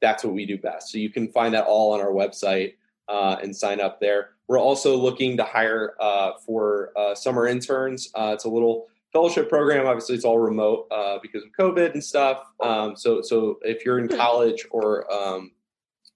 that's 0.00 0.24
what 0.24 0.34
we 0.34 0.46
do 0.46 0.58
best. 0.58 0.90
So 0.90 0.98
you 0.98 1.10
can 1.10 1.28
find 1.28 1.54
that 1.54 1.64
all 1.64 1.92
on 1.92 2.00
our 2.00 2.12
website 2.12 2.74
uh, 3.08 3.36
and 3.42 3.54
sign 3.54 3.80
up 3.80 4.00
there. 4.00 4.30
We're 4.48 4.60
also 4.60 4.96
looking 4.96 5.36
to 5.38 5.44
hire 5.44 5.94
uh, 6.00 6.32
for 6.44 6.92
uh, 6.96 7.14
summer 7.14 7.46
interns. 7.46 8.10
Uh, 8.14 8.32
it's 8.34 8.44
a 8.44 8.48
little 8.48 8.86
fellowship 9.12 9.48
program. 9.48 9.86
Obviously, 9.86 10.14
it's 10.14 10.24
all 10.24 10.38
remote 10.38 10.88
because 11.22 11.42
of 11.42 11.50
COVID 11.58 11.94
and 11.94 12.04
stuff. 12.04 12.44
Um, 12.60 12.96
so 12.96 13.22
so 13.22 13.58
if 13.62 13.84
you're 13.84 13.98
in 13.98 14.08
college 14.08 14.66
or 14.70 15.10
um, 15.12 15.52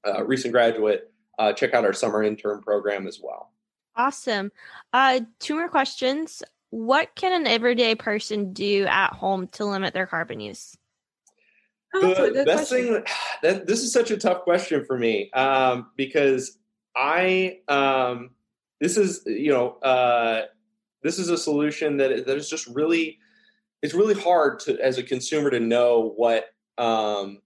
a 0.04 0.24
recent 0.24 0.52
graduate 0.52 1.10
uh, 1.40 1.52
check 1.54 1.72
out 1.72 1.84
our 1.84 1.94
summer 1.94 2.22
intern 2.22 2.60
program 2.60 3.06
as 3.06 3.18
well. 3.22 3.50
Awesome. 3.96 4.52
Uh, 4.92 5.20
two 5.38 5.54
more 5.54 5.68
questions. 5.68 6.42
What 6.70 7.14
can 7.14 7.32
an 7.32 7.46
everyday 7.46 7.94
person 7.94 8.52
do 8.52 8.86
at 8.88 9.12
home 9.12 9.48
to 9.48 9.64
limit 9.64 9.92
their 9.92 10.06
carbon 10.06 10.40
use? 10.40 10.76
Oh, 11.94 12.30
the 12.30 12.44
best 12.44 12.68
question. 12.68 12.94
thing 12.94 13.04
that 13.42 13.66
this 13.66 13.82
is 13.82 13.92
such 13.92 14.10
a 14.10 14.16
tough 14.16 14.42
question 14.42 14.84
for 14.84 14.98
me 14.98 15.30
um, 15.32 15.90
because 15.96 16.58
I 16.96 17.58
um, 17.68 18.30
this 18.80 18.96
is 18.96 19.22
you 19.26 19.52
know 19.52 19.70
uh, 19.82 20.42
this 21.02 21.18
is 21.18 21.28
a 21.28 21.38
solution 21.38 21.96
that 21.98 22.26
that 22.26 22.36
is 22.36 22.48
just 22.48 22.66
really 22.68 23.18
it's 23.82 23.94
really 23.94 24.14
hard 24.14 24.60
to 24.60 24.78
as 24.80 24.98
a 24.98 25.02
consumer 25.02 25.50
to 25.50 25.60
know 25.60 26.12
what 26.16 26.46
um, 26.78 27.38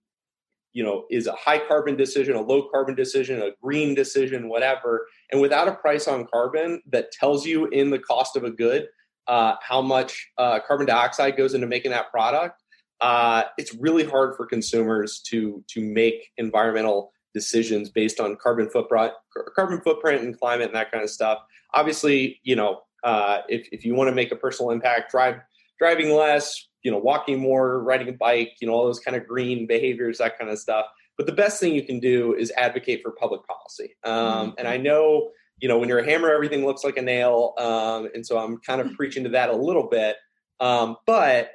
you 0.72 0.82
know 0.82 1.04
is 1.10 1.26
a 1.26 1.32
high 1.32 1.58
carbon 1.58 1.96
decision 1.96 2.36
a 2.36 2.40
low 2.40 2.68
carbon 2.70 2.94
decision 2.94 3.40
a 3.40 3.50
green 3.62 3.94
decision 3.94 4.48
whatever 4.48 5.06
and 5.32 5.40
without 5.40 5.68
a 5.68 5.74
price 5.74 6.08
on 6.08 6.26
carbon 6.26 6.82
that 6.90 7.12
tells 7.12 7.46
you 7.46 7.66
in 7.68 7.90
the 7.90 7.98
cost 7.98 8.36
of 8.36 8.44
a 8.44 8.50
good 8.50 8.88
uh, 9.26 9.54
how 9.62 9.80
much 9.80 10.30
uh, 10.38 10.60
carbon 10.66 10.86
dioxide 10.86 11.36
goes 11.36 11.54
into 11.54 11.66
making 11.66 11.90
that 11.90 12.10
product 12.10 12.62
uh, 13.00 13.44
it's 13.58 13.74
really 13.74 14.04
hard 14.04 14.36
for 14.36 14.46
consumers 14.46 15.20
to 15.20 15.62
to 15.68 15.80
make 15.80 16.30
environmental 16.36 17.12
decisions 17.32 17.90
based 17.90 18.20
on 18.20 18.36
carbon 18.36 18.68
footprint 18.70 19.12
carbon 19.54 19.80
footprint 19.80 20.22
and 20.22 20.38
climate 20.38 20.66
and 20.66 20.76
that 20.76 20.90
kind 20.90 21.02
of 21.02 21.10
stuff 21.10 21.38
obviously 21.74 22.40
you 22.44 22.54
know 22.54 22.82
uh, 23.02 23.42
if, 23.48 23.68
if 23.70 23.84
you 23.84 23.94
want 23.94 24.08
to 24.08 24.14
make 24.14 24.32
a 24.32 24.36
personal 24.36 24.70
impact 24.70 25.10
drive 25.10 25.36
driving 25.78 26.10
less 26.10 26.68
you 26.84 26.90
know, 26.90 26.98
walking 26.98 27.40
more, 27.40 27.82
riding 27.82 28.08
a 28.08 28.12
bike, 28.12 28.52
you 28.60 28.68
know, 28.68 28.74
all 28.74 28.84
those 28.84 29.00
kind 29.00 29.16
of 29.16 29.26
green 29.26 29.66
behaviors, 29.66 30.18
that 30.18 30.38
kind 30.38 30.50
of 30.50 30.58
stuff. 30.58 30.86
But 31.16 31.26
the 31.26 31.32
best 31.32 31.58
thing 31.58 31.74
you 31.74 31.82
can 31.82 31.98
do 31.98 32.34
is 32.34 32.52
advocate 32.56 33.00
for 33.02 33.10
public 33.12 33.40
policy. 33.46 33.96
Um, 34.04 34.50
mm-hmm. 34.50 34.50
And 34.58 34.68
I 34.68 34.76
know, 34.76 35.30
you 35.58 35.68
know, 35.68 35.78
when 35.78 35.88
you're 35.88 36.00
a 36.00 36.04
hammer, 36.04 36.32
everything 36.32 36.64
looks 36.64 36.84
like 36.84 36.96
a 36.96 37.02
nail. 37.02 37.54
Um, 37.58 38.08
and 38.14 38.26
so 38.26 38.38
I'm 38.38 38.58
kind 38.58 38.80
of 38.80 38.92
preaching 38.94 39.24
to 39.24 39.30
that 39.30 39.50
a 39.50 39.56
little 39.56 39.88
bit. 39.88 40.16
Um, 40.60 40.96
but 41.06 41.52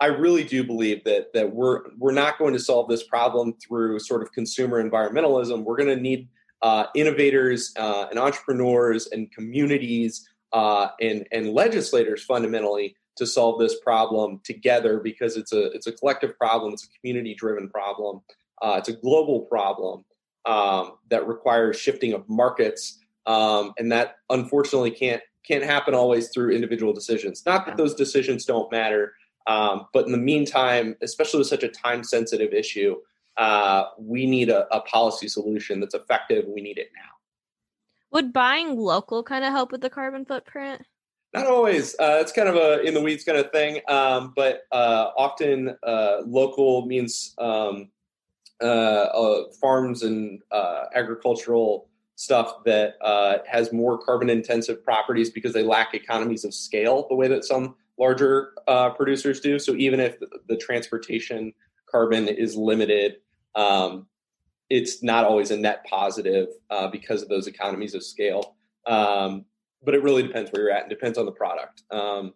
I 0.00 0.06
really 0.06 0.44
do 0.44 0.64
believe 0.64 1.04
that 1.04 1.32
that 1.34 1.54
we're 1.54 1.82
we're 1.98 2.12
not 2.12 2.38
going 2.38 2.52
to 2.54 2.58
solve 2.58 2.88
this 2.88 3.02
problem 3.02 3.54
through 3.54 4.00
sort 4.00 4.22
of 4.22 4.32
consumer 4.32 4.82
environmentalism. 4.82 5.64
We're 5.64 5.76
going 5.76 5.96
to 5.96 6.02
need 6.02 6.28
uh, 6.62 6.86
innovators 6.94 7.72
uh, 7.76 8.06
and 8.10 8.18
entrepreneurs 8.18 9.06
and 9.06 9.30
communities 9.32 10.28
uh, 10.52 10.88
and 11.00 11.26
and 11.30 11.50
legislators 11.50 12.24
fundamentally 12.24 12.96
to 13.16 13.26
solve 13.26 13.60
this 13.60 13.78
problem 13.80 14.40
together 14.44 14.98
because 14.98 15.36
it's 15.36 15.52
a 15.52 15.70
it's 15.72 15.86
a 15.86 15.92
collective 15.92 16.36
problem. 16.38 16.72
It's 16.72 16.84
a 16.84 17.00
community 17.00 17.34
driven 17.34 17.68
problem. 17.68 18.20
Uh, 18.60 18.76
it's 18.78 18.88
a 18.88 18.94
global 18.94 19.42
problem 19.42 20.04
um, 20.44 20.92
that 21.10 21.26
requires 21.26 21.78
shifting 21.78 22.12
of 22.12 22.28
markets, 22.28 22.98
um, 23.26 23.72
and 23.78 23.90
that 23.92 24.16
unfortunately 24.30 24.90
can't 24.90 25.22
can't 25.46 25.64
happen 25.64 25.94
always 25.94 26.28
through 26.30 26.52
individual 26.52 26.92
decisions. 26.92 27.44
Not 27.44 27.66
that 27.66 27.76
those 27.76 27.94
decisions 27.94 28.46
don't 28.46 28.70
matter, 28.72 29.14
um, 29.46 29.86
but 29.92 30.06
in 30.06 30.12
the 30.12 30.18
meantime, 30.18 30.96
especially 31.02 31.38
with 31.38 31.48
such 31.48 31.62
a 31.62 31.68
time 31.68 32.02
sensitive 32.02 32.54
issue, 32.54 32.96
uh, 33.36 33.84
we 33.98 34.26
need 34.26 34.48
a, 34.48 34.66
a 34.74 34.80
policy 34.80 35.28
solution 35.28 35.80
that's 35.80 35.94
effective. 35.94 36.46
We 36.46 36.62
need 36.62 36.78
it 36.78 36.88
now. 36.94 37.10
Would 38.12 38.32
buying 38.32 38.78
local 38.78 39.22
kind 39.22 39.44
of 39.44 39.52
help 39.52 39.72
with 39.72 39.80
the 39.80 39.90
carbon 39.90 40.24
footprint? 40.24 40.82
Not 41.34 41.46
always. 41.46 41.94
Uh, 41.98 42.18
it's 42.20 42.30
kind 42.30 42.48
of 42.48 42.54
a 42.54 42.80
in 42.82 42.94
the 42.94 43.02
weeds 43.02 43.24
kind 43.24 43.36
of 43.36 43.50
thing, 43.50 43.80
um, 43.88 44.32
but 44.36 44.62
uh, 44.70 45.10
often 45.16 45.76
uh, 45.82 46.18
local 46.24 46.86
means 46.86 47.34
um, 47.38 47.90
uh, 48.62 48.66
uh, 48.66 49.44
farms 49.60 50.04
and 50.04 50.40
uh, 50.52 50.84
agricultural 50.94 51.88
stuff 52.16 52.64
that 52.64 52.94
has 53.46 53.72
more 53.72 53.98
carbon 53.98 54.30
intensive 54.30 54.84
properties 54.84 55.30
because 55.30 55.52
they 55.52 55.62
lack 55.62 55.94
economies 55.94 56.44
of 56.44 56.54
scale 56.54 57.06
the 57.08 57.14
way 57.14 57.28
that 57.28 57.44
some 57.44 57.74
larger 57.98 58.52
producers 58.96 59.40
do. 59.40 59.58
So 59.58 59.74
even 59.74 60.00
if 60.00 60.18
the, 60.20 60.28
the 60.48 60.56
transportation 60.56 61.52
carbon 61.90 62.28
is 62.28 62.56
limited, 62.56 63.16
um, 63.54 64.06
it's 64.70 65.02
not 65.02 65.24
always 65.24 65.50
a 65.50 65.56
net 65.56 65.84
positive 65.88 66.48
because 66.92 67.22
of 67.22 67.28
those 67.28 67.46
economies 67.46 67.94
of 67.94 68.02
scale. 68.02 68.56
Um, 68.86 69.44
but 69.84 69.94
it 69.94 70.02
really 70.02 70.22
depends 70.22 70.50
where 70.50 70.62
you're 70.62 70.72
at 70.72 70.82
and 70.82 70.90
depends 70.90 71.18
on 71.18 71.26
the 71.26 71.32
product. 71.32 71.82
Um, 71.90 72.34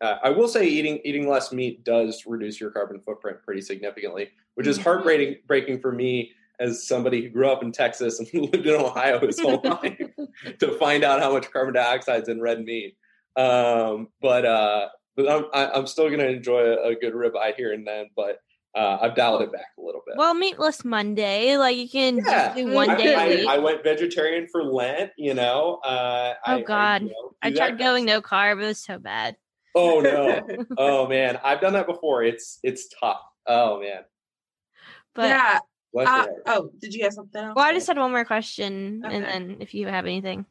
uh, 0.00 0.18
I 0.22 0.30
will 0.30 0.48
say 0.48 0.66
eating 0.66 1.00
eating 1.04 1.28
less 1.28 1.52
meat 1.52 1.84
does 1.84 2.24
reduce 2.26 2.60
your 2.60 2.70
carbon 2.70 3.00
footprint 3.00 3.38
pretty 3.44 3.60
significantly, 3.60 4.30
which 4.54 4.66
is 4.66 4.76
mm-hmm. 4.76 4.84
heartbreaking 4.84 5.36
breaking 5.46 5.80
for 5.80 5.92
me 5.92 6.32
as 6.60 6.86
somebody 6.86 7.22
who 7.22 7.30
grew 7.30 7.50
up 7.50 7.62
in 7.62 7.72
Texas 7.72 8.20
and 8.20 8.28
lived 8.34 8.66
in 8.66 8.74
Ohio 8.74 9.24
his 9.24 9.40
whole 9.40 9.60
life 9.64 9.98
to 10.58 10.78
find 10.78 11.04
out 11.04 11.20
how 11.20 11.32
much 11.32 11.50
carbon 11.50 11.74
dioxide 11.74 12.22
is 12.22 12.28
in 12.28 12.40
red 12.40 12.62
meat. 12.62 12.96
Um, 13.36 14.08
but 14.20 14.44
uh, 14.44 14.88
but 15.16 15.28
I'm 15.28 15.44
I'm 15.52 15.86
still 15.86 16.06
going 16.08 16.20
to 16.20 16.28
enjoy 16.28 16.60
a, 16.60 16.90
a, 16.90 16.94
good 16.94 17.14
ribeye 17.14 17.54
here 17.56 17.72
and 17.72 17.86
then. 17.86 18.06
But 18.14 18.38
uh, 18.76 18.98
I've 19.00 19.14
dialed 19.14 19.42
it 19.42 19.52
back 19.52 19.66
a 19.78 19.82
little 19.82 20.02
bit. 20.06 20.16
Well, 20.16 20.34
meatless 20.34 20.84
Monday, 20.84 21.56
like 21.56 21.76
you 21.76 21.88
can 21.88 22.18
yeah. 22.18 22.54
do 22.54 22.72
one 22.72 22.90
I, 22.90 22.96
day 22.96 23.14
I, 23.14 23.24
a 23.24 23.36
week. 23.36 23.48
I, 23.48 23.58
went 23.58 23.82
vegetarian 23.82 24.46
for 24.50 24.62
Lent. 24.62 25.10
You 25.16 25.34
know. 25.34 25.80
Uh, 25.84 26.34
oh 26.46 26.62
God, 26.62 27.02
you 27.02 27.08
know, 27.08 27.32
I, 27.42 27.50
tried 27.50 27.78
going 27.78 28.04
no 28.04 28.22
carb. 28.22 28.62
It 28.62 28.66
was 28.66 28.84
so 28.84 28.98
bad. 28.98 29.36
Oh 29.74 30.00
no. 30.00 30.46
oh 30.78 31.08
man, 31.08 31.38
I've 31.42 31.60
done 31.60 31.72
that 31.72 31.86
before. 31.86 32.22
It's 32.22 32.60
it's 32.62 32.88
tough. 33.00 33.20
Oh 33.46 33.80
man. 33.80 34.02
But 35.14 35.28
yeah. 35.28 35.58
Uh, 35.96 36.26
oh, 36.46 36.70
did 36.78 36.94
you 36.94 37.04
have 37.04 37.12
something 37.12 37.42
else? 37.42 37.54
Well, 37.54 37.64
I 37.64 37.72
just 37.72 37.86
had 37.86 37.98
one 37.98 38.10
more 38.10 38.24
question, 38.24 39.02
okay. 39.04 39.14
and 39.14 39.24
then 39.24 39.56
if 39.60 39.74
you 39.74 39.86
have 39.86 40.06
anything. 40.06 40.46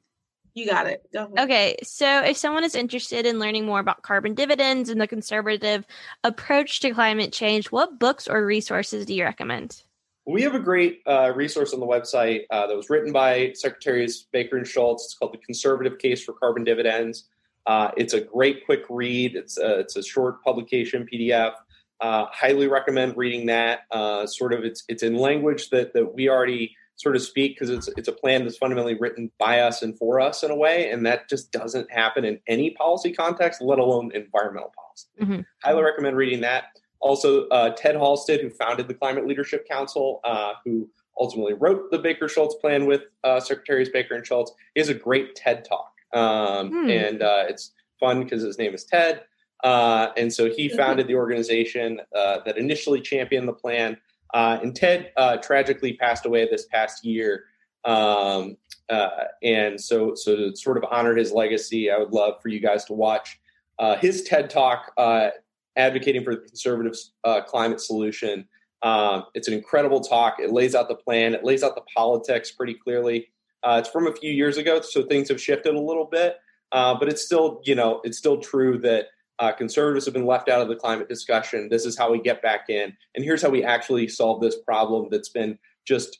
You 0.53 0.67
got 0.67 0.85
it. 0.85 1.03
Okay, 1.15 1.77
so 1.81 2.21
if 2.21 2.37
someone 2.37 2.63
is 2.63 2.75
interested 2.75 3.25
in 3.25 3.39
learning 3.39 3.65
more 3.65 3.79
about 3.79 4.03
carbon 4.03 4.35
dividends 4.35 4.89
and 4.89 5.01
the 5.01 5.07
conservative 5.07 5.85
approach 6.23 6.79
to 6.81 6.91
climate 6.91 7.33
change, 7.33 7.71
what 7.71 7.97
books 7.97 8.27
or 8.27 8.45
resources 8.45 9.07
do 9.07 9.15
you 9.15 9.23
recommend? 9.23 9.81
We 10.25 10.43
have 10.43 10.53
a 10.53 10.59
great 10.59 11.01
uh, 11.07 11.33
resource 11.35 11.73
on 11.73 11.79
the 11.79 11.87
website 11.87 12.43
uh, 12.51 12.67
that 12.67 12.77
was 12.77 12.89
written 12.89 13.11
by 13.11 13.51
Secretaries 13.53 14.27
Baker 14.31 14.57
and 14.57 14.67
Shultz. 14.67 15.05
It's 15.05 15.15
called 15.15 15.33
"The 15.33 15.39
Conservative 15.39 15.97
Case 15.97 16.23
for 16.23 16.33
Carbon 16.33 16.63
Dividends." 16.63 17.25
Uh, 17.65 17.91
it's 17.97 18.13
a 18.13 18.21
great, 18.21 18.65
quick 18.65 18.83
read. 18.89 19.35
It's 19.35 19.57
a, 19.57 19.79
it's 19.79 19.95
a 19.95 20.03
short 20.03 20.43
publication 20.43 21.07
PDF. 21.11 21.53
Uh, 22.03 22.27
highly 22.33 22.67
recommend 22.67 23.15
reading 23.15 23.45
that. 23.45 23.85
Uh, 23.89 24.27
sort 24.27 24.51
of, 24.51 24.65
it's 24.65 24.83
it's 24.89 25.03
in 25.03 25.15
language 25.15 25.69
that 25.69 25.93
that 25.93 26.13
we 26.13 26.27
already 26.27 26.75
sort 26.97 27.15
of 27.15 27.21
speak 27.21 27.55
because 27.55 27.69
it's 27.69 27.87
it's 27.95 28.09
a 28.09 28.11
plan 28.11 28.43
that's 28.43 28.57
fundamentally 28.57 28.95
written 28.95 29.31
by 29.39 29.61
us 29.61 29.81
and 29.81 29.97
for 29.97 30.19
us 30.19 30.43
in 30.43 30.51
a 30.51 30.55
way, 30.55 30.91
and 30.91 31.05
that 31.05 31.29
just 31.29 31.53
doesn't 31.53 31.89
happen 31.89 32.25
in 32.25 32.37
any 32.45 32.71
policy 32.71 33.13
context, 33.13 33.61
let 33.61 33.79
alone 33.79 34.11
environmental 34.13 34.73
policy. 34.75 35.07
Mm-hmm. 35.21 35.41
Highly 35.63 35.81
recommend 35.81 36.17
reading 36.17 36.41
that. 36.41 36.65
Also, 36.99 37.47
uh, 37.47 37.69
Ted 37.69 37.95
Halstead, 37.95 38.41
who 38.41 38.49
founded 38.49 38.89
the 38.89 38.95
Climate 38.95 39.25
Leadership 39.25 39.65
Council, 39.65 40.19
uh, 40.25 40.55
who 40.65 40.89
ultimately 41.17 41.53
wrote 41.53 41.89
the 41.89 41.99
Baker 41.99 42.27
Shultz 42.27 42.55
plan 42.55 42.85
with 42.85 43.03
uh, 43.23 43.39
Secretaries 43.39 43.87
Baker 43.87 44.15
and 44.15 44.27
Shultz, 44.27 44.51
is 44.75 44.89
a 44.89 44.93
great 44.93 45.35
TED 45.35 45.63
talk, 45.63 45.93
um, 46.11 46.69
hmm. 46.69 46.89
and 46.89 47.21
uh, 47.21 47.45
it's 47.47 47.71
fun 47.97 48.25
because 48.25 48.43
his 48.43 48.57
name 48.57 48.73
is 48.73 48.83
Ted. 48.83 49.23
Uh, 49.63 50.09
and 50.17 50.31
so 50.31 50.49
he 50.49 50.67
founded 50.67 51.07
the 51.07 51.15
organization 51.15 52.01
uh, 52.15 52.39
that 52.45 52.57
initially 52.57 52.99
championed 52.99 53.47
the 53.47 53.53
plan 53.53 53.97
uh, 54.33 54.59
and 54.61 54.75
Ted 54.75 55.11
uh, 55.15 55.37
tragically 55.37 55.93
passed 55.93 56.25
away 56.25 56.47
this 56.49 56.65
past 56.65 57.05
year. 57.05 57.45
Um, 57.85 58.57
uh, 58.89 59.09
and 59.41 59.79
so, 59.79 60.15
so 60.15 60.35
to 60.35 60.55
sort 60.55 60.77
of 60.77 60.85
honor 60.89 61.15
his 61.15 61.31
legacy, 61.31 61.91
I 61.91 61.97
would 61.97 62.11
love 62.11 62.41
for 62.41 62.49
you 62.49 62.59
guys 62.59 62.83
to 62.85 62.93
watch 62.93 63.39
uh, 63.79 63.95
his 63.97 64.23
TED 64.23 64.49
talk 64.49 64.91
advocating 65.75 66.23
for 66.23 66.35
the 66.35 66.41
conservative 66.41 66.95
climate 67.47 67.79
solution. 67.79 68.47
Um, 68.81 69.25
it's 69.33 69.47
an 69.47 69.53
incredible 69.53 70.01
talk. 70.01 70.37
It 70.39 70.51
lays 70.51 70.75
out 70.75 70.89
the 70.89 70.95
plan. 70.95 71.33
It 71.33 71.43
lays 71.43 71.63
out 71.63 71.75
the 71.75 71.83
politics 71.95 72.51
pretty 72.51 72.73
clearly. 72.73 73.29
it's 73.65 73.89
from 73.89 74.07
a 74.07 74.13
few 74.13 74.31
years 74.31 74.57
ago, 74.57 74.81
so 74.81 75.03
things 75.03 75.29
have 75.29 75.39
shifted 75.39 75.75
a 75.75 75.79
little 75.79 76.05
bit, 76.05 76.37
but 76.71 77.07
it's 77.07 77.23
still, 77.23 77.61
you 77.63 77.75
know, 77.75 78.01
it's 78.03 78.17
still 78.17 78.37
true 78.37 78.77
that 78.79 79.07
uh, 79.39 79.51
conservatives 79.51 80.05
have 80.05 80.13
been 80.13 80.25
left 80.25 80.49
out 80.49 80.61
of 80.61 80.67
the 80.67 80.75
climate 80.75 81.09
discussion. 81.09 81.69
This 81.69 81.85
is 81.85 81.97
how 81.97 82.11
we 82.11 82.21
get 82.21 82.41
back 82.41 82.69
in, 82.69 82.95
and 83.15 83.23
here's 83.23 83.41
how 83.41 83.49
we 83.49 83.63
actually 83.63 84.07
solve 84.07 84.41
this 84.41 84.57
problem 84.61 85.07
that's 85.09 85.29
been 85.29 85.57
just 85.85 86.19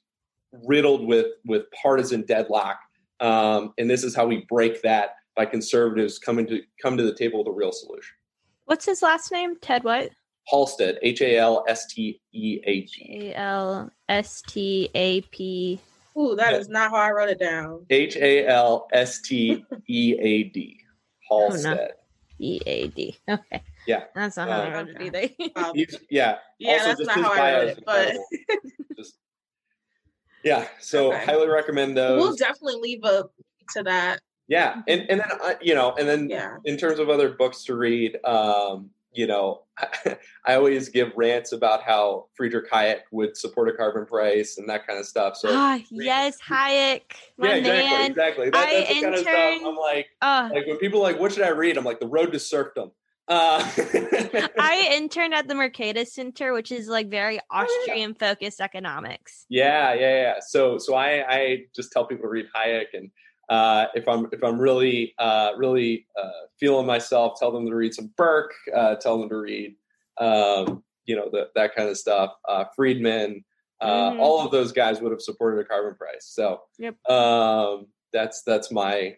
riddled 0.66 1.06
with 1.08 1.28
with 1.46 1.64
partisan 1.82 2.22
deadlock. 2.24 2.80
Um, 3.20 3.74
and 3.78 3.90
this 3.90 4.04
is 4.04 4.16
how 4.16 4.26
we 4.26 4.46
break 4.50 4.82
that 4.82 5.16
by 5.36 5.46
conservatives 5.46 6.20
coming 6.20 6.46
to 6.48 6.62
come 6.82 6.98
to 6.98 7.04
the 7.04 7.14
table 7.14 7.40
with 7.40 7.48
a 7.48 7.52
real 7.52 7.72
solution. 7.72 8.16
What's 8.66 8.86
his 8.86 9.02
last 9.02 9.32
name? 9.32 9.56
Ted 9.62 9.84
what? 9.84 10.12
Halstead. 10.48 10.98
H 11.02 11.22
A 11.22 11.38
L 11.38 11.64
S 11.68 11.86
T 11.88 12.20
E 12.34 12.60
A 12.66 12.82
D. 12.82 13.32
A 13.32 13.36
L 13.36 13.92
S 14.10 14.42
T 14.42 14.90
A 14.94 15.22
P. 15.22 15.80
Ooh, 16.18 16.36
that 16.36 16.54
is 16.54 16.70
not 16.70 16.92
how 16.92 16.98
I 16.98 17.12
wrote 17.12 17.30
it 17.30 17.40
down. 17.40 17.86
H 17.90 18.18
A 18.18 18.46
L 18.48 18.88
S 18.94 19.22
T 19.22 19.66
E 19.88 20.16
A 20.20 20.44
D. 20.54 20.80
Halstead. 21.30 21.92
No. 22.40 22.46
E 22.46 22.62
A 22.66 22.88
D. 22.88 23.18
Okay. 23.30 23.64
Yeah. 23.88 24.04
That's 24.16 24.38
not 24.38 24.50
how 24.50 24.62
uh, 24.62 24.66
I 24.66 24.74
wrote 24.74 24.90
it 24.90 25.02
either. 25.02 25.30
Um, 25.56 25.74
yeah. 26.10 26.38
Yeah, 26.60 26.74
also, 26.74 26.86
that's 26.88 27.00
not 27.02 27.22
how 27.22 27.34
I 27.34 27.54
wrote 27.54 27.68
it, 27.70 27.84
but 27.86 28.16
just, 28.98 29.18
yeah. 30.44 30.68
So 30.80 31.14
okay. 31.14 31.26
highly 31.26 31.48
recommend 31.48 31.98
those. 31.98 32.20
We'll 32.22 32.36
definitely 32.36 32.82
leave 32.82 33.04
a 33.04 33.26
to 33.74 33.84
that. 33.84 34.20
Yeah, 34.48 34.82
and 34.88 35.02
and 35.10 35.20
then 35.22 35.28
uh, 35.44 35.54
you 35.62 35.74
know, 35.74 35.94
and 35.98 36.08
then 36.08 36.30
yeah. 36.30 36.58
in 36.66 36.78
terms 36.78 37.00
of 37.00 37.10
other 37.10 37.30
books 37.30 37.64
to 37.66 37.76
read, 37.76 38.18
um, 38.26 38.90
you 39.14 39.28
know, 39.28 39.62
I 40.46 40.56
always 40.56 40.90
give 40.90 41.12
rants 41.16 41.52
about 41.52 41.84
how 41.84 42.28
Friedrich 42.36 42.70
Hayek 42.72 43.02
would 43.12 43.38
support 43.38 43.70
a 43.70 43.74
carbon 43.74 44.06
price 44.06 44.58
and 44.58 44.68
that 44.70 44.88
kind 44.88 45.00
of 45.00 45.06
stuff. 45.06 45.38
So 45.38 45.50
ah, 45.52 45.80
yes, 45.90 46.38
Hayek, 46.48 47.02
my 47.38 47.50
yeah, 47.50 47.56
exactly, 47.56 47.90
man. 47.90 48.12
exactly. 48.12 48.46
That, 48.46 48.70
that's 48.70 48.90
I 48.90 48.94
the 48.94 49.02
kind 49.02 49.16
of 49.16 49.22
stuff 49.22 49.62
I'm 49.66 49.76
like, 49.76 50.08
uh, 50.22 50.50
like 50.54 50.68
when 50.68 50.78
people 50.78 51.00
are 51.00 51.04
like, 51.04 51.20
what 51.20 51.32
should 51.32 51.44
I 51.44 51.50
read? 51.50 51.78
I'm 51.78 51.84
like, 51.84 52.00
The 52.00 52.08
Road 52.08 52.32
to 52.34 52.40
Serfdom. 52.40 52.92
Uh, 53.30 53.66
I 54.60 54.90
interned 54.98 55.34
at 55.34 55.48
the 55.48 55.54
Mercatus 55.54 56.08
Center, 56.08 56.52
which 56.54 56.72
is 56.74 56.90
like 56.90 57.10
very 57.10 57.40
Austrian 57.50 58.16
focused 58.16 58.60
economics. 58.60 59.46
Yeah, 59.48 59.94
yeah, 59.94 60.22
yeah. 60.22 60.34
So, 60.46 60.78
so 60.78 60.96
I, 60.96 61.26
I 61.34 61.58
just 61.74 61.92
tell 61.94 62.06
people 62.06 62.24
to 62.24 62.30
read 62.30 62.48
Hayek 62.54 62.88
and 62.94 63.12
uh, 63.50 63.88
if 63.94 64.08
I'm 64.08 64.28
if 64.32 64.44
I'm 64.44 64.58
really 64.58 65.14
uh, 65.18 65.52
really 65.58 66.08
uh, 66.22 66.48
feeling 66.60 66.86
myself, 66.86 67.40
tell 67.40 67.52
them 67.52 67.66
to 67.66 67.76
read 67.76 67.94
some 67.94 68.12
Burke, 68.16 68.54
uh, 68.76 68.96
tell 68.96 69.20
them 69.20 69.30
to 69.30 69.38
read 69.38 69.76
um, 70.20 70.84
you 71.06 71.16
know 71.16 71.30
the, 71.32 71.50
that 71.56 71.76
kind 71.76 71.90
of 71.90 71.98
stuff. 71.98 72.34
Uh, 72.48 72.66
Friedman, 72.76 73.44
uh, 73.82 74.12
mm-hmm. 74.12 74.20
all 74.20 74.46
of 74.46 74.52
those 74.52 74.72
guys 74.72 75.02
would 75.02 75.12
have 75.12 75.22
supported 75.22 75.60
a 75.60 75.66
carbon 75.66 75.96
price. 75.96 76.26
So 76.26 76.62
yep. 76.78 76.96
um, 77.10 77.88
that's 78.12 78.44
that's 78.44 78.72
my 78.72 79.18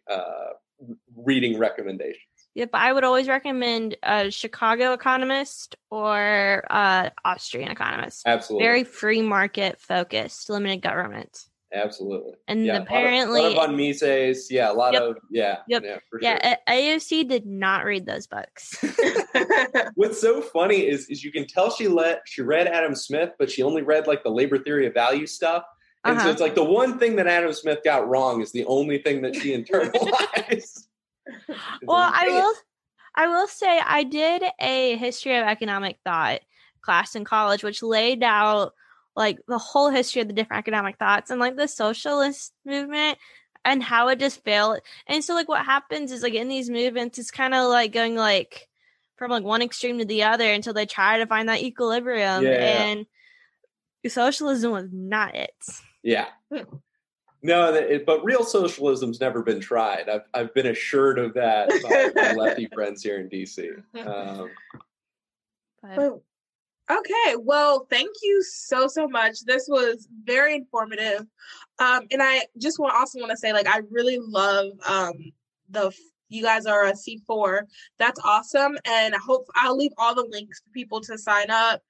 reading 1.15 1.59
recommendation. 1.59 2.21
Yep, 2.55 2.69
I 2.73 2.93
would 2.93 3.03
always 3.03 3.27
recommend 3.27 3.97
a 4.01 4.31
Chicago 4.31 4.93
economist 4.93 5.75
or 5.91 6.63
uh, 6.69 7.09
Austrian 7.25 7.69
economist. 7.69 8.23
Absolutely, 8.25 8.65
very 8.65 8.83
free 8.85 9.21
market 9.21 9.79
focused, 9.79 10.49
limited 10.49 10.81
government. 10.81 11.47
Absolutely. 11.75 12.33
And 12.47 12.65
yeah, 12.65 12.77
apparently, 12.77 13.41
a 13.41 13.43
lot 13.43 13.51
of, 13.51 13.57
a 13.57 13.59
lot 13.59 13.69
of 13.69 13.75
Mises. 13.75 14.49
Yeah, 14.49 14.71
a 14.71 14.73
lot 14.73 14.93
yep. 14.93 15.03
of 15.03 15.17
yeah. 15.29 15.57
Yep. 15.67 15.83
Yeah, 15.83 15.97
yeah 16.21 16.39
sure. 16.41 16.57
AOC 16.69 17.27
did 17.27 17.45
not 17.45 17.83
read 17.83 18.05
those 18.05 18.27
books. 18.27 18.83
What's 19.95 20.21
so 20.21 20.41
funny 20.41 20.87
is 20.87 21.07
is 21.09 21.23
you 21.23 21.31
can 21.31 21.45
tell 21.45 21.69
she 21.69 21.87
let 21.87 22.21
she 22.25 22.41
read 22.41 22.67
Adam 22.67 22.95
Smith, 22.95 23.31
but 23.37 23.51
she 23.51 23.61
only 23.61 23.81
read 23.81 24.07
like 24.07 24.23
the 24.23 24.31
labor 24.31 24.57
theory 24.57 24.87
of 24.87 24.93
value 24.93 25.27
stuff. 25.27 25.65
And 26.05 26.17
uh-huh. 26.17 26.25
so 26.25 26.31
it's 26.31 26.41
like 26.41 26.55
the 26.55 26.63
one 26.63 26.97
thing 26.97 27.15
that 27.17 27.27
Adam 27.27 27.51
Smith 27.51 27.79
got 27.83 28.07
wrong 28.07 28.41
is 28.41 28.51
the 28.51 28.65
only 28.65 28.99
thing 28.99 29.21
that 29.23 29.35
she 29.35 29.57
internalized. 29.57 30.87
well, 31.83 32.11
I 32.13 32.27
will 32.29 32.53
I 33.15 33.27
will 33.27 33.47
say 33.47 33.81
I 33.83 34.03
did 34.03 34.43
a 34.59 34.95
history 34.97 35.35
of 35.35 35.45
economic 35.45 35.97
thought 36.05 36.41
class 36.81 37.15
in 37.15 37.25
college, 37.25 37.63
which 37.63 37.83
laid 37.83 38.23
out 38.23 38.73
like 39.15 39.39
the 39.47 39.57
whole 39.57 39.89
history 39.89 40.21
of 40.21 40.27
the 40.27 40.33
different 40.33 40.59
economic 40.59 40.97
thoughts 40.97 41.31
and 41.31 41.39
like 41.39 41.55
the 41.55 41.67
socialist 41.67 42.53
movement 42.65 43.17
and 43.63 43.81
how 43.81 44.09
it 44.09 44.19
just 44.19 44.43
failed. 44.43 44.79
And 45.07 45.23
so 45.23 45.33
like 45.33 45.49
what 45.49 45.65
happens 45.65 46.11
is 46.11 46.21
like 46.21 46.33
in 46.33 46.47
these 46.47 46.69
movements, 46.69 47.17
it's 47.17 47.31
kind 47.31 47.53
of 47.53 47.69
like 47.69 47.91
going 47.91 48.15
like 48.15 48.67
from 49.17 49.31
like 49.31 49.43
one 49.43 49.61
extreme 49.61 49.99
to 49.99 50.05
the 50.05 50.23
other 50.23 50.51
until 50.51 50.73
they 50.73 50.85
try 50.85 51.17
to 51.17 51.27
find 51.27 51.49
that 51.49 51.63
equilibrium. 51.63 52.43
Yeah, 52.43 52.51
and 52.51 53.05
socialism 54.07 54.71
was 54.71 54.89
not 54.91 55.35
it. 55.35 55.55
Yeah. 56.03 56.27
No, 57.41 57.73
it, 57.73 58.05
but 58.05 58.23
real 58.23 58.43
socialism's 58.43 59.19
never 59.19 59.43
been 59.43 59.59
tried. 59.59 60.09
I've 60.09 60.23
I've 60.33 60.53
been 60.53 60.67
assured 60.67 61.19
of 61.19 61.35
that 61.35 61.69
by 61.69 62.11
my 62.15 62.33
lefty 62.33 62.67
friends 62.73 63.03
here 63.03 63.19
in 63.19 63.29
DC. 63.29 63.83
Um, 64.05 64.49
but, 65.81 66.21
Okay, 66.89 67.35
well, 67.39 67.87
thank 67.89 68.09
you 68.21 68.43
so 68.43 68.87
so 68.87 69.07
much. 69.07 69.39
This 69.45 69.65
was 69.67 70.07
very 70.23 70.53
informative, 70.55 71.21
um, 71.79 72.01
and 72.11 72.21
I 72.21 72.45
just 72.61 72.77
want 72.77 72.93
also 72.93 73.19
want 73.19 73.31
to 73.31 73.37
say 73.37 73.53
like 73.53 73.67
I 73.67 73.81
really 73.89 74.19
love 74.21 74.67
um, 74.87 75.13
the 75.69 75.91
you 76.29 76.43
guys 76.43 76.67
are 76.67 76.85
a 76.85 76.95
C 76.95 77.21
four. 77.25 77.65
That's 77.97 78.19
awesome, 78.23 78.77
and 78.85 79.15
I 79.15 79.17
hope 79.17 79.47
I'll 79.55 79.75
leave 79.75 79.93
all 79.97 80.13
the 80.13 80.27
links 80.29 80.61
for 80.61 80.69
people 80.73 81.01
to 81.01 81.17
sign 81.17 81.49
up 81.49 81.81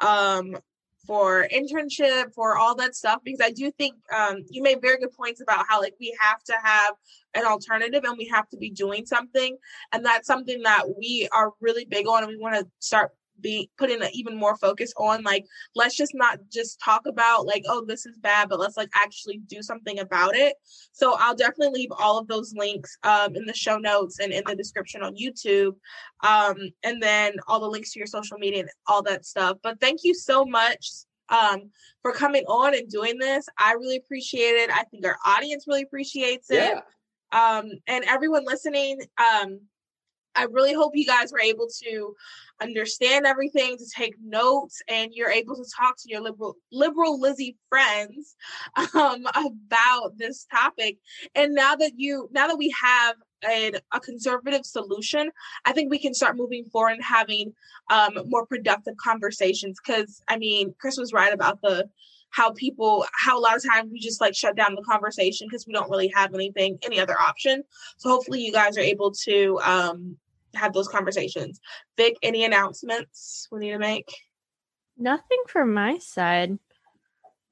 um, 0.00 0.58
for 1.06 1.48
internship 1.50 2.34
for 2.34 2.58
all 2.58 2.74
that 2.76 2.94
stuff 2.94 3.20
because 3.24 3.40
I 3.42 3.52
do 3.52 3.70
think 3.70 3.94
um, 4.14 4.44
you 4.50 4.62
made 4.62 4.82
very 4.82 4.98
good 4.98 5.12
points 5.16 5.40
about 5.40 5.64
how 5.66 5.80
like 5.80 5.94
we 5.98 6.14
have 6.20 6.42
to 6.44 6.54
have 6.62 6.94
an 7.32 7.46
alternative 7.46 8.04
and 8.04 8.18
we 8.18 8.28
have 8.28 8.50
to 8.50 8.58
be 8.58 8.68
doing 8.68 9.06
something, 9.06 9.56
and 9.92 10.04
that's 10.04 10.26
something 10.26 10.60
that 10.64 10.84
we 10.98 11.26
are 11.32 11.52
really 11.62 11.86
big 11.86 12.06
on, 12.06 12.22
and 12.22 12.28
we 12.28 12.36
want 12.36 12.54
to 12.54 12.66
start 12.80 13.12
being 13.42 13.66
putting 13.78 14.00
even 14.12 14.36
more 14.36 14.56
focus 14.56 14.92
on 14.96 15.22
like 15.22 15.44
let's 15.74 15.96
just 15.96 16.14
not 16.14 16.38
just 16.50 16.80
talk 16.80 17.02
about 17.06 17.46
like 17.46 17.64
oh 17.68 17.84
this 17.86 18.06
is 18.06 18.16
bad 18.18 18.48
but 18.48 18.58
let's 18.58 18.76
like 18.76 18.90
actually 18.94 19.38
do 19.46 19.62
something 19.62 19.98
about 19.98 20.34
it. 20.34 20.54
So 20.92 21.16
i'll 21.18 21.34
definitely 21.34 21.80
leave 21.80 21.92
all 21.98 22.18
of 22.18 22.28
those 22.28 22.54
links 22.56 22.96
um, 23.02 23.34
in 23.36 23.44
the 23.44 23.54
show 23.54 23.78
notes 23.78 24.18
and 24.20 24.32
in 24.32 24.42
the 24.46 24.54
description 24.54 25.02
on 25.02 25.16
youtube 25.16 25.74
um, 26.22 26.56
and 26.84 27.02
then 27.02 27.34
all 27.48 27.60
the 27.60 27.68
links 27.68 27.92
to 27.92 27.98
your 27.98 28.06
social 28.06 28.38
media 28.38 28.60
and 28.60 28.70
all 28.86 29.02
that 29.02 29.24
stuff. 29.24 29.58
But 29.62 29.80
thank 29.80 30.04
you 30.04 30.14
so 30.14 30.44
much 30.44 30.88
um, 31.28 31.70
for 32.02 32.12
coming 32.12 32.44
on 32.44 32.74
and 32.74 32.88
doing 32.88 33.18
this. 33.18 33.46
I 33.58 33.72
really 33.72 33.96
appreciate 33.96 34.54
it. 34.54 34.70
I 34.70 34.84
think 34.84 35.04
our 35.04 35.16
audience 35.26 35.64
really 35.66 35.82
appreciates 35.82 36.50
it. 36.50 36.74
Yeah. 36.74 36.80
um, 37.32 37.70
and 37.86 38.04
everyone 38.04 38.44
listening 38.44 39.00
um, 39.18 39.60
I 40.34 40.44
really 40.44 40.74
hope 40.74 40.92
you 40.94 41.06
guys 41.06 41.32
were 41.32 41.40
able 41.40 41.68
to 41.82 42.14
understand 42.60 43.26
everything, 43.26 43.76
to 43.76 43.84
take 43.94 44.14
notes, 44.22 44.82
and 44.88 45.12
you're 45.12 45.30
able 45.30 45.56
to 45.56 45.64
talk 45.76 45.96
to 45.98 46.08
your 46.08 46.20
liberal 46.20 46.56
liberal 46.70 47.20
Lizzie 47.20 47.56
friends 47.68 48.36
um, 48.94 49.26
about 49.34 50.16
this 50.16 50.46
topic. 50.50 50.98
And 51.34 51.54
now 51.54 51.74
that 51.76 51.92
you 51.96 52.28
now 52.32 52.46
that 52.46 52.58
we 52.58 52.74
have 52.80 53.16
a, 53.44 53.72
a, 53.92 53.98
conservative 53.98 54.64
solution, 54.64 55.30
I 55.64 55.72
think 55.72 55.90
we 55.90 55.98
can 55.98 56.14
start 56.14 56.36
moving 56.36 56.64
forward 56.66 56.92
and 56.92 57.02
having 57.02 57.52
um, 57.90 58.16
more 58.26 58.46
productive 58.46 58.96
conversations. 58.96 59.78
Because 59.84 60.22
I 60.28 60.38
mean, 60.38 60.74
Chris 60.80 60.96
was 60.96 61.12
right 61.12 61.32
about 61.32 61.60
the 61.60 61.88
how 62.32 62.50
people 62.52 63.04
how 63.14 63.38
a 63.38 63.40
lot 63.40 63.56
of 63.56 63.62
times 63.64 63.90
we 63.92 63.98
just 63.98 64.20
like 64.20 64.34
shut 64.34 64.56
down 64.56 64.74
the 64.74 64.82
conversation 64.82 65.46
because 65.48 65.66
we 65.66 65.72
don't 65.72 65.90
really 65.90 66.10
have 66.14 66.34
anything 66.34 66.78
any 66.82 66.98
other 66.98 67.18
option 67.20 67.62
so 67.96 68.08
hopefully 68.08 68.40
you 68.40 68.52
guys 68.52 68.76
are 68.76 68.82
able 68.82 69.10
to 69.10 69.58
um 69.64 70.16
have 70.54 70.72
those 70.72 70.88
conversations. 70.88 71.60
Vic, 71.96 72.16
any 72.22 72.44
announcements 72.44 73.48
we 73.50 73.60
need 73.60 73.72
to 73.72 73.78
make? 73.78 74.14
Nothing 74.98 75.42
from 75.48 75.72
my 75.72 75.98
side. 75.98 76.58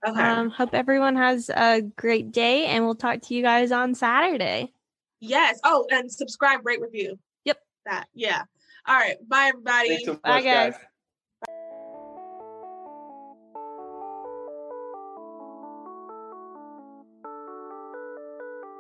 Okay. 0.06 0.20
Um, 0.20 0.50
hope 0.50 0.70
everyone 0.72 1.16
has 1.16 1.50
a 1.50 1.82
great 1.82 2.32
day 2.32 2.66
and 2.66 2.84
we'll 2.84 2.94
talk 2.94 3.20
to 3.22 3.34
you 3.34 3.42
guys 3.42 3.70
on 3.72 3.94
Saturday. 3.94 4.72
Yes. 5.20 5.60
Oh, 5.64 5.86
and 5.90 6.10
subscribe, 6.10 6.64
rate, 6.64 6.80
review. 6.80 7.18
Yep. 7.44 7.58
That. 7.84 8.06
Yeah. 8.14 8.42
All 8.86 8.96
right. 8.96 9.16
Bye, 9.28 9.48
everybody. 9.48 10.04
So 10.04 10.12
much, 10.12 10.22
Bye, 10.22 10.42
guys. 10.42 10.72
guys. 10.72 10.80